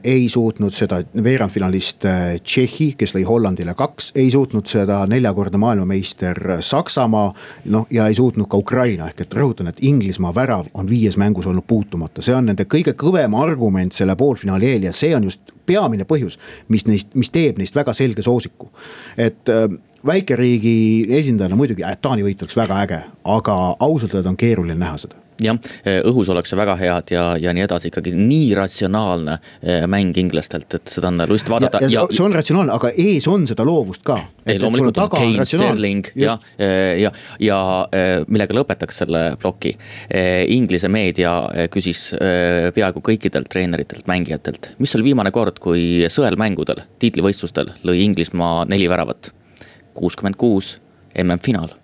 ei 0.04 0.28
suutnud 0.28 0.72
seda 0.74 1.00
veerandfinalist 1.24 2.04
äh, 2.06 2.18
Tšehhi, 2.42 2.92
kes 2.98 3.14
lõi 3.16 3.24
Hollandile 3.26 3.74
kaks, 3.74 4.12
ei 4.14 4.28
suutnud 4.30 4.68
seda 4.70 5.00
neljakordne 5.10 5.58
maailmameister 5.58 6.38
Saksamaa. 6.60 7.32
noh, 7.74 7.86
ja 7.90 8.06
ei 8.06 8.14
suutnud 8.14 8.46
ka 8.50 8.60
Ukraina, 8.60 9.08
ehk 9.10 9.24
et 9.24 9.34
rõhutan, 9.34 9.68
et 9.68 9.82
Inglismaa 9.82 10.34
värav 10.34 10.68
on 10.74 10.90
viies 10.90 11.16
mängus 11.18 11.46
olnud 11.50 11.66
puutumata, 11.66 12.22
see 12.22 12.34
on 12.34 12.46
nende 12.50 12.68
kõige 12.70 12.94
kõvem 12.98 13.34
argument 13.38 13.92
selle 13.92 14.16
poolfinaali 14.16 14.70
eel 14.70 14.86
ja 14.88 14.92
see 14.92 15.14
on 15.16 15.26
just 15.30 15.54
peamine 15.66 16.06
põhjus, 16.06 16.38
mis 16.68 16.86
neist, 16.86 17.10
mis 17.14 17.32
teeb 17.34 17.58
neist 17.58 17.74
väga 17.74 17.94
selge 17.96 18.22
soosiku. 18.22 18.70
et 19.18 19.48
äh, 19.48 19.66
väikeriigi 20.06 21.06
esindajana 21.18 21.56
muidugi 21.56 21.84
äh, 21.84 21.98
Taani 22.00 22.22
võit 22.22 22.42
oleks 22.42 22.56
väga 22.56 22.80
äge, 22.86 23.02
aga 23.24 23.58
ausalt 23.80 24.14
öelda 24.14 24.30
on 24.30 24.36
keeruline 24.36 24.78
näha 24.78 25.02
seda 25.02 25.23
jah, 25.42 25.58
eh, 25.84 26.00
õhus 26.06 26.28
ollakse 26.30 26.56
väga 26.58 26.76
head 26.78 27.10
ja, 27.14 27.24
ja 27.40 27.52
nii 27.56 27.64
edasi, 27.66 27.90
ikkagi 27.90 28.12
nii 28.16 28.52
ratsionaalne 28.58 29.36
eh, 29.62 29.86
mäng 29.90 30.16
inglastelt, 30.20 30.68
et 30.78 30.92
seda 30.92 31.10
on 31.10 31.24
lust 31.30 31.50
vaadata. 31.50 31.80
Ja, 31.84 31.90
ja, 31.90 32.04
see 32.10 32.24
on 32.24 32.34
ratsionaalne, 32.36 32.74
aga 32.74 32.92
ees 33.00 33.26
on 33.30 33.46
seda 33.50 33.66
loovust 33.66 34.04
ka. 34.06 34.18
ei 34.46 34.60
loomulikult 34.62 35.00
on 35.02 35.12
Kane, 35.14 35.46
Sterling 35.48 36.10
ja, 36.20 36.36
eh, 36.58 37.00
ja, 37.02 37.12
ja, 37.40 37.60
ja 37.90 38.24
millega 38.28 38.56
lõpetaks 38.56 39.02
selle 39.02 39.22
ploki. 39.40 39.74
Inglise 40.54 40.88
meedia 40.92 41.32
küsis 41.72 42.06
peaaegu 42.74 43.02
kõikidelt 43.04 43.48
treeneritelt, 43.50 44.06
mängijatelt, 44.10 44.72
mis 44.82 44.94
oli 44.98 45.10
viimane 45.10 45.32
kord, 45.34 45.58
kui 45.62 46.04
sõelmängudel, 46.12 46.84
tiitlivõistlustel 47.02 47.74
lõi 47.86 48.02
Inglismaa 48.04 48.64
neli 48.70 48.88
väravat. 48.90 49.32
kuuskümmend 49.94 50.36
kuus, 50.36 50.78
MM-finaal 51.14 51.83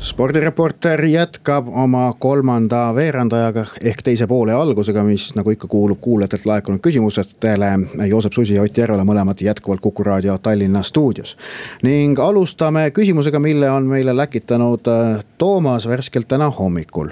spordireporter 0.00 1.04
jätkab 1.04 1.68
oma 1.68 2.14
kolmanda 2.18 2.94
veerandajaga 2.94 3.66
ehk 3.84 4.00
teise 4.02 4.24
poole 4.26 4.52
algusega, 4.56 5.02
mis 5.04 5.26
nagu 5.36 5.52
ikka 5.52 5.68
kuulub 5.68 5.98
kuulajatelt 6.00 6.46
laekunud 6.48 6.80
küsimustele. 6.80 7.68
Joosep 8.08 8.32
Susi 8.32 8.54
ja 8.56 8.62
Ott 8.62 8.78
Järvela 8.78 9.04
mõlemad 9.04 9.42
jätkuvalt 9.44 9.80
Kuku 9.80 10.04
raadio 10.04 10.38
Tallinna 10.38 10.82
stuudios. 10.82 11.36
ning 11.82 12.18
alustame 12.18 12.90
küsimusega, 12.90 13.38
mille 13.38 13.70
on 13.70 13.86
meile 13.86 14.16
läkitanud 14.16 14.88
äh, 14.88 15.24
Toomas 15.38 15.88
värskelt 15.88 16.28
täna 16.28 16.50
hommikul. 16.50 17.08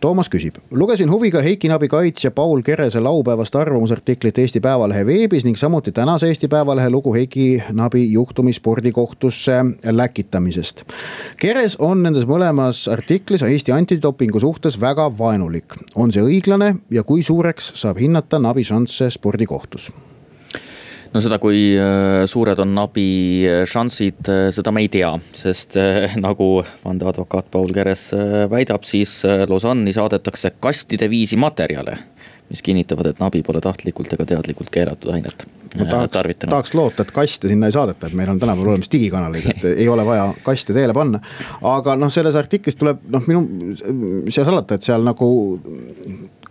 Toomas 0.00 0.30
küsib, 0.30 0.54
lugesin 0.70 1.10
huviga 1.10 1.42
Heiki 1.42 1.68
Nabi 1.68 1.88
kaitsja 1.88 2.30
Paul 2.30 2.62
Kerese 2.62 3.00
laupäevast 3.00 3.56
arvamusartiklit 3.56 4.38
Eesti 4.38 4.60
Päevalehe 4.60 5.06
veebis 5.06 5.44
ning 5.44 5.56
samuti 5.56 5.92
tänase 5.92 6.28
Eesti 6.28 6.48
Päevalehe 6.48 6.90
lugu 6.90 7.14
Heiki 7.14 7.62
Nabi 7.72 8.12
juhtumi 8.12 8.52
spordikohtusse 8.52 9.64
läkitamisest. 9.84 10.84
Keres 11.36 11.76
on 11.76 12.02
nendes 12.02 12.27
mõlemas 12.28 12.84
artiklis 12.92 13.42
Eesti 13.46 13.72
antidopingu 13.74 14.40
suhtes 14.40 14.78
väga 14.80 15.08
vaenulik. 15.18 15.74
on 15.94 16.12
see 16.12 16.22
õiglane 16.22 16.76
ja 16.90 17.02
kui 17.02 17.22
suureks 17.22 17.72
saab 17.74 17.98
hinnata 17.98 18.38
Nabi 18.38 18.64
šansse 18.64 19.10
spordikohtus? 19.10 19.90
no 21.14 21.22
seda, 21.24 21.38
kui 21.40 21.72
äh, 21.78 22.26
suured 22.28 22.58
on 22.62 22.74
Nabi 22.76 23.08
äh, 23.48 23.62
šansid, 23.68 24.20
äh, 24.28 24.48
seda 24.54 24.72
me 24.74 24.84
ei 24.84 24.90
tea, 24.92 25.14
sest 25.32 25.78
nagu 26.26 26.50
vandeadvokaat 26.84 27.50
Paul 27.50 27.72
Keres 27.74 28.10
väidab, 28.50 28.84
siis 28.88 29.22
Lausanne'i 29.24 29.96
saadetakse 29.96 30.54
kastide 30.60 31.10
viisi 31.10 31.38
materjale 31.40 31.96
mis 32.50 32.64
kinnitavad, 32.64 33.12
et 33.12 33.22
nabi 33.22 33.42
pole 33.46 33.60
tahtlikult 33.64 34.12
ega 34.16 34.26
teadlikult 34.34 34.70
keelatud 34.74 35.12
ainet 35.14 35.46
ma 35.76 35.84
tahaks, 35.84 36.38
tahaks 36.46 36.74
loota, 36.74 37.04
et 37.04 37.12
kaste 37.14 37.50
sinna 37.50 37.68
ei 37.68 37.74
saadeta, 37.74 38.08
et 38.08 38.16
meil 38.16 38.30
on 38.32 38.40
tänapäeval 38.40 38.74
olemas 38.74 38.90
digikanalid, 38.92 39.50
et 39.52 39.66
ei 39.74 39.88
ole 39.88 40.04
vaja 40.06 40.30
kaste 40.46 40.74
teele 40.76 40.94
panna. 40.96 41.20
aga 41.74 41.96
noh, 41.98 42.12
selles 42.12 42.38
artiklis 42.38 42.78
tuleb 42.78 43.04
noh, 43.12 43.28
minu, 43.28 43.74
seal 44.32 44.48
salata, 44.48 44.78
et 44.78 44.86
seal 44.86 45.04
nagu 45.04 45.28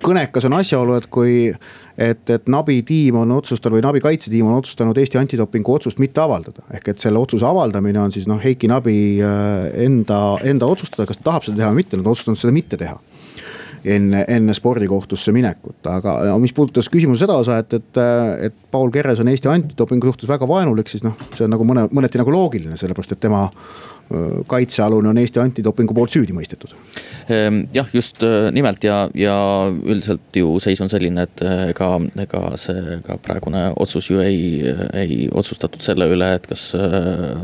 kõnekas 0.04 0.46
on 0.46 0.58
asjaolu, 0.60 1.00
et 1.00 1.08
kui, 1.10 1.36
et, 1.98 2.30
et 2.30 2.50
Nabi 2.52 2.82
tiim 2.86 3.18
on 3.24 3.34
otsustanud 3.40 3.80
või 3.80 3.86
Nabi 3.88 4.04
kaitsetiim 4.06 4.46
on 4.52 4.60
otsustanud 4.60 4.98
Eesti 5.02 5.18
antidopingu 5.18 5.74
otsust 5.74 6.02
mitte 6.04 6.22
avaldada. 6.22 6.62
ehk 6.74 6.94
et 6.94 7.02
selle 7.02 7.20
otsuse 7.20 7.46
avaldamine 7.46 8.00
on 8.04 8.14
siis 8.14 8.30
noh, 8.30 8.40
Heiki 8.44 8.70
Nabi 8.70 8.98
äh, 9.26 9.72
enda, 9.88 10.38
enda 10.46 10.70
otsustada, 10.70 11.08
kas 11.10 11.18
ta 11.18 11.32
tahab 11.32 11.48
seda 11.48 11.64
teha 11.64 11.74
või 11.74 11.82
mitte, 11.82 11.98
nad 11.98 12.06
on 12.06 12.14
otsustanud 12.14 12.44
seda 12.44 12.54
mitte 12.54 12.78
teha 12.78 13.00
enne, 13.96 14.24
enne 14.28 14.54
spordikohtusse 14.58 15.34
minekut, 15.36 15.80
aga 15.92 16.18
no, 16.30 16.38
mis 16.44 16.54
puudutas 16.56 16.90
küsimuse 16.92 17.26
seda 17.26 17.38
osa, 17.42 17.60
et, 17.64 17.74
et, 17.78 18.00
et 18.50 18.58
Paul 18.72 18.92
Keres 18.94 19.22
on 19.24 19.32
Eesti 19.32 19.52
antidopingu 19.52 20.10
suhtes 20.10 20.30
väga 20.30 20.48
vaenulik, 20.50 20.92
siis 20.92 21.06
noh, 21.06 21.16
see 21.36 21.48
on 21.48 21.54
nagu 21.56 21.68
mõne, 21.68 21.88
mõneti 21.96 22.22
nagu 22.22 22.34
loogiline, 22.34 22.78
sellepärast 22.80 23.16
et 23.16 23.24
tema 23.24 23.48
kaitsealune 24.48 25.10
on 25.10 25.18
Eesti 25.22 25.42
antidopingu 25.42 25.96
poolt 25.96 26.14
süüdi 26.14 26.36
mõistetud. 26.36 26.74
Ehm, 27.34 27.64
jah, 27.76 27.88
just 27.94 28.22
nimelt 28.56 28.84
ja, 28.88 29.02
ja 29.18 29.38
üldiselt 29.68 30.38
ju 30.40 30.54
seis 30.64 30.82
on 30.84 30.92
selline, 30.92 31.26
et 31.28 31.44
ega, 31.44 31.90
ega 32.24 32.44
see 32.60 33.00
ka 33.06 33.18
praegune 33.24 33.66
otsus 33.76 34.10
ju 34.12 34.22
ei, 34.24 34.62
ei 34.98 35.20
otsustatud 35.28 35.84
selle 35.84 36.08
üle, 36.14 36.30
et 36.38 36.48
kas 36.50 36.70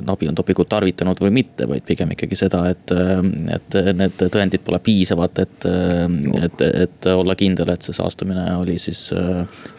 Nabi 0.05 0.29
on 0.31 0.37
dopingut 0.37 0.71
tarvitanud 0.71 1.19
või 1.23 1.33
mitte, 1.41 1.67
vaid 1.69 1.85
pigem 1.87 2.13
ikkagi 2.15 2.39
seda, 2.39 2.63
et, 2.71 2.93
et 3.57 3.79
need 3.97 4.23
tõendid 4.23 4.63
pole 4.63 4.79
piisavad, 4.83 5.43
et, 5.43 5.67
et, 6.47 6.63
et 6.85 7.11
olla 7.13 7.35
kindel, 7.39 7.73
et 7.73 7.83
see 7.83 7.95
saastumine 7.95 8.47
oli 8.61 8.79
siis 8.81 9.09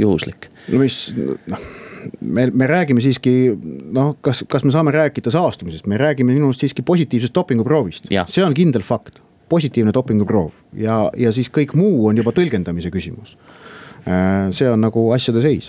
juhuslik. 0.00 0.50
no 0.68 0.84
mis 0.84 1.00
noh 1.48 1.83
me, 2.20 2.48
me 2.52 2.66
räägime 2.70 3.02
siiski 3.04 3.34
noh, 3.94 4.14
kas, 4.24 4.44
kas 4.50 4.64
me 4.64 4.72
saame 4.74 4.94
rääkida 4.94 5.32
saastumisest, 5.34 5.86
me 5.90 5.98
räägime 6.00 6.34
minu 6.34 6.50
arust 6.50 6.64
siiski 6.64 6.84
positiivsest 6.86 7.34
dopinguproovist, 7.34 8.10
see 8.10 8.44
on 8.44 8.56
kindel 8.56 8.84
fakt. 8.86 9.20
positiivne 9.48 9.92
dopinguproov. 9.92 10.54
Ja, 10.72 11.10
ja 11.20 11.30
siis 11.32 11.50
kõik 11.52 11.74
muu 11.76 12.06
on 12.08 12.16
juba 12.16 12.32
tõlgendamise 12.32 12.90
küsimus. 12.90 13.36
Äh, 14.08 14.50
see 14.56 14.68
on 14.68 14.80
nagu 14.84 15.04
asjade 15.14 15.42
seis. 15.44 15.68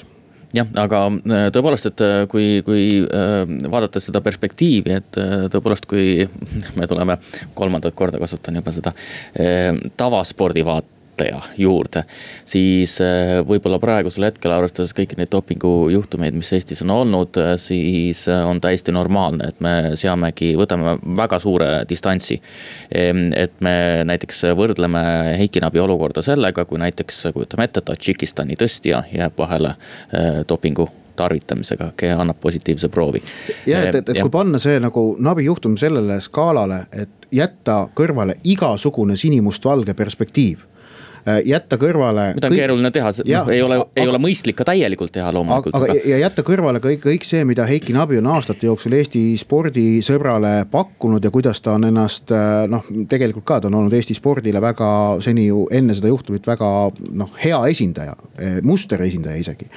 Jah, 0.56 0.68
aga 0.80 1.02
äh, 1.12 1.46
tõepoolest, 1.54 1.90
et 1.92 2.04
äh, 2.04 2.16
kui, 2.32 2.62
kui 2.66 3.04
vaadata 3.72 4.00
seda 4.00 4.22
perspektiivi, 4.24 4.96
et 4.96 5.20
tõepoolest, 5.52 5.88
kui 5.92 6.24
me 6.80 6.88
tuleme 6.88 7.20
kolmandat 7.54 7.96
korda 8.00 8.22
kasutan 8.24 8.62
juba 8.62 8.74
seda 8.76 8.96
tavaspordi 10.00 10.64
vaat-, 10.68 10.95
vaatleja 11.16 11.42
juurde. 11.58 12.04
siis 12.46 13.02
äh, 13.02 13.42
võib-olla 13.48 13.80
praegusel 13.80 14.26
hetkel, 14.26 14.52
arvestades 14.52 14.94
kõiki 14.94 15.18
neid 15.18 15.32
dopingujuhtumeid, 15.32 16.36
mis 16.36 16.52
Eestis 16.54 16.82
on 16.82 16.92
olnud, 16.92 17.38
äh, 17.38 17.56
siis 17.58 18.28
äh, 18.28 18.46
on 18.48 18.62
täiesti 18.62 18.92
normaalne, 18.92 19.50
et 19.50 19.60
me 19.60 19.96
seamegi, 19.96 20.56
võtame 20.56 20.98
väga 21.18 21.40
suure 21.40 21.86
distantsi. 21.90 22.42
Ehm, 22.92 23.32
et 23.36 23.62
me 23.62 24.04
näiteks 24.06 24.44
võrdleme 24.56 25.36
Heiki 25.40 25.60
Nabi 25.64 25.80
olukorda 25.80 26.22
sellega, 26.22 26.66
kui 26.66 26.80
näiteks 26.80 27.28
kujutame 27.34 27.66
ette, 27.66 27.82
Tadžikistani 27.86 28.56
tõstja 28.60 29.04
jääb 29.14 29.38
vahele 29.38 29.76
dopingu 30.48 30.88
tarvitamisega, 31.16 31.92
annab 32.18 32.40
positiivse 32.42 32.90
proovi. 32.90 33.22
ja 33.68 33.84
et, 33.84 33.96
et, 33.96 34.10
et 34.10 34.18
ja. 34.18 34.24
kui 34.26 34.32
panna 34.32 34.60
see 34.60 34.80
nagu 34.84 35.16
Nabi 35.20 35.46
juhtum 35.46 35.78
sellele 35.80 36.20
skaalale, 36.22 36.86
et 36.92 37.30
jätta 37.32 37.86
kõrvale 37.96 38.36
igasugune 38.44 39.16
sinimustvalge 39.20 39.94
perspektiiv 39.94 40.66
jätta 41.46 41.78
kõrvale. 41.82 42.28
mida 42.38 42.48
on 42.48 42.54
kõik... 42.54 42.60
keeruline 42.62 42.92
teha, 42.94 43.12
noh 43.26 43.52
ei 43.54 43.62
ole, 43.66 43.80
ei 43.98 44.08
ole 44.08 44.20
mõistlik 44.22 44.58
ka 44.60 44.68
täielikult 44.68 45.14
teha 45.16 45.32
loomulikult. 45.34 45.76
aga, 45.78 45.96
ja 46.06 46.20
jätta 46.22 46.46
kõrvale 46.46 46.82
kõik, 46.84 47.02
kõik 47.06 47.28
see, 47.28 47.46
mida 47.48 47.66
Heiki 47.70 47.96
Nabi 47.96 48.20
on 48.22 48.30
aastate 48.36 48.70
jooksul 48.70 48.98
Eesti 49.00 49.24
spordisõbrale 49.42 50.54
pakkunud 50.72 51.24
ja 51.24 51.32
kuidas 51.34 51.62
ta 51.66 51.76
on 51.80 51.90
ennast 51.90 52.34
äh, 52.36 52.66
noh, 52.72 52.86
tegelikult 53.10 53.48
ka 53.48 53.60
ta 53.62 53.72
on 53.72 53.80
olnud 53.82 53.96
Eesti 53.98 54.18
spordile 54.18 54.62
väga 54.62 54.90
seni 55.26 55.48
ju 55.50 55.66
enne 55.72 55.96
seda 55.98 56.12
juhtumit 56.14 56.48
väga 56.48 56.72
noh, 57.12 57.32
hea 57.42 57.62
esindaja, 57.72 58.18
äh, 58.38 58.60
musteresindaja 58.66 59.42
isegi 59.42 59.70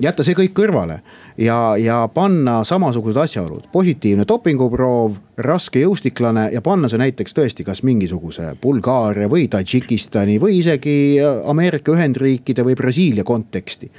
jätta 0.00 0.24
see 0.24 0.36
kõik 0.38 0.54
kõrvale 0.56 1.00
ja, 1.38 1.74
ja 1.80 1.98
panna 2.14 2.62
samasugused 2.64 3.18
asjaolud, 3.20 3.68
positiivne 3.72 4.24
dopinguproov, 4.28 5.18
raske 5.44 5.82
jõustiklane 5.82 6.48
ja 6.52 6.62
panna 6.64 6.88
see 6.88 7.00
näiteks 7.02 7.36
tõesti 7.36 7.66
kas 7.66 7.82
mingisuguse 7.86 8.54
Bulgaaria 8.62 9.28
või 9.32 9.48
Tadžikistani 9.52 10.38
või 10.42 10.58
isegi 10.60 10.96
Ameerika 11.22 11.94
Ühendriikide 11.96 12.64
või 12.66 12.78
Brasiilia 12.78 13.24
konteksti 13.24 13.90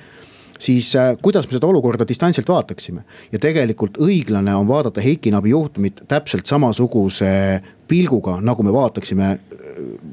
siis 0.64 0.96
äh, 0.96 1.16
kuidas 1.22 1.48
me 1.48 1.58
seda 1.58 1.68
olukorda 1.68 2.08
distantsilt 2.08 2.50
vaataksime. 2.50 3.04
ja 3.32 3.40
tegelikult 3.40 3.98
õiglane 3.98 4.56
on 4.56 4.68
vaadata 4.68 5.02
Heiki 5.02 5.32
Nabi 5.32 5.50
juhtumit 5.50 6.04
täpselt 6.08 6.46
samasuguse 6.46 7.62
pilguga, 7.88 8.40
nagu 8.42 8.64
me 8.64 8.74
vaataksime 8.74 9.38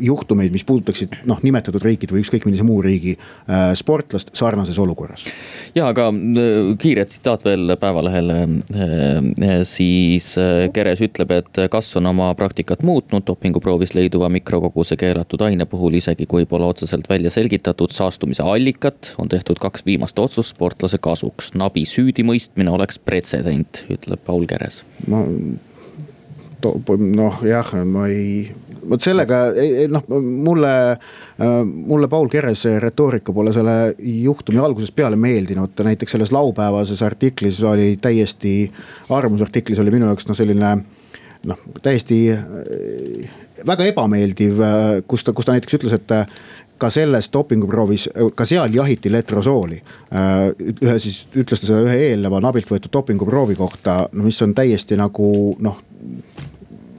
juhtumeid, 0.00 0.52
mis 0.52 0.64
puudutaksid 0.66 1.20
noh, 1.28 1.40
nimetatud 1.44 1.82
riikide 1.84 2.14
või 2.14 2.24
ükskõik 2.24 2.46
millise 2.48 2.66
muu 2.66 2.80
riigi 2.84 3.16
äh, 3.16 3.70
sportlast 3.78 4.32
sarnases 4.36 4.78
olukorras. 4.78 5.26
ja 5.74 5.88
aga 5.90 6.08
äh, 6.10 6.72
kiire 6.80 7.04
tsitaat 7.08 7.44
veel 7.46 7.76
Päevalehele 7.80 8.38
äh,, 8.42 9.62
siis 9.68 10.32
äh, 10.40 10.68
Keres 10.74 11.02
ütleb, 11.04 11.32
et 11.36 11.62
kas 11.72 11.92
on 12.00 12.10
oma 12.10 12.30
praktikat 12.38 12.84
muutnud 12.86 13.26
dopinguproovis 13.26 13.94
leiduva 13.94 14.28
mikrokoguse 14.32 14.96
keelatud 15.00 15.42
aine 15.46 15.66
puhul, 15.70 15.98
isegi 16.00 16.26
kui 16.30 16.46
pole 16.50 16.68
otseselt 16.68 17.08
välja 17.10 17.30
selgitatud 17.30 17.94
saastumise 17.94 18.42
allikat, 18.46 19.14
on 19.18 19.28
tehtud 19.28 19.60
kaks 19.62 19.86
viimast 19.86 20.18
otsust 20.18 20.56
sportlase 20.56 20.98
kasuks. 21.02 21.54
Nabi 21.54 21.84
süüdimõistmine 21.88 22.70
oleks 22.72 22.98
pretsedent, 22.98 23.84
ütleb 23.90 24.22
Paul 24.26 24.46
Keres. 24.50 24.82
ma 25.08 25.24
noh 26.60 27.40
jah, 27.44 27.72
ma 27.84 28.06
ei, 28.08 28.52
vot 28.88 29.02
sellega 29.02 29.40
noh, 29.92 30.06
mulle, 30.20 30.72
mulle 31.64 32.08
Paul 32.08 32.30
Kerese 32.32 32.78
retoorika 32.80 33.32
pole 33.32 33.52
selle 33.56 33.94
juhtumi 33.98 34.62
algusest 34.62 34.94
peale 34.96 35.18
meeldinud, 35.20 35.74
näiteks 35.84 36.16
selles 36.16 36.32
laupäevases 36.32 37.02
artiklis 37.02 37.62
oli 37.62 37.94
täiesti, 38.00 38.54
arvamusartiklis 39.10 39.82
oli 39.82 39.94
minu 39.94 40.10
jaoks 40.10 40.28
noh, 40.28 40.38
selline 40.38 40.72
noh, 41.50 41.60
täiesti 41.82 42.22
väga 43.66 43.90
ebameeldiv, 43.90 44.64
kus 45.08 45.24
ta, 45.24 45.34
kus 45.36 45.48
ta 45.48 45.56
näiteks 45.56 45.78
ütles, 45.80 45.96
et 45.96 46.16
ka 46.80 46.88
selles 46.92 47.28
dopinguproovis, 47.32 48.08
ka 48.34 48.46
seal 48.48 48.72
jahiti 48.74 49.12
letrosooli. 49.12 49.82
ühe 50.80 50.98
siis, 50.98 51.26
ütles 51.36 51.60
ta 51.60 51.68
seda 51.68 51.82
ühe 51.84 51.96
eelneva 52.10 52.40
nabilt 52.40 52.70
võetud 52.70 52.92
dopinguproovi 52.92 53.56
kohta, 53.58 54.06
no 54.12 54.24
mis 54.24 54.40
on 54.42 54.54
täiesti 54.56 54.96
nagu 55.00 55.56
noh 55.60 55.82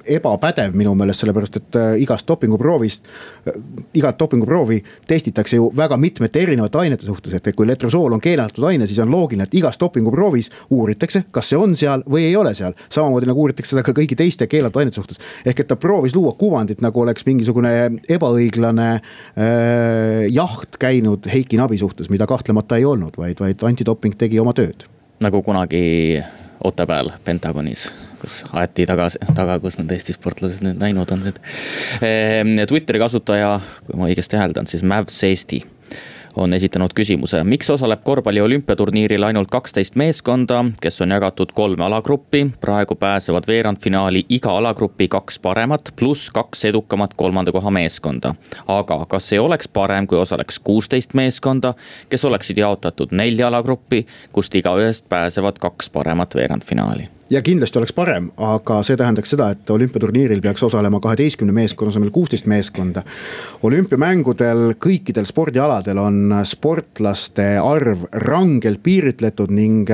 ebapädev 0.08 0.76
minu 0.78 0.94
meelest, 0.96 1.24
sellepärast 1.24 1.58
et 1.60 1.78
äh, 1.80 1.94
igast 2.02 2.28
dopinguproovist, 2.28 3.08
äh, 3.48 3.58
igat 3.94 4.20
dopinguproovi 4.20 4.82
testitakse 5.08 5.56
ju 5.56 5.72
väga 5.78 5.98
mitmete 5.98 6.42
erinevate 6.42 6.80
ainete 6.82 7.06
suhtes, 7.06 7.34
et 7.34 7.52
kui 7.56 7.68
letrosool 7.68 8.14
on 8.14 8.22
keelatud 8.22 8.66
aine, 8.70 8.88
siis 8.88 9.00
on 9.04 9.12
loogiline, 9.12 9.48
et 9.48 9.58
igas 9.60 9.80
dopinguproovis 9.80 10.52
uuritakse, 10.70 11.26
kas 11.32 11.52
see 11.52 11.60
on 11.60 11.76
seal 11.80 12.06
või 12.10 12.28
ei 12.30 12.36
ole 12.36 12.54
seal. 12.58 12.74
samamoodi 12.90 13.30
nagu 13.30 13.42
uuritakse 13.46 13.76
seda 13.76 13.86
ka 13.86 13.96
kõigi 13.98 14.18
teiste 14.18 14.48
keelatud 14.48 14.82
ainete 14.82 15.02
suhtes. 15.02 15.22
ehk 15.46 15.60
et 15.60 15.68
ta 15.68 15.76
proovis 15.76 16.16
luua 16.16 16.34
kuvandit, 16.38 16.82
nagu 16.82 17.02
oleks 17.02 17.26
mingisugune 17.26 17.74
ebaõiglane 18.10 18.92
äh, 18.94 20.28
jaht 20.30 20.78
käinud 20.80 21.28
Heiki 21.32 21.58
Nabi 21.58 21.78
suhtes, 21.78 22.10
mida 22.10 22.28
kahtlemata 22.28 22.78
ei 22.78 22.86
olnud, 22.86 23.18
vaid, 23.18 23.40
vaid 23.40 23.64
antidoping 23.64 24.16
tegi 24.18 24.40
oma 24.40 24.54
tööd. 24.54 24.88
nagu 25.22 25.42
kunagi 25.42 26.22
Otepääl 26.64 27.10
Pentagonis 27.24 27.90
kus 28.22 28.42
aeti 28.54 28.86
tagasi, 28.90 29.22
taga, 29.36 29.60
kus 29.64 29.80
need 29.80 29.92
Eesti 29.96 30.16
sportlased 30.18 30.64
nüüd 30.66 30.82
läinud 30.82 31.12
on. 31.16 31.28
Ehm, 32.06 32.56
Twitteri 32.70 33.02
kasutaja, 33.02 33.60
kui 33.88 34.00
ma 34.00 34.10
õigesti 34.12 34.40
hääldan, 34.40 34.70
siis 34.70 34.86
Mavs 34.88 35.24
Eesti 35.28 35.64
on 36.36 36.54
esitanud 36.54 36.94
küsimuse, 36.96 37.44
miks 37.44 37.70
osaleb 37.70 38.04
korvpalli 38.04 38.42
olümpiaturniiril 38.42 39.24
ainult 39.24 39.50
kaksteist 39.52 39.96
meeskonda, 40.00 40.64
kes 40.82 41.02
on 41.02 41.12
jagatud 41.12 41.52
kolme 41.54 41.84
alagruppi. 41.84 42.52
praegu 42.62 42.96
pääsevad 42.96 43.44
veerandfinaali 43.48 44.26
iga 44.30 44.58
alagrupi 44.58 45.08
kaks 45.08 45.40
paremat, 45.40 45.94
pluss 46.00 46.30
kaks 46.30 46.66
edukamat 46.66 47.14
kolmanda 47.14 47.52
koha 47.52 47.72
meeskonda. 47.72 48.36
aga 48.68 49.06
kas 49.06 49.34
ei 49.34 49.40
oleks 49.40 49.68
parem, 49.68 50.08
kui 50.08 50.18
osaleks 50.18 50.60
kuusteist 50.60 51.14
meeskonda, 51.14 51.74
kes 52.10 52.26
oleksid 52.26 52.58
jaotatud 52.58 53.12
nelja 53.12 53.48
alagruppi, 53.48 54.08
kust 54.32 54.56
igaühest 54.56 55.10
pääsevad 55.10 55.60
kaks 55.60 55.90
paremat 55.90 56.36
veerandfinaali 56.36 57.21
ja 57.32 57.42
kindlasti 57.42 57.80
oleks 57.80 57.94
parem, 57.96 58.28
aga 58.44 58.82
see 58.84 58.98
tähendaks 59.00 59.32
seda, 59.32 59.52
et 59.54 59.70
olümpiaturniiril 59.72 60.42
peaks 60.44 60.64
osalema 60.68 61.00
kaheteistkümne 61.00 61.54
meeskonna 61.56 61.94
asemel 61.94 62.12
kuusteist 62.12 62.46
meeskonda. 62.52 63.04
olümpiamängudel 63.64 64.76
kõikidel 64.82 65.26
spordialadel 65.30 65.98
on 65.98 66.36
sportlaste 66.46 67.46
arv 67.64 68.04
rangelt 68.12 68.84
piiritletud 68.84 69.52
ning, 69.52 69.90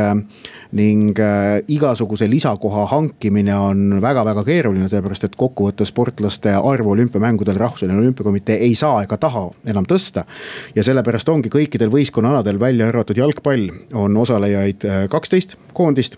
ning 0.71 1.19
äh, 1.19 1.61
igasuguse 1.67 2.29
lisakoha 2.29 2.85
hankimine 2.85 3.55
on 3.55 4.01
väga-väga 4.01 4.43
keeruline, 4.43 4.89
sellepärast 4.89 5.29
et 5.29 5.37
kokkuvõttes 5.37 5.93
sportlaste 5.93 6.55
arvu 6.57 6.95
olümpiamängudel 6.95 7.57
rahvusvaheline 7.57 8.01
olümpiakomitee 8.01 8.57
ei 8.65 8.75
saa 8.75 9.03
ega 9.03 9.17
taha 9.17 9.49
enam 9.65 9.85
tõsta. 9.85 10.25
ja 10.75 10.83
sellepärast 10.83 11.29
ongi 11.29 11.53
kõikidel 11.53 11.93
võistkonnaaladel, 11.93 12.59
välja 12.59 12.87
arvatud 12.87 13.17
jalgpall, 13.17 13.69
on 13.93 14.17
osalejaid 14.17 14.85
äh, 14.85 15.05
kaksteist 15.09 15.57
koondist 15.73 16.17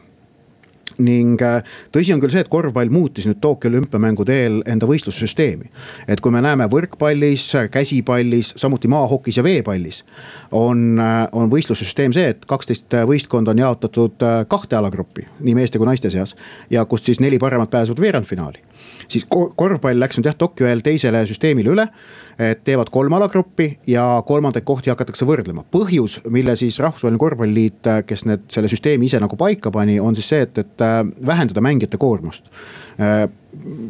ning 0.98 1.42
äh, 1.46 1.64
tõsi 1.94 2.14
on 2.14 2.22
küll 2.24 2.34
see, 2.34 2.44
et 2.44 2.52
korvpall 2.52 2.92
muutis 2.94 3.28
nüüd 3.30 3.40
Tokyo 3.42 3.70
olümpiamängude 3.72 4.36
eel 4.44 4.60
enda 4.70 4.88
võistlussüsteemi. 4.90 5.70
et 6.08 6.22
kui 6.22 6.32
me 6.32 6.42
näeme 6.42 6.68
võrkpallis, 6.72 7.46
käsipallis, 7.72 8.54
samuti 8.58 8.88
maahokis 8.88 9.38
ja 9.38 9.44
veepallis. 9.44 10.04
on, 10.52 11.00
äh, 11.00 11.28
on 11.32 11.52
võistlussüsteem 11.52 12.14
see, 12.14 12.30
et 12.34 12.46
kaksteist 12.46 12.94
võistkonda 13.06 13.52
on 13.52 13.58
jaotatud 13.66 14.24
äh, 14.24 14.46
kahte 14.48 14.76
alagruppi, 14.76 15.28
nii 15.40 15.56
meeste 15.56 15.78
kui 15.78 15.88
naiste 15.88 16.10
seas. 16.10 16.36
ja 16.70 16.86
kust 16.86 17.06
siis 17.06 17.20
neli 17.20 17.40
paremat 17.40 17.70
pääsevad 17.70 18.02
veerandfinaali 18.02 18.70
siis 19.12 19.26
korvpall 19.30 20.00
läks 20.00 20.20
nüüd 20.20 20.30
jah 20.30 20.38
Tokyo 20.38 20.68
eel 20.70 20.84
teisele 20.86 21.26
süsteemile 21.30 21.74
üle. 21.76 21.88
et 22.40 22.62
teevad 22.64 22.88
kolm 22.88 23.14
alagruppi 23.14 23.66
ja 23.88 24.24
kolmandaid 24.28 24.64
kohti 24.64 24.90
hakatakse 24.90 25.26
võrdlema. 25.28 25.66
põhjus, 25.72 26.22
mille 26.30 26.56
siis 26.56 26.80
Rahvusvaheline 26.80 27.20
Korvpalliliit, 27.20 27.90
kes 28.08 28.26
need, 28.26 28.46
selle 28.48 28.72
süsteemi 28.72 29.06
ise 29.06 29.20
nagu 29.20 29.36
paika 29.36 29.72
pani, 29.72 30.00
on 30.00 30.16
siis 30.16 30.30
see, 30.30 30.42
et, 30.48 30.58
et 30.58 30.82
äh, 30.86 31.04
vähendada 31.28 31.62
mängijate 31.62 31.98
koormust 32.00 32.48
äh, 33.00 33.28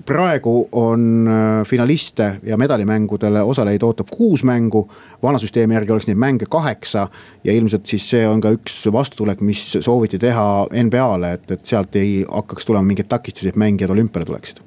praegu 0.05 0.69
on 0.71 1.27
äh, 1.27 1.67
finaliste 1.67 2.39
ja 2.43 2.57
medalimängudele 2.57 3.41
osalejaid 3.41 3.83
ootab 3.83 4.07
kuus 4.17 4.43
mängu. 4.43 4.89
vana 5.23 5.37
süsteemi 5.37 5.73
järgi 5.73 5.91
oleks 5.91 6.07
neid 6.07 6.17
mänge 6.17 6.45
kaheksa 6.49 7.07
ja 7.43 7.53
ilmselt 7.53 7.85
siis 7.85 8.09
see 8.09 8.27
on 8.27 8.41
ka 8.41 8.53
üks 8.55 8.85
vastutulek, 8.91 9.41
mis 9.41 9.65
sooviti 9.79 10.19
teha 10.19 10.67
NBA-le, 10.83 11.33
et, 11.33 11.51
et 11.51 11.65
sealt 11.65 11.95
ei 11.99 12.23
hakkaks 12.23 12.65
tulema 12.65 12.87
mingeid 12.87 13.11
takistusi, 13.11 13.51
et 13.51 13.59
mängijad 13.59 13.91
olümpiale 13.91 14.25
tuleksid 14.25 14.63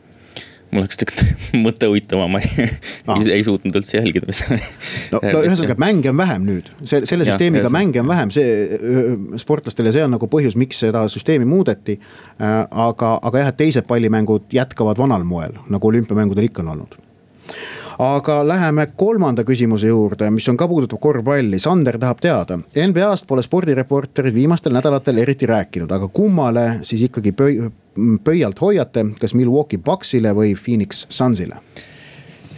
mul 0.73 0.87
läks 0.87 1.01
tegelikult 1.01 1.43
mõte 1.67 1.89
uitama, 1.93 2.29
ma 2.33 2.41
ei, 2.43 2.67
ah. 3.07 3.21
ei, 3.21 3.29
ei 3.37 3.45
suutnud 3.47 3.77
üldse 3.83 3.99
jälgida, 3.99 4.29
mis. 4.29 4.43
no, 5.13 5.21
no 5.21 5.43
ühesõnaga 5.45 5.77
mänge 5.81 6.13
on 6.13 6.19
vähem 6.21 6.49
nüüd, 6.49 6.73
selle, 6.81 7.09
selle 7.09 7.29
ja, 7.29 7.37
süsteemiga 7.37 7.69
ja, 7.69 7.75
mänge 7.75 8.03
on 8.03 8.11
vähem, 8.11 8.33
see 8.35 8.81
sportlastele, 9.43 9.93
see 9.95 10.05
on 10.07 10.17
nagu 10.17 10.29
põhjus, 10.33 10.57
miks 10.59 10.81
seda 10.83 11.05
süsteemi 11.13 11.49
muudeti. 11.49 11.99
Äh, 12.41 12.59
aga, 12.89 13.15
aga 13.21 13.45
jah, 13.45 13.53
et 13.53 13.61
teised 13.61 13.89
pallimängud 13.89 14.53
jätkavad 14.55 15.01
vanal 15.01 15.27
moel, 15.29 15.59
nagu 15.73 15.93
olümpiamängudel 15.93 16.49
ikka 16.49 16.65
on 16.65 16.75
olnud 16.77 17.01
aga 18.03 18.39
läheme 18.49 18.87
kolmanda 18.97 19.45
küsimuse 19.45 19.91
juurde, 19.91 20.31
mis 20.35 20.49
on 20.49 20.57
ka 20.59 20.67
puudutab 20.69 21.01
korvpalli, 21.03 21.61
Sander 21.63 21.99
tahab 22.01 22.23
teada. 22.25 22.59
NBA-st 22.73 23.29
pole 23.29 23.45
spordireporterid 23.45 24.35
viimastel 24.35 24.75
nädalatel 24.75 25.21
eriti 25.23 25.47
rääkinud, 25.47 25.93
aga 25.93 26.09
kummale 26.09 26.67
siis 26.89 27.05
ikkagi 27.09 27.35
pöi-, 27.37 27.71
pöialt 28.25 28.61
hoiate, 28.61 29.05
kas 29.21 29.35
Milwaukee 29.35 29.79
Bucksile 29.79 30.35
või 30.37 30.55
Phoenix 30.57 31.07
Sunsile? 31.09 31.61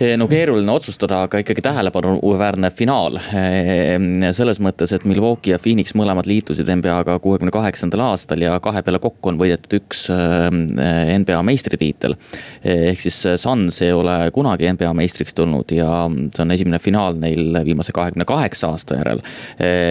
Eh, 0.00 0.16
no 0.18 0.26
keeruline 0.26 0.72
otsustada, 0.74 1.20
aga 1.28 1.38
ikkagi 1.38 1.62
tähelepanuväärne 1.62 2.72
finaal. 2.74 3.14
Eh, 3.38 3.92
selles 4.34 4.58
mõttes, 4.58 4.90
et 4.90 5.04
Milwaukee 5.06 5.52
ja 5.52 5.58
Phoenix 5.62 5.92
mõlemad 5.94 6.26
liitusid 6.26 6.66
NBA-ga 6.66 7.20
kuuekümne 7.22 7.52
kaheksandal 7.54 8.02
aastal 8.08 8.42
ja 8.42 8.56
kahe 8.62 8.82
peale 8.82 8.98
kokku 8.98 9.30
on 9.30 9.38
võidetud 9.38 9.76
üks 9.78 10.08
eh, 10.10 11.12
NBA 11.20 11.38
meistritiitel. 11.46 12.16
ehk 12.64 13.04
siis 13.04 13.20
Suns 13.38 13.78
ei 13.86 13.92
ole 13.94 14.32
kunagi 14.34 14.66
NBA 14.72 14.90
meistriks 14.98 15.34
tulnud 15.34 15.70
ja 15.76 16.08
see 16.10 16.42
on 16.42 16.50
esimene 16.50 16.82
finaal 16.82 17.14
neil 17.20 17.60
viimase 17.64 17.94
kahekümne 17.94 18.26
kaheksa 18.26 18.72
aasta 18.74 18.98
järel. 18.98 19.22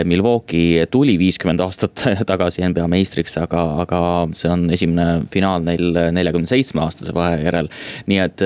Milwaukee 0.03 0.85
tuli 0.91 1.15
viiskümmend 1.21 1.63
aastat 1.63 2.03
tagasi 2.31 2.65
NBA 2.67 2.89
meistriks, 2.91 3.37
aga, 3.39 3.63
aga 3.85 4.03
see 4.35 4.51
on 4.51 4.67
esimene 4.73 5.23
finaal 5.31 5.63
neil 5.63 5.95
neljakümne 6.11 6.49
seitsme 6.49 6.83
aastase 6.83 7.15
vahe 7.15 7.39
järel. 7.45 7.71
nii 8.11 8.21
et 8.25 8.43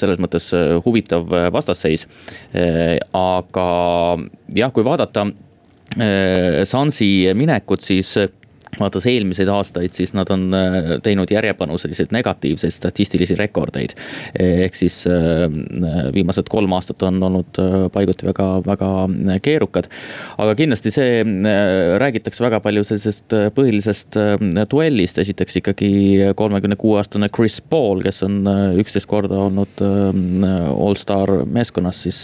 selles 0.00 0.18
mõttes 0.18 0.50
huvitav 0.88 1.32
äh, 1.32 1.48
vastasseis. 1.52 2.06
Äh, 2.52 2.96
aga 3.16 3.68
jah, 4.56 4.72
kui 4.74 4.86
vaadata 4.86 5.28
äh, 5.28 6.64
Sansi 6.68 7.28
minekut, 7.38 7.84
siis 7.84 8.14
vaadates 8.76 9.06
eelmiseid 9.10 9.48
aastaid, 9.52 9.92
siis 9.94 10.12
nad 10.16 10.30
on 10.32 10.48
äh, 10.54 10.90
teinud 11.02 11.30
järjepanu 11.32 11.78
selliseid 11.80 12.12
negatiivseid 12.14 12.74
statistilisi 12.74 13.36
rekordeid. 13.38 13.94
ehk 14.38 14.74
siis 14.74 15.00
äh, 15.08 15.46
viimased 16.14 16.50
kolm 16.50 16.72
aastat 16.76 17.02
on 17.08 17.22
olnud 17.22 17.60
äh, 17.62 17.76
paiguti 17.92 18.26
väga, 18.28 18.48
väga 18.66 18.90
keerukad. 19.42 19.88
aga 20.38 20.54
kindlasti 20.58 20.92
see, 20.94 21.24
räägitakse 21.98 22.44
väga 22.44 22.60
palju 22.64 22.84
sellisest 22.84 23.34
põhilisest 23.54 24.18
duellist, 24.70 25.18
esiteks 25.18 25.60
ikkagi 25.60 25.90
kolmekümne 26.36 26.76
kuue 26.76 26.98
aastane 27.00 27.28
Chris 27.34 27.60
Paul, 27.60 28.02
kes 28.04 28.22
on 28.26 28.40
üksteist 28.78 29.08
korda 29.10 29.38
olnud 29.48 29.82
allstar 29.82 31.32
meeskonnas, 31.46 32.02
siis 32.06 32.20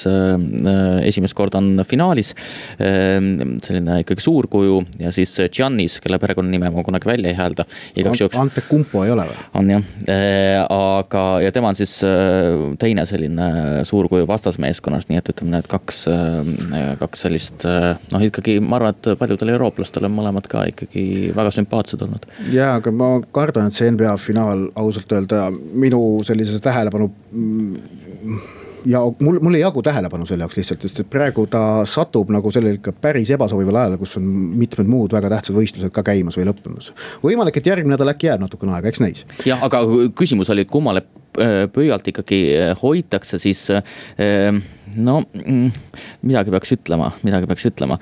esimest 1.04 1.34
korda 1.36 1.58
on 1.58 1.84
finaalis. 1.88 2.34
selline 2.78 4.00
ikkagi 4.02 4.24
suurkuju 4.24 4.80
ja 5.02 5.12
siis 5.14 5.36
Giannis, 5.54 5.98
kelle 6.02 6.18
perekond 6.18 6.33
perekonnanime 6.34 6.70
ma 6.70 6.82
kunagi 6.82 7.06
välja 7.06 7.30
ei 7.30 7.34
häälda. 7.34 7.64
igaks 7.96 8.20
juhuks. 8.20 8.38
Ante 8.38 8.62
Kumpo 8.68 9.04
ei 9.04 9.10
ole 9.10 9.26
või? 9.28 9.36
on 9.54 9.70
jah, 9.70 9.82
äh, 10.08 10.64
aga, 10.68 11.40
ja 11.40 11.52
tema 11.52 11.68
on 11.68 11.78
siis 11.78 12.02
äh, 12.04 12.74
teine 12.78 13.06
selline 13.06 13.84
suurkuju 13.84 14.26
vastasmeeskonnast, 14.28 15.08
nii 15.08 15.20
et 15.20 15.30
ütleme, 15.34 15.54
need 15.54 15.68
kaks, 15.70 16.04
äh, 16.10 16.94
kaks 17.00 17.24
sellist 17.26 17.64
noh, 17.64 18.24
ikkagi 18.24 18.58
ma 18.60 18.80
arvan, 18.80 18.96
et 18.96 19.12
paljudel 19.18 19.54
eurooplastel 19.54 20.08
on 20.08 20.16
mõlemad 20.16 20.48
ka 20.50 20.66
ikkagi 20.72 21.32
väga 21.36 21.54
sümpaatsed 21.54 22.02
olnud. 22.04 22.26
ja, 22.52 22.74
aga 22.80 22.92
ma 22.94 23.14
kardan, 23.32 23.70
et 23.70 23.78
see 23.78 23.90
NBA 23.94 24.16
finaal 24.22 24.68
ausalt 24.80 25.12
öelda 25.14 25.46
minu 25.52 26.00
sellise 26.26 26.60
tähelepanu 26.64 27.10
mm, 27.30 28.63
ja 28.86 29.00
mul, 29.20 29.38
mul 29.42 29.54
ei 29.58 29.62
jagu 29.62 29.82
tähelepanu 29.82 30.26
selle 30.28 30.44
jaoks 30.44 30.58
lihtsalt, 30.58 30.84
sest 30.84 31.02
et 31.04 31.10
praegu 31.10 31.46
ta 31.50 31.62
satub 31.88 32.30
nagu 32.34 32.52
sellel 32.54 32.78
ikka 32.78 32.94
päris 33.04 33.32
ebasobival 33.34 33.80
ajal, 33.80 33.96
kus 34.00 34.16
on 34.20 34.28
mitmed 34.60 34.88
muud 34.90 35.14
väga 35.16 35.30
tähtsad 35.32 35.56
võistlused 35.56 35.94
ka 35.94 36.04
käimas 36.06 36.38
või 36.38 36.48
lõppemas. 36.50 36.92
võimalik, 37.24 37.58
et 37.58 37.72
järgmine 37.72 37.96
nädal 37.96 38.12
äkki 38.14 38.30
jääb 38.30 38.44
natukene 38.44 38.76
aega, 38.76 38.92
eks 38.92 39.02
näis. 39.04 39.24
jah, 39.46 39.62
aga 39.64 39.82
küsimus 40.16 40.52
oli, 40.52 40.66
et 40.66 40.72
kummale 40.72 41.04
äh, 41.38 41.64
pöialt 41.72 42.08
ikkagi 42.12 42.40
äh, 42.58 42.72
hoitakse, 42.82 43.40
siis 43.42 43.66
äh, 43.72 43.82
no 44.96 45.20
mm, 45.32 45.84
midagi 46.22 46.54
peaks 46.54 46.76
ütlema, 46.78 47.12
midagi 47.26 47.50
peaks 47.50 47.70
ütlema 47.72 48.00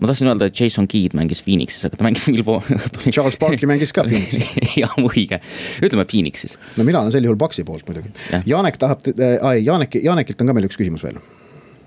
ma 0.00 0.10
tahtsin 0.10 0.30
öelda, 0.30 0.48
et 0.48 0.60
Jason 0.60 0.88
Keed 0.90 1.16
mängis 1.18 1.42
Phoenixis, 1.44 1.84
aga 1.86 2.00
ta 2.00 2.06
mängis 2.06 2.26
Milvo 2.30 2.60
Charles 3.14 3.36
Barkley 3.40 3.68
mängis 3.68 3.92
ka 3.96 4.04
Phoenixis. 4.06 4.48
Jah, 4.82 4.94
õige, 5.04 5.40
ütleme 5.84 6.06
Phoenixis. 6.08 6.56
no 6.78 6.86
mina 6.88 7.02
olen 7.04 7.12
sel 7.14 7.26
juhul 7.28 7.38
Paxi 7.40 7.66
poolt 7.68 7.86
muidugi. 7.88 8.14
Ja.. 8.32 8.42
Janek 8.56 8.80
tahab 8.80 9.04
äh,, 9.12 9.60
Janek, 9.64 10.00
Janekilt 10.02 10.40
on 10.40 10.50
ka 10.50 10.56
meil 10.56 10.70
üks 10.70 10.80
küsimus 10.80 11.04
veel. 11.06 11.20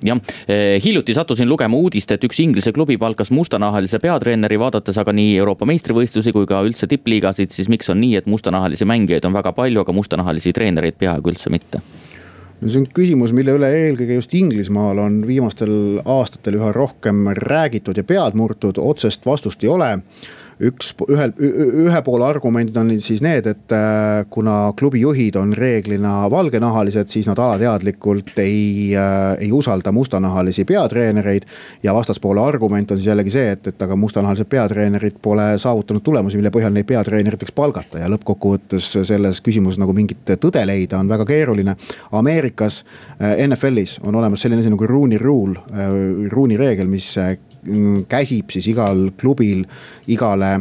Jah, 0.04 0.20
eh, 0.52 0.84
hiljuti 0.84 1.14
sattusin 1.16 1.48
lugema 1.48 1.78
uudist, 1.80 2.12
et 2.12 2.24
üks 2.28 2.42
Inglise 2.44 2.74
klubi 2.76 2.98
palkas 3.00 3.32
mustanahalise 3.32 4.02
peatreeneri, 4.04 4.60
vaadates 4.60 4.98
aga 5.00 5.14
nii 5.16 5.38
Euroopa 5.40 5.68
meistrivõistlusi 5.70 6.34
kui 6.36 6.48
ka 6.50 6.60
üldse 6.68 6.90
tippliigasid, 6.92 7.56
siis 7.56 7.72
miks 7.72 7.88
on 7.94 8.02
nii, 8.04 8.18
et 8.20 8.28
mustanahalisi 8.28 8.88
mängijaid 8.90 9.24
on 9.30 9.38
väga 9.38 9.56
palju, 9.56 9.86
aga 9.86 9.96
mustanahalisi 9.96 10.52
treenereid 10.54 11.00
peaaegu 11.00 11.32
üldse 11.32 11.54
mitte? 11.54 11.80
No 12.64 12.72
see 12.72 12.80
on 12.84 12.88
küsimus, 12.96 13.34
mille 13.36 13.58
üle 13.58 13.70
eelkõige 13.76 14.18
just 14.20 14.34
Inglismaal 14.38 15.02
on 15.04 15.20
viimastel 15.28 16.00
aastatel 16.06 16.60
üha 16.60 16.72
rohkem 16.76 17.26
räägitud 17.44 18.00
ja 18.00 18.06
pead 18.08 18.38
murtud, 18.40 18.80
otsest 18.80 19.26
vastust 19.28 19.64
ei 19.66 19.72
ole 19.74 19.90
üks, 20.62 20.92
ühel, 21.10 21.34
ühe 21.40 22.02
poole 22.06 22.26
argumendid 22.28 22.78
on 22.78 22.92
siis 23.02 23.22
need, 23.26 23.48
et 23.50 23.74
äh, 23.74 24.24
kuna 24.34 24.74
klubi 24.78 25.02
juhid 25.02 25.38
on 25.40 25.54
reeglina 25.58 26.30
valgenahalised, 26.32 27.10
siis 27.12 27.28
nad 27.30 27.40
alateadlikult 27.42 28.38
ei, 28.44 28.94
äh, 28.98 29.36
ei 29.42 29.52
usalda 29.52 29.92
mustanahalisi 29.92 30.66
peatreenereid. 30.70 31.48
ja 31.84 31.94
vastaspoole 31.94 32.42
argument 32.42 32.92
on 32.92 32.98
siis 32.98 33.08
jällegi 33.08 33.32
see, 33.34 33.52
et, 33.52 33.68
et 33.68 33.82
aga 33.82 33.96
mustanahalised 33.96 34.50
peatreenerid 34.50 35.20
pole 35.22 35.54
saavutanud 35.58 36.04
tulemusi, 36.04 36.38
mille 36.38 36.52
põhjal 36.54 36.74
neid 36.74 36.88
peatreeneriteks 36.90 37.52
palgata 37.56 38.04
ja 38.04 38.12
lõppkokkuvõttes 38.14 38.92
selles 39.08 39.42
küsimuses 39.42 39.82
nagu 39.82 39.94
mingit 39.94 40.36
tõde 40.38 40.66
leida 40.68 41.00
on 41.00 41.10
väga 41.10 41.26
keeruline. 41.30 41.78
Ameerikas 42.12 42.84
äh, 43.20 43.40
NFL-is 43.48 44.00
on 44.04 44.16
olemas 44.16 44.44
selline 44.44 44.62
asi 44.62 44.74
nagu 44.74 44.88
Rooney 44.88 45.18
rule, 45.18 45.60
Rooney 46.32 46.58
reegel, 46.58 46.88
mis 46.92 47.10
käsib 48.10 48.52
siis 48.54 48.68
igal 48.72 49.10
klubil 49.20 49.64
igale 50.08 50.56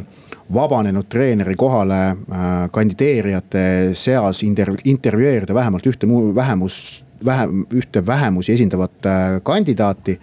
vabanenud 0.53 1.09
treeneri 1.09 1.55
kohale 1.59 2.01
äh, 2.11 2.51
kandideerijate 2.73 3.95
seas 3.99 4.43
interv-, 4.43 4.81
intervjueerida 4.85 5.55
vähemalt 5.55 5.87
ühte 5.87 6.09
vähemus, 6.35 7.05
vähem, 7.25 7.65
ühte 7.73 8.07
vähemusi 8.07 8.53
esindavat 8.53 9.07
äh, 9.07 9.41
kandidaati 9.43 10.19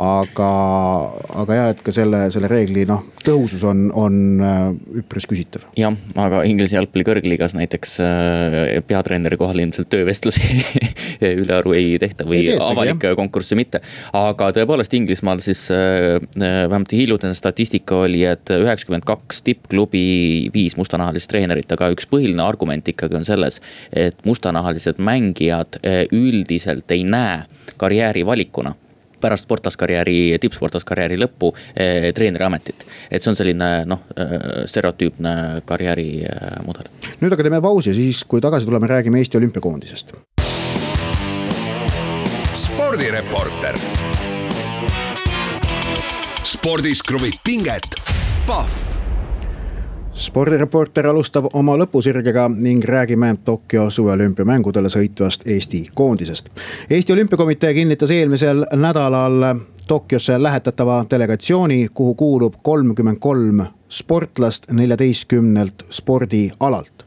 aga, 0.00 0.48
aga 1.42 1.56
jah, 1.56 1.70
et 1.74 1.80
ka 1.84 1.92
selle, 1.94 2.22
selle 2.32 2.48
reegli 2.48 2.84
noh, 2.88 3.02
tõhusus 3.22 3.62
on, 3.68 3.84
on 3.98 4.14
äh, 4.40 4.62
üpris 5.02 5.26
küsitav. 5.28 5.66
jah, 5.76 5.92
aga 6.16 6.42
Inglise 6.48 6.78
jalgpalli 6.78 7.04
kõrgliigas 7.06 7.54
näiteks 7.58 7.98
äh, 8.04 8.56
peatreeneri 8.88 9.36
kohal 9.40 9.60
ilmselt 9.60 9.90
töövestlusi 9.92 10.62
ülearu 11.42 11.74
ei 11.76 11.98
tehta 12.02 12.26
või 12.28 12.40
ei 12.46 12.56
avalikke 12.56 13.12
konkursse 13.18 13.58
mitte. 13.58 13.82
aga 14.16 14.50
tõepoolest 14.56 14.96
Inglismaal 14.96 15.42
siis 15.44 15.66
äh, 15.74 16.16
vähemalt 16.40 16.94
hiljutine 16.96 17.36
statistika 17.36 18.02
oli, 18.06 18.24
et 18.28 18.52
üheksakümmend 18.54 19.04
kaks 19.08 19.42
tippklubi 19.44 20.04
viis 20.54 20.78
mustanahalist 20.80 21.28
treenerit, 21.30 21.68
aga 21.76 21.92
üks 21.92 22.08
põhiline 22.08 22.44
argument 22.44 22.88
ikkagi 22.88 23.18
on 23.20 23.28
selles, 23.28 23.60
et 23.92 24.24
mustanahalised 24.28 25.00
mängijad 25.02 25.78
üldiselt 26.12 26.90
ei 26.94 27.04
näe 27.04 27.42
karjääri 27.80 28.24
valikuna 28.26 28.74
pärast 29.22 29.46
sportlaskarjääri, 29.46 30.36
tippsportlaskarjääri 30.42 31.18
lõppu 31.22 31.52
eh, 31.76 32.10
treeneri 32.16 32.46
ametit. 32.46 32.86
et 33.10 33.22
see 33.22 33.32
on 33.32 33.38
selline 33.38 33.70
noh, 33.88 34.04
stereotüüpne 34.66 35.62
karjäärimudel. 35.68 36.92
nüüd 37.22 37.32
aga 37.32 37.48
teeme 37.48 37.62
pausi, 37.64 37.94
siis 37.96 38.24
kui 38.28 38.42
tagasi 38.44 38.68
tuleme, 38.68 38.90
räägime 38.90 39.22
Eesti 39.22 39.38
olümpiakoondisest. 39.40 40.14
spordireporter. 42.54 43.78
spordis 46.44 47.02
kruvib 47.02 47.38
pinget, 47.44 47.94
Pahv 48.46 48.91
spordireporter 50.14 51.06
alustab 51.06 51.48
oma 51.52 51.76
lõpusirgega 51.80 52.48
ning 52.54 52.84
räägime 52.84 53.34
Tokyo 53.44 53.90
suveolümpiamängudele 53.90 54.90
sõitvast 54.92 55.46
Eesti 55.46 55.88
koondisest. 55.94 56.50
Eesti 56.90 57.12
Olümpiakomitee 57.12 57.74
kinnitas 57.74 58.10
eelmisel 58.10 58.64
nädalal 58.76 59.62
Tokyosse 59.86 60.42
lähetatava 60.42 61.04
delegatsiooni, 61.10 61.88
kuhu 61.94 62.14
kuulub 62.14 62.54
kolmkümmend 62.62 63.18
kolm 63.20 63.64
sportlast 63.88 64.70
neljateistkümnelt 64.70 65.84
spordialalt 65.90 67.02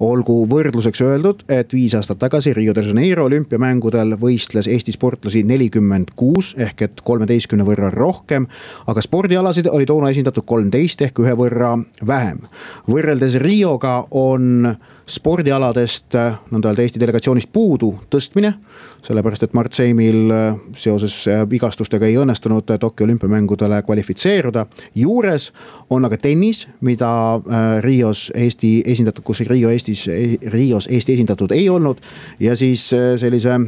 olgu 0.00 0.36
võrdluseks 0.50 1.00
öeldud, 1.02 1.42
et 1.50 1.72
viis 1.74 1.94
aastat 1.98 2.20
tagasi 2.22 2.52
Rio 2.54 2.74
de 2.74 2.84
Janeiro 2.86 3.24
olümpiamängudel 3.26 4.14
võistles 4.20 4.68
Eesti 4.70 4.94
sportlasi 4.94 5.42
nelikümmend 5.42 6.12
kuus 6.16 6.52
ehk 6.58 6.84
et 6.86 7.02
kolmeteistkümne 7.04 7.66
võrra 7.66 7.90
rohkem. 7.94 8.46
aga 8.86 9.02
spordialasid 9.02 9.66
oli 9.66 9.86
toona 9.86 10.10
esindatud 10.10 10.46
kolmteist 10.46 11.02
ehk 11.02 11.18
ühe 11.18 11.34
võrra 11.34 11.74
vähem. 12.06 12.46
võrreldes 12.88 13.40
Rioga 13.42 14.04
on 14.10 14.76
spordialadest 15.08 16.16
nõnda 16.52 16.70
öelda 16.70 16.84
Eesti 16.84 17.00
delegatsioonist 17.00 17.50
puudu 17.52 17.92
tõstmine. 18.12 18.54
sellepärast, 19.02 19.44
et 19.46 19.54
Mart 19.54 19.72
Seimil 19.72 20.32
äh, 20.34 20.56
seoses 20.76 21.14
äh, 21.30 21.44
vigastustega 21.48 22.06
ei 22.06 22.16
õnnestunud 22.18 22.66
Tokyo 22.80 23.06
olümpiamängudele 23.06 23.82
kvalifitseeruda. 23.82 24.66
juures 24.94 25.52
on 25.90 26.04
aga 26.04 26.16
tennis, 26.16 26.66
mida 26.80 27.10
äh, 27.36 27.82
Rios 27.82 28.32
Eesti 28.34 28.82
esindatud, 28.86 29.24
kus 29.24 29.40
Rio 29.40 29.70
Eestis, 29.70 30.06
Rios 30.52 30.88
Eesti 30.90 31.12
esindatud 31.12 31.52
ei 31.52 31.68
olnud. 31.68 32.00
ja 32.40 32.56
siis 32.56 32.88
sellise 33.16 33.58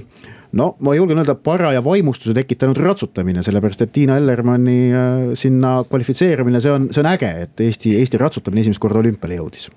no 0.53 0.77
ma 0.81 0.95
julgen 0.95 1.19
öelda 1.19 1.35
paraja 1.35 1.85
vaimustuse 1.85 2.35
tekitanud 2.35 2.77
ratsutamine, 2.77 3.43
sellepärast 3.43 3.83
et 3.83 3.93
Tiina 3.93 4.17
Ellermanni 4.17 4.91
sinna 5.35 5.85
kvalifitseerumine, 5.89 6.61
see 6.61 6.73
on, 6.73 6.89
see 6.91 7.01
on 7.01 7.13
äge, 7.13 7.31
et 7.47 7.61
Eesti, 7.61 7.97
Eesti 7.99 8.19
ratsutamine 8.19 8.67
esimest 8.67 8.83
korda 8.83 8.99
olümpiale 8.99 9.39
jõudis 9.39 9.71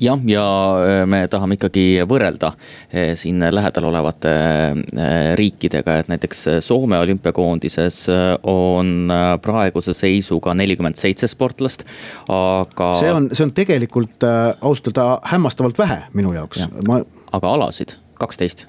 jah, 0.00 0.20
ja 0.28 0.44
äh, 0.84 1.02
me 1.08 1.22
tahame 1.30 1.56
ikkagi 1.58 1.84
võrrelda 2.08 2.52
äh, 2.54 3.12
siin 3.20 3.42
lähedal 3.42 3.88
olevate 3.90 4.32
äh, 4.32 5.32
riikidega, 5.38 6.00
et 6.00 6.10
näiteks 6.12 6.46
Soome 6.64 6.98
olümpiakoondises 7.00 8.02
on 8.48 9.12
praeguse 9.42 9.94
seisuga 9.96 10.54
nelikümmend 10.56 10.98
seitse 11.00 11.28
sportlast, 11.30 11.84
aga. 12.28 12.92
see 13.00 13.12
on, 13.12 13.30
see 13.34 13.46
on 13.46 13.54
tegelikult 13.56 14.26
ausalt 14.26 14.90
öelda 14.90 15.08
hämmastavalt 15.32 15.78
vähe 15.80 16.02
minu 16.16 16.34
jaoks 16.36 16.64
ja.. 16.64 16.70
Ma... 16.88 17.00
aga 17.36 17.56
alasid 17.56 17.96
kaksteist. 18.20 18.66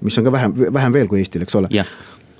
mis 0.00 0.18
on 0.18 0.26
ka 0.26 0.32
vähem, 0.34 0.56
vähem 0.74 0.94
veel 0.94 1.10
kui 1.10 1.22
Eestil, 1.22 1.46
eks 1.46 1.58
ole 1.58 1.70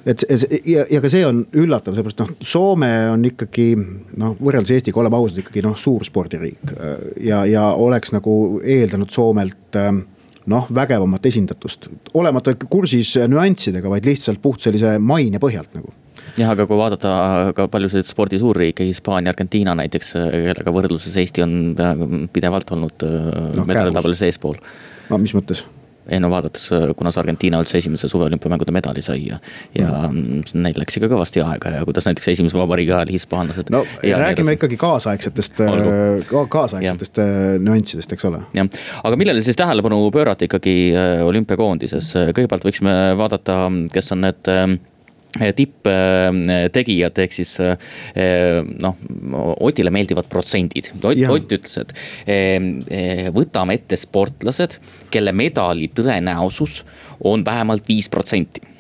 et 0.07 0.25
ja, 0.67 0.85
ja 0.91 1.01
ka 1.03 1.11
see 1.13 1.25
on 1.27 1.45
üllatav, 1.63 1.97
seepärast 1.97 2.23
noh, 2.23 2.33
Soome 2.47 2.91
on 3.13 3.25
ikkagi 3.29 3.69
noh, 3.77 4.35
võrreldes 4.41 4.75
Eestiga, 4.77 5.01
oleme 5.03 5.19
ausad, 5.19 5.43
ikkagi 5.43 5.65
noh, 5.65 5.77
suur 5.79 6.05
spordiriik. 6.07 6.75
ja, 7.23 7.45
ja 7.49 7.69
oleks 7.79 8.15
nagu 8.15 8.61
eeldanud 8.63 9.13
Soomelt 9.15 9.79
noh, 10.51 10.69
vägevamat 10.75 11.27
esindatust, 11.31 11.89
olemata 12.19 12.55
kursis 12.67 13.15
nüanssidega, 13.31 13.91
vaid 13.93 14.09
lihtsalt 14.09 14.43
puht 14.43 14.65
sellise 14.65 14.97
maine 14.99 15.43
põhjalt 15.43 15.77
nagu 15.79 15.93
jah, 16.39 16.53
aga 16.53 16.67
kui 16.69 16.79
vaadata 16.79 17.13
ka 17.57 17.67
paljusid 17.73 18.07
spordi 18.09 18.41
suurriike, 18.41 18.87
Hispaania, 18.89 19.33
Argentiina 19.35 19.75
näiteks, 19.79 20.15
kellega 20.17 20.75
võrdluses 20.75 21.17
Eesti 21.21 21.45
on 21.45 21.55
pidevalt 22.33 22.73
olnud 22.75 23.05
no, 23.05 23.67
medalitabelis 23.69 24.25
eespool. 24.29 24.59
no 25.11 25.21
mis 25.23 25.35
mõttes? 25.37 25.65
Ei 26.11 26.21
no 26.21 26.31
vaadates, 26.33 26.69
kunas 26.99 27.19
Argentiina 27.21 27.61
üldse 27.63 27.79
esimese 27.79 28.09
suveolümpiamängude 28.11 28.75
medali 28.75 29.03
sai 29.05 29.21
ja, 29.27 29.39
ja 29.79 29.91
mm. 30.09 30.43
neil 30.65 30.79
läks 30.83 30.99
ikka 30.99 31.11
kõvasti 31.13 31.43
aega 31.45 31.77
ja 31.77 31.85
kuidas 31.89 32.09
näiteks 32.09 32.33
esimese 32.35 32.59
vabariigi 32.59 32.95
ajal 32.95 33.13
hispaanlased. 33.15 33.71
no 33.73 33.85
räägime 34.03 34.57
ikkagi 34.59 34.79
kaasaegsetest, 34.81 35.63
äh, 35.67 36.33
kaasaegsetest. 36.51 37.23
Äh, 37.23 37.59
nüanssidest, 37.63 38.13
eks 38.17 38.29
ole. 38.31 38.43
jah, 38.57 38.71
aga 39.03 39.19
millele 39.21 39.45
siis 39.47 39.59
tähelepanu 39.59 40.05
pöörata 40.15 40.49
ikkagi 40.49 40.77
äh, 40.95 41.19
olümpiakoondises, 41.27 42.15
kõigepealt 42.35 42.67
võiksime 42.67 42.97
vaadata, 43.19 43.65
kes 43.93 44.13
on 44.17 44.27
need 44.27 44.53
tipptegijad, 45.33 47.19
ehk 47.25 47.33
siis 47.33 47.55
noh, 48.83 48.99
Otile 49.65 49.93
meeldivad 49.95 50.29
protsendid. 50.29 50.91
Ott, 51.01 51.23
Ott 51.33 51.55
ütles, 51.57 51.79
et 51.81 51.95
eh, 52.29 53.31
võtame 53.33 53.79
ette 53.79 53.97
sportlased, 53.97 54.77
kelle 55.13 55.33
medali 55.37 55.89
tõenäosus 55.95 56.83
on 57.29 57.45
vähemalt 57.47 57.89
viis 57.89 58.11
protsenti 58.13 58.72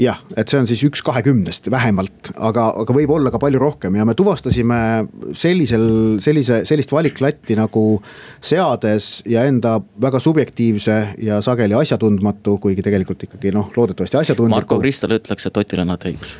jah, 0.00 0.18
et 0.36 0.50
see 0.50 0.58
on 0.60 0.66
siis 0.68 0.82
üks 0.86 1.00
kahekümnest 1.04 1.70
vähemalt, 1.72 2.30
aga, 2.36 2.68
aga 2.82 2.96
võib 2.96 3.12
olla 3.16 3.32
ka 3.32 3.40
palju 3.42 3.60
rohkem 3.60 3.96
ja 3.96 4.04
me 4.08 4.14
tuvastasime 4.18 4.78
sellisel, 5.36 5.86
sellise, 6.22 6.62
sellist 6.68 6.92
valiklatti 6.92 7.56
nagu 7.58 7.84
seades 8.44 9.22
ja 9.28 9.46
enda 9.48 9.78
väga 10.02 10.20
subjektiivse 10.22 10.98
ja 11.24 11.40
sageli 11.44 11.78
asjatundmatu, 11.78 12.58
kuigi 12.62 12.84
tegelikult 12.84 13.24
ikkagi 13.28 13.54
noh, 13.56 13.72
loodetavasti 13.76 14.20
asjatundliku. 14.20 14.58
Marko 14.58 14.80
Kristal 14.84 15.16
ütleks, 15.16 15.48
et 15.48 15.64
Otil 15.64 15.82
on 15.84 15.94
alati 15.94 16.12
õigus 16.12 16.36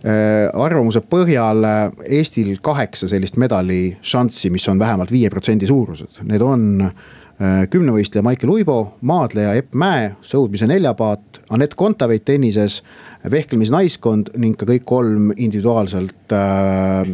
äh, 0.00 0.48
arvamuse 0.54 1.04
põhjal 1.04 1.68
Eestil 2.08 2.56
kaheksa 2.64 3.10
sellist 3.12 3.36
medali 3.40 3.90
šanssi, 4.00 4.50
mis 4.54 4.64
on 4.72 4.80
vähemalt 4.80 5.12
viie 5.12 5.30
protsendi 5.32 5.68
suurused, 5.68 6.24
need 6.24 6.44
on 6.44 6.88
äh, 6.88 6.96
kümnevõistleja 7.70 8.24
Maicel 8.24 8.48
Uibo, 8.48 8.76
maadleja 9.04 9.52
Epp 9.58 9.74
Mäe, 9.76 10.14
sõudmise 10.24 10.68
neljapaat, 10.70 11.42
Anett 11.52 11.76
Kontaveit 11.76 12.24
tennises, 12.24 12.78
vehklemisnaiskond 13.32 14.34
ning 14.40 14.56
ka 14.58 14.68
kõik 14.68 14.86
kolm 14.88 15.30
individuaalselt 15.36 16.34
äh, 16.34 17.10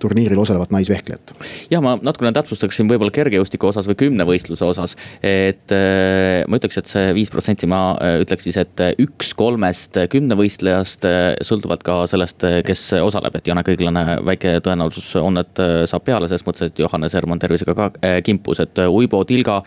turniiril 0.00 0.40
osalevat 0.40 0.72
naisvehklejat. 0.74 1.34
ja 1.70 1.80
ma 1.84 1.96
natukene 2.00 2.34
täpsustaksin 2.36 2.88
võib-olla 2.90 3.14
kergejõustiku 3.14 3.70
osas 3.70 3.88
või 3.90 3.98
kümnevõistluse 4.04 4.66
osas, 4.68 4.96
et 5.22 5.74
äh, 5.74 6.44
ma 6.48 6.60
ütleks, 6.60 6.80
et 6.80 6.90
see 6.90 7.12
viis 7.16 7.32
protsenti, 7.32 7.68
ma 7.70 7.82
äh, 7.98 8.20
ütleks 8.24 8.48
siis, 8.48 8.58
et 8.60 8.84
üks 9.02 9.34
kolmest 9.38 9.98
kümnevõistlejast 10.10 11.06
äh, 11.08 11.22
sõltuvalt 11.44 11.84
ka 11.86 11.96
sellest, 12.10 12.44
kes 12.66 12.82
osaleb, 13.02 13.36
et 13.38 13.48
Jana 13.48 13.64
Kõiglane 13.66 14.18
väike 14.26 14.58
tõenäosus 14.64 15.10
on, 15.20 15.38
et 15.40 15.60
äh, 15.62 15.84
saab 15.90 16.06
peale, 16.06 16.28
selles 16.30 16.44
mõttes, 16.46 16.70
et 16.70 16.82
Johannes 16.82 17.14
Hermann 17.16 17.42
tervisega 17.42 17.76
ka 17.78 17.90
äh, 18.00 18.18
kimpus, 18.26 18.60
et 18.64 18.78
Uibo 18.84 19.22
Tilga 19.28 19.60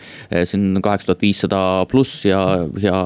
siin 0.48 0.78
kaheksa 0.84 1.10
tuhat 1.10 1.22
viissada 1.24 1.60
pluss 1.90 2.24
ja, 2.28 2.40
ja 2.82 2.98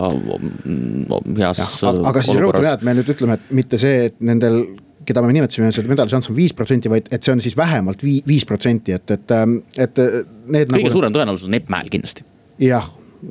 heas. 1.39 1.63
aga 1.89 2.23
siis 2.25 2.39
rõhutame 2.39 2.67
jah, 2.67 2.82
et 2.83 2.89
me 2.89 2.97
nüüd 2.99 3.13
ütleme, 3.15 3.39
et 3.39 3.53
mitte 3.55 3.79
see, 3.81 4.09
et 4.11 4.19
nendel 4.25 4.65
keda 5.07 5.23
me 5.25 5.35
nimetasime, 5.35 5.71
see 5.75 5.91
medali 5.91 6.13
šanss 6.13 6.31
on 6.31 6.37
viis 6.37 6.55
protsenti, 6.57 6.91
vaid 6.91 7.09
et 7.15 7.23
see 7.23 7.35
on 7.35 7.43
siis 7.43 7.57
vähemalt 7.59 8.03
viis 8.05 8.45
protsenti, 8.49 8.95
et, 8.97 9.15
et, 9.15 9.35
ähm, 9.35 9.61
et 9.77 9.99
need. 9.99 10.71
kõige 10.71 10.89
nagu... 10.89 10.95
suurem 10.95 11.15
tõenäosus 11.15 11.49
on 11.49 11.59
Epp 11.59 11.71
Mäel 11.73 11.91
kindlasti. 11.93 12.27
jah, 12.63 12.89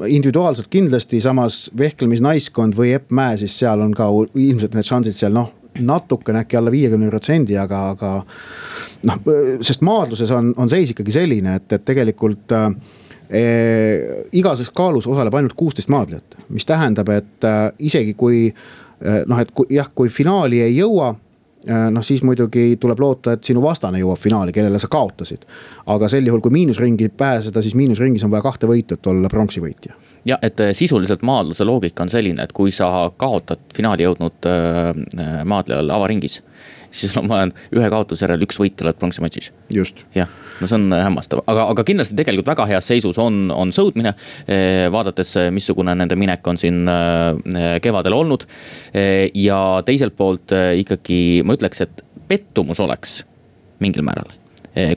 individuaalselt 0.08 0.72
kindlasti, 0.72 1.22
samas 1.24 1.64
vehklemisnaiskond 1.78 2.76
või 2.78 2.96
Epp 2.98 3.12
Mäe, 3.16 3.40
siis 3.42 3.56
seal 3.60 3.84
on 3.84 3.96
ka 3.96 4.08
ilmselt 4.36 4.76
need 4.78 4.88
šansid 4.88 5.18
seal 5.18 5.36
noh, 5.36 5.52
natukene 5.80 6.44
äkki 6.44 6.60
alla 6.60 6.72
viiekümne 6.74 7.12
protsendi, 7.12 7.56
aga, 7.60 7.84
aga. 7.96 8.16
noh, 9.08 9.22
sest 9.64 9.84
maadluses 9.88 10.34
on, 10.36 10.52
on 10.60 10.72
seis 10.72 10.92
ikkagi 10.92 11.16
selline, 11.16 11.56
et, 11.62 11.70
et 11.78 11.88
tegelikult 11.88 12.52
äh, 12.58 12.68
eh, 13.30 14.22
igas 14.36 14.66
kaalus 14.76 15.08
osaleb 15.08 15.40
ainult 15.40 15.56
kuusteist 15.60 15.92
maadlejat, 15.94 16.40
mis 16.52 16.68
tähendab, 16.68 17.12
et 17.16 17.48
äh, 17.48 17.68
isegi 17.88 18.18
kui 18.20 18.50
äh, 18.52 18.66
noh, 19.02 19.42
et 19.42 19.52
kui 19.56 19.70
jah, 19.74 19.90
kui 19.96 20.10
finaali 20.14 20.62
ei 20.62 20.76
jõua 20.76 21.12
äh, 21.12 21.88
noh, 21.94 22.04
siis 22.06 22.24
muidugi 22.28 22.76
tuleb 22.82 23.00
loota, 23.02 23.36
et 23.36 23.48
sinu 23.48 23.64
vastane 23.64 24.02
jõuab 24.02 24.20
finaali, 24.22 24.54
kellele 24.56 24.80
sa 24.80 24.90
kaotasid. 24.92 25.46
aga 25.86 26.10
sel 26.10 26.28
juhul, 26.28 26.42
kui 26.42 26.54
miinusringi 26.54 27.10
pääseda, 27.18 27.62
siis 27.62 27.76
miinusringis 27.76 28.24
on 28.28 28.34
vaja 28.34 28.46
kahte 28.46 28.70
võitu, 28.70 28.98
et 28.98 29.08
olla 29.08 29.30
pronksi 29.30 29.64
võitja. 29.64 29.96
ja 30.26 30.38
et 30.42 30.60
äh, 30.60 30.74
sisuliselt 30.78 31.22
maadluse 31.22 31.66
loogika 31.66 32.04
on 32.04 32.10
selline, 32.10 32.44
et 32.44 32.54
kui 32.54 32.72
sa 32.72 33.12
kaotad 33.18 33.64
finaali 33.76 34.08
jõudnud 34.08 34.50
äh, 34.50 35.44
maadlejal 35.46 35.90
avaringis 35.90 36.42
siis 36.92 37.16
on 37.18 37.30
vaja 37.32 37.50
ühe 37.76 37.90
kaotuse 37.92 38.26
järel 38.26 38.44
üks 38.46 38.60
võit 38.60 38.82
oled 38.84 38.98
pronksi 39.00 39.24
matšis. 39.24 39.52
just. 39.72 40.04
jah, 40.16 40.30
no 40.60 40.70
see 40.70 40.78
on 40.78 40.92
hämmastav, 40.96 41.44
aga, 41.50 41.68
aga 41.74 41.86
kindlasti 41.88 42.18
tegelikult 42.20 42.52
väga 42.52 42.68
heas 42.74 42.90
seisus 42.92 43.20
on, 43.22 43.48
on 43.56 43.72
sõudmine. 43.76 44.14
Eh, 44.48 44.88
vaadates, 44.94 45.34
missugune 45.56 45.96
nende 45.98 46.18
minek 46.20 46.48
on 46.48 46.60
siin 46.62 46.84
eh, 46.92 47.78
kevadel 47.84 48.18
olnud. 48.18 48.46
Eh, 48.94 49.30
ja 49.38 49.82
teiselt 49.88 50.18
poolt 50.20 50.54
ikkagi 50.78 51.42
ma 51.48 51.58
ütleks, 51.58 51.84
et 51.86 52.06
pettumus 52.28 52.80
oleks 52.84 53.22
mingil 53.82 54.06
määral 54.06 54.38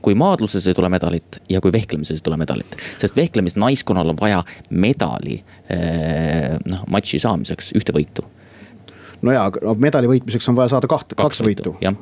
kui 0.04 0.14
maadluses 0.14 0.68
ei 0.70 0.74
tule 0.78 0.86
medalit 0.92 1.40
ja 1.50 1.58
kui 1.58 1.72
vehklemises 1.74 2.20
ei 2.20 2.22
tule 2.22 2.36
medalit. 2.38 2.76
sest 2.94 3.16
vehklemisnaiskonnal 3.18 4.12
on 4.12 4.20
vaja 4.20 4.44
medali 4.70 5.40
noh, 6.70 6.84
matši 6.94 7.18
saamiseks 7.24 7.72
ühte 7.74 7.96
võitu 7.96 8.22
no 9.24 9.34
jaa, 9.34 9.48
medali 9.80 10.10
võitmiseks 10.10 10.50
on 10.52 10.58
vaja 10.58 10.74
saada 10.74 10.90
kaht, 10.90 11.14
kaks, 11.14 11.22
kaks 11.22 11.44
võitu. 11.46 11.76
jah, 11.84 11.96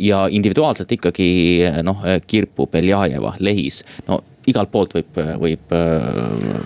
ja 0.00 0.24
individuaalselt 0.30 0.92
ikkagi 0.96 1.28
noh, 1.86 2.04
Kirpu, 2.26 2.68
Beljajeva, 2.72 3.34
Lehis, 3.44 3.82
no 4.08 4.22
igalt 4.50 4.70
poolt 4.72 4.94
võib, 4.96 5.18
võib, 5.40 5.72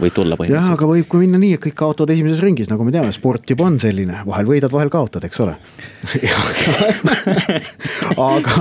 võib 0.00 0.14
tulla 0.14 0.36
põhimõtteliselt. 0.38 0.56
jah, 0.56 0.72
aga 0.74 0.84
võib 0.90 1.06
ka 1.10 1.16
minna 1.20 1.38
nii, 1.40 1.52
et 1.56 1.62
kõik 1.62 1.76
kaotavad 1.78 2.12
esimeses 2.14 2.42
ringis, 2.44 2.70
nagu 2.72 2.82
me 2.86 2.94
teame, 2.94 3.10
sport 3.14 3.44
juba 3.50 3.62
on 3.68 3.76
selline, 3.82 4.16
vahel 4.28 4.46
võidad, 4.50 4.72
vahel 4.74 4.90
kaotad, 4.92 5.22
eks 5.28 5.38
ole 5.44 5.54
aga, 8.28 8.54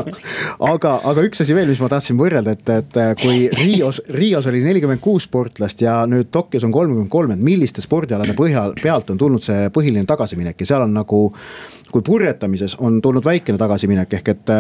aga, 0.70 0.92
aga 1.12 1.20
üks 1.28 1.40
asi 1.44 1.54
veel, 1.58 1.70
mis 1.72 1.82
ma 1.84 1.90
tahtsin 1.92 2.20
võrrelda, 2.20 2.50
et, 2.58 2.68
et 2.74 2.92
kui 3.22 3.38
Rios, 3.58 3.98
Rios 4.14 4.46
oli 4.52 4.60
nelikümmend 4.66 5.02
kuus 5.04 5.24
sportlast 5.30 5.78
ja 5.86 5.94
nüüd 6.10 6.28
Tokyos 6.34 6.66
on 6.68 6.76
kolmkümmend 6.76 7.12
kolm, 7.14 7.30
et 7.34 7.44
milliste 7.44 7.82
spordialade 7.84 8.34
põhjal, 8.38 8.70
pealt 8.82 9.08
on 9.14 9.18
tulnud 9.22 9.42
see 9.44 9.60
põhiline 9.74 10.06
tagasiminek 10.10 10.56
ja 10.62 10.66
seal 10.74 10.88
on 10.88 10.94
nagu 10.98 11.20
kui 11.92 12.02
purjetamises 12.02 12.76
on 12.84 13.00
tulnud 13.02 13.26
väikene 13.26 13.58
tagasiminek, 13.58 14.14
ehk 14.20 14.32
et 14.34 14.52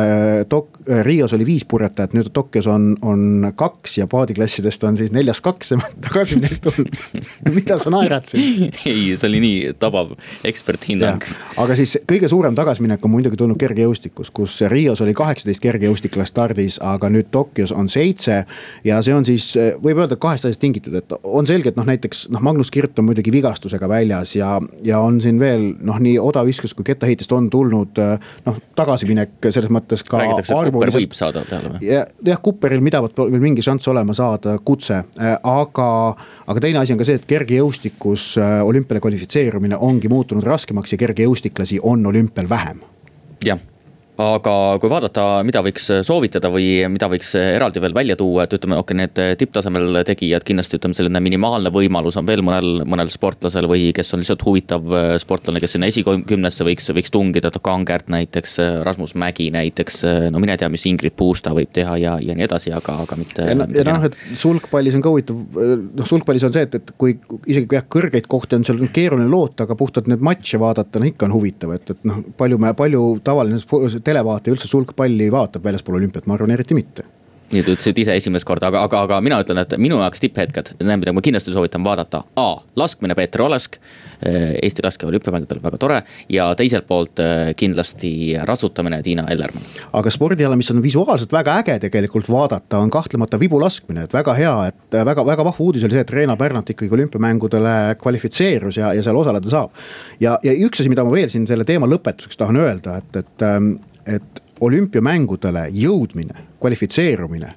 Tok-, 0.49 0.79
äh, 0.87 1.03
Rios 1.05 1.33
oli 1.35 1.45
viis 1.47 1.65
purjetajat, 1.67 2.15
nüüd 2.15 2.31
Tokyos 2.33 2.67
on, 2.71 2.93
on 3.01 3.51
kaks 3.55 3.97
ja 3.99 4.07
paadiklassidest 4.47 4.83
on 4.83 4.97
siis 4.97 5.11
neljast 5.11 5.43
kaks 5.43 5.73
tagasiminek 6.05 6.61
tulnud 6.61 7.53
mida 7.53 7.77
sa 7.77 7.91
naerad 7.91 8.27
siin? 8.27 8.71
ei, 8.85 9.15
see 9.17 9.27
oli 9.27 9.41
nii 9.43 9.73
tabav 9.79 10.13
eksperthinnang. 10.47 11.23
aga 11.57 11.75
siis 11.75 11.97
kõige 12.07 12.29
suurem 12.31 12.55
tagasiminek 12.55 13.03
on 13.05 13.11
muidugi 13.11 13.37
tulnud 13.37 13.59
kergejõustikus, 13.59 14.31
kus 14.31 14.59
Rios 14.71 15.01
oli 15.03 15.13
kaheksateist 15.17 15.63
kergejõustiklast 15.63 16.33
stardis, 16.33 16.79
aga 16.83 17.09
nüüd 17.11 17.29
Tokyos 17.31 17.71
on 17.71 17.89
seitse. 17.89 18.45
ja 18.83 19.01
see 19.03 19.15
on 19.15 19.25
siis, 19.25 19.51
võib 19.83 19.99
öelda 20.01 20.17
kahest 20.19 20.47
asjast 20.47 20.61
tingitud, 20.61 20.95
et 20.97 21.17
on 21.23 21.47
selge, 21.47 21.71
et 21.71 21.79
noh, 21.79 21.87
näiteks 21.87 22.27
noh, 22.33 22.43
Magnus 22.43 22.71
Kirt 22.71 22.99
on 22.99 23.07
muidugi 23.09 23.31
vigastusega 23.33 23.89
väljas 23.89 24.35
ja, 24.35 24.57
ja 24.83 24.99
on 25.03 25.21
siin 25.21 25.39
veel 25.39 25.73
noh, 25.81 25.99
nii 25.99 26.17
odaviskus 26.19 26.75
kui 26.77 26.85
kettaheitja 26.87 27.07
heitest 27.07 27.31
on 27.31 27.47
tulnud 27.49 27.99
noh, 28.45 28.57
tagasiminek 28.75 29.47
selles 29.47 29.71
mõttes 29.73 30.03
ka. 30.05 30.19
räägitakse, 30.21 30.53
et 30.53 30.73
Kupper 30.73 30.91
võib 30.93 31.15
saada 31.17 31.43
peale 31.47 31.71
või? 31.73 31.87
jah, 31.87 32.41
Kupperil 32.43 32.83
pidavat 32.83 33.17
veel 33.17 33.41
mingi 33.41 33.63
šanss 33.65 33.87
olema 33.91 34.13
saada 34.17 34.36
kutse, 34.65 35.03
äh, 35.19 35.37
aga, 35.43 36.15
aga 36.47 36.59
teine 36.63 36.79
asi 36.79 36.93
on 36.93 36.99
ka 36.99 37.07
see, 37.07 37.17
et 37.19 37.25
kergejõustikus 37.29 38.35
äh, 38.41 38.59
olümpiale 38.65 39.01
kvalifitseerumine 39.03 39.77
ongi 39.77 40.11
muutunud 40.11 40.45
raskemaks 40.45 40.93
ja 40.93 41.01
kergejõustiklasi 41.05 41.79
on 41.83 42.05
olümpial 42.05 42.49
vähem. 42.49 42.85
jah 43.45 43.59
aga 44.17 44.53
kui 44.81 44.89
vaadata, 44.89 45.25
mida 45.45 45.61
võiks 45.65 45.89
soovitada 46.07 46.49
või 46.53 46.81
mida 46.89 47.09
võiks 47.11 47.35
eraldi 47.37 47.81
veel 47.83 47.93
välja 47.93 48.15
tuua, 48.17 48.45
et 48.47 48.55
ütleme, 48.57 48.77
okei 48.81 48.95
okay,, 48.95 49.01
need 49.03 49.39
tipptasemel 49.41 50.01
tegijad 50.07 50.45
kindlasti 50.47 50.79
ütleme, 50.79 50.97
selline 50.97 51.21
minimaalne 51.21 51.69
võimalus 51.73 52.17
on 52.17 52.25
veel 52.25 52.41
mõnel, 52.45 52.81
mõnel 52.89 53.11
sportlasel 53.13 53.67
või 53.69 53.91
kes 53.95 54.13
on 54.15 54.23
lihtsalt 54.23 54.45
huvitav 54.45 54.89
äh, 54.89 55.09
sportlane, 55.21 55.61
kes 55.61 55.75
sinna 55.75 55.89
esikümnesse 55.91 56.65
võiks, 56.67 56.89
võiks 56.97 57.13
tungida, 57.13 57.51
Kangert 57.67 58.09
näiteks, 58.13 58.57
äh, 58.63 58.79
Rasmus 58.85 59.13
Mägi 59.17 59.49
näiteks. 59.53 59.99
Äh, 60.07 60.27
no 60.33 60.41
mine 60.41 60.57
tea, 60.57 60.69
mis 60.73 60.85
Ingrid 60.89 61.15
Puusta 61.17 61.53
võib 61.55 61.69
teha 61.75 61.97
ja, 62.01 62.15
ja 62.23 62.35
nii 62.37 62.45
edasi, 62.47 62.73
aga, 62.73 62.99
aga 63.05 63.19
mitte. 63.19 63.45
ja 63.45 63.57
noh, 63.57 63.69
noh 63.69 64.07
et 64.09 64.17
sulgpallis 64.37 64.97
on 64.97 65.05
ka 65.05 65.13
huvitav, 65.13 65.61
noh 65.97 66.09
sulgpallis 66.09 66.47
on 66.47 66.55
see, 66.55 66.65
et, 66.67 66.79
et 66.79 66.93
kui 66.97 67.17
isegi 67.45 67.77
jah, 67.77 67.85
kõrgeid 67.97 68.29
kohti 68.29 68.57
on 68.57 68.65
seal 68.67 68.81
keeruline 68.93 69.29
loota, 69.29 69.67
aga 69.67 69.77
puhtalt 69.77 70.09
neid 70.09 70.25
matše 70.25 70.61
vaadata, 70.61 71.01
no 71.01 71.09
ikka 71.09 71.29
on 71.29 71.37
huvitav, 71.37 71.73
et, 71.77 71.93
et 71.93 72.07
noh, 72.07 72.21
palju 72.37 72.61
me, 72.61 72.73
palju 72.77 73.03
tavaline 73.25 73.61
televaataja 74.07 74.55
üldse 74.55 74.71
sulgpalli 74.71 75.29
vaatab 75.33 75.67
väljaspool 75.67 75.99
olümpiat, 75.99 76.27
ma 76.27 76.39
arvan 76.39 76.55
eriti 76.55 76.77
mitte 76.77 77.05
nii 77.51 77.63
te 77.63 77.75
ütlesite 77.77 78.03
ise 78.03 78.15
esimest 78.19 78.47
korda, 78.47 78.67
aga, 78.71 78.81
aga, 78.87 79.03
aga 79.07 79.19
mina 79.23 79.39
ütlen, 79.43 79.61
et 79.61 79.75
minu 79.79 80.01
jaoks 80.01 80.21
tipphetked, 80.23 80.73
need, 80.81 80.99
mida 80.99 81.13
ma 81.15 81.23
kindlasti 81.23 81.53
soovitan 81.55 81.85
vaadata. 81.85 82.23
A, 82.39 82.47
laskmine 82.79 83.15
Peeter 83.15 83.43
Olesk. 83.45 83.79
Eh, 84.17 84.55
Eesti 84.65 84.81
laskeväe 84.81 85.11
olümpiamängudel 85.11 85.59
väga 85.61 85.77
tore 85.77 85.97
ja 86.33 86.47
teiselt 86.57 86.87
poolt 86.89 87.19
eh, 87.21 87.51
kindlasti 87.53 88.09
ratsutamine 88.49 88.97
Tiina 89.05 89.27
Ellermann. 89.29 89.67
aga 89.93 90.09
spordiala, 90.09 90.57
mis 90.57 90.71
on 90.73 90.81
visuaalselt 90.81 91.35
väga 91.35 91.59
äge 91.61 91.75
tegelikult 91.83 92.25
vaadata, 92.25 92.79
on 92.81 92.89
kahtlemata 92.89 93.37
vibulaskmine, 93.37 94.07
et 94.07 94.15
väga 94.17 94.33
hea, 94.33 94.55
et 94.71 94.97
väga, 95.05 95.21
väga 95.25 95.45
vahva 95.45 95.63
uudis 95.67 95.85
oli 95.85 95.99
see, 95.99 96.01
et 96.01 96.13
Reena 96.17 96.33
Pärnat 96.37 96.71
ikkagi 96.73 96.97
olümpiamängudele 96.97 97.75
kvalifitseerus 98.01 98.81
ja, 98.81 98.89
ja 98.97 99.05
seal 99.05 99.21
osaleda 99.21 99.53
saab. 99.53 99.77
ja, 100.19 100.39
ja 100.41 100.57
üks 100.65 100.81
asi, 100.81 100.89
mida 100.89 101.05
ma 101.05 101.13
veel 101.13 101.29
siin 101.29 101.45
selle 101.45 101.67
teema 101.69 101.85
lõpetuseks 101.85 102.41
tahan 102.41 102.57
öelda, 102.63 102.97
et, 103.03 103.21
et, 103.21 103.47
et 104.07 104.43
olümpiamängudele 104.61 105.67
jõudmine, 105.73 106.47
kvalifitseerumine 106.61 107.53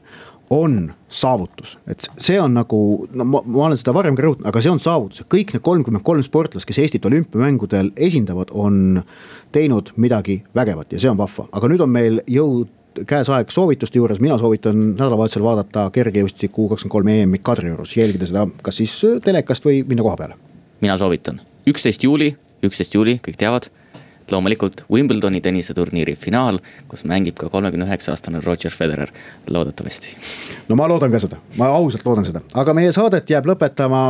on 0.50 0.92
saavutus, 1.08 1.76
et 1.86 2.02
see 2.18 2.40
on 2.42 2.56
nagu, 2.58 2.78
no 3.14 3.24
ma, 3.24 3.40
ma 3.46 3.68
olen 3.68 3.78
seda 3.78 3.94
varem 3.94 4.16
ka 4.18 4.24
rõhutanud, 4.24 4.48
aga 4.50 4.62
see 4.62 4.72
on 4.72 4.82
saavutus, 4.82 5.22
kõik 5.30 5.54
need 5.54 5.62
kolmkümmend 5.62 6.02
kolm 6.06 6.24
sportlast, 6.26 6.66
kes 6.66 6.80
Eestit 6.82 7.06
olümpiamängudel 7.06 7.92
esindavad, 8.08 8.50
on 8.50 8.98
teinud 9.54 9.92
midagi 10.02 10.40
vägevat 10.58 10.90
ja 10.90 11.02
see 11.02 11.12
on 11.12 11.20
vahva, 11.20 11.46
aga 11.54 11.70
nüüd 11.70 11.86
on 11.86 11.94
meil 11.94 12.18
jõud 12.26 12.74
käes 13.06 13.30
aeg 13.30 13.54
soovituste 13.54 14.00
juures, 14.00 14.18
mina 14.18 14.36
soovitan 14.42 14.80
nädalavahetusel 14.96 15.46
vaadata 15.46 15.86
kergejõustiku 15.94 16.66
kakskümmend 16.72 16.96
kolm 16.96 17.12
EM-i 17.14 17.42
Kadriorus, 17.46 17.94
jälgida 17.96 18.26
seda 18.26 18.48
kas 18.66 18.82
siis 18.82 18.96
telekast 19.22 19.66
või 19.66 19.84
minna 19.86 20.02
koha 20.02 20.18
peale. 20.18 20.38
mina 20.80 20.98
soovitan, 20.98 21.38
üksteist 21.70 22.02
juuli, 22.02 22.34
üksteist 22.66 22.94
juuli, 22.98 23.20
kõik 23.22 23.38
teavad 23.38 23.70
loomulikult 24.32 24.84
Wimbledoni 24.92 25.40
tenniseturniiri 25.40 26.16
finaal, 26.16 26.60
kus 26.88 27.04
mängib 27.08 27.38
ka 27.40 27.48
kolmekümne 27.48 27.86
üheksa 27.88 28.14
aastane 28.14 28.40
Roger 28.44 28.72
Federer, 28.72 29.12
loodetavasti. 29.50 30.16
no 30.68 30.76
ma 30.76 30.88
loodan 30.88 31.12
ka 31.12 31.20
seda, 31.22 31.40
ma 31.58 31.70
ausalt 31.76 32.06
loodan 32.06 32.26
seda, 32.28 32.42
aga 32.54 32.74
meie 32.74 32.92
saadet 32.92 33.30
jääb 33.30 33.48
lõpetama. 33.50 34.02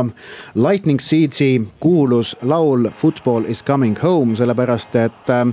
Lightning 0.55 0.99
Seedsi 0.99 1.61
kuulus 1.79 2.35
laul 2.41 2.89
Football 2.97 3.45
is 3.49 3.63
coming 3.63 3.97
home, 4.03 4.35
sellepärast 4.35 4.95
et 4.95 5.29
äh, 5.29 5.45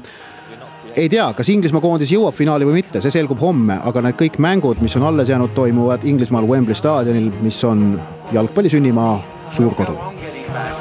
ei 0.98 1.08
tea, 1.08 1.28
kas 1.36 1.48
Inglismaa 1.52 1.82
koondis 1.84 2.12
jõuab 2.12 2.34
finaali 2.34 2.66
või 2.66 2.80
mitte, 2.80 3.02
see 3.04 3.14
selgub 3.14 3.38
homme, 3.42 3.78
aga 3.86 4.02
need 4.04 4.18
kõik 4.18 4.40
mängud, 4.42 4.82
mis 4.82 4.96
on 4.98 5.06
alles 5.10 5.30
jäänud, 5.30 5.54
toimuvad 5.54 6.06
Inglismaal 6.08 6.48
Wembley 6.48 6.78
staadionil, 6.78 7.30
mis 7.44 7.62
on 7.64 7.92
jalgpalli 8.34 8.72
sünnimaa, 8.74 9.16
suurkodu. 9.54 9.96
so 10.28 10.77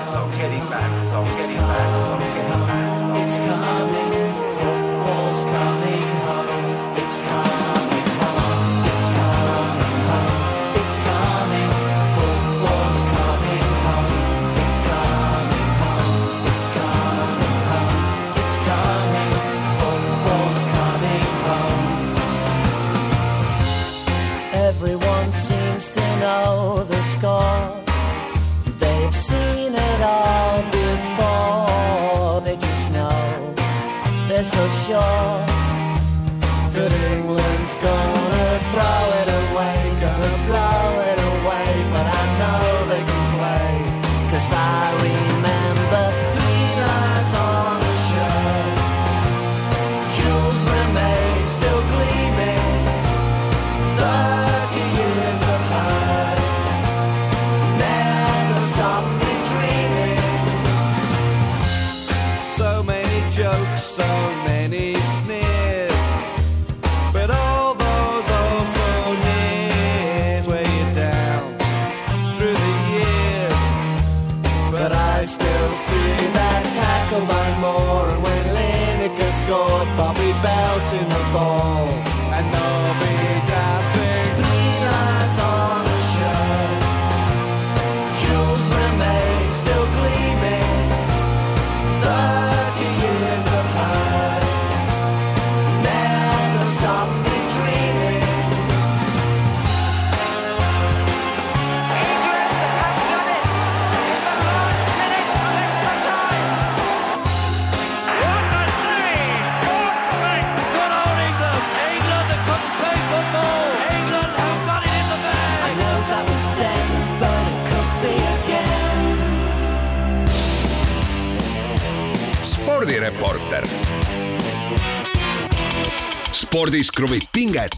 spordis 126.57 126.89
kruvib 126.89 127.27
pinget, 127.29 127.75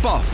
Pahv 0.00 0.33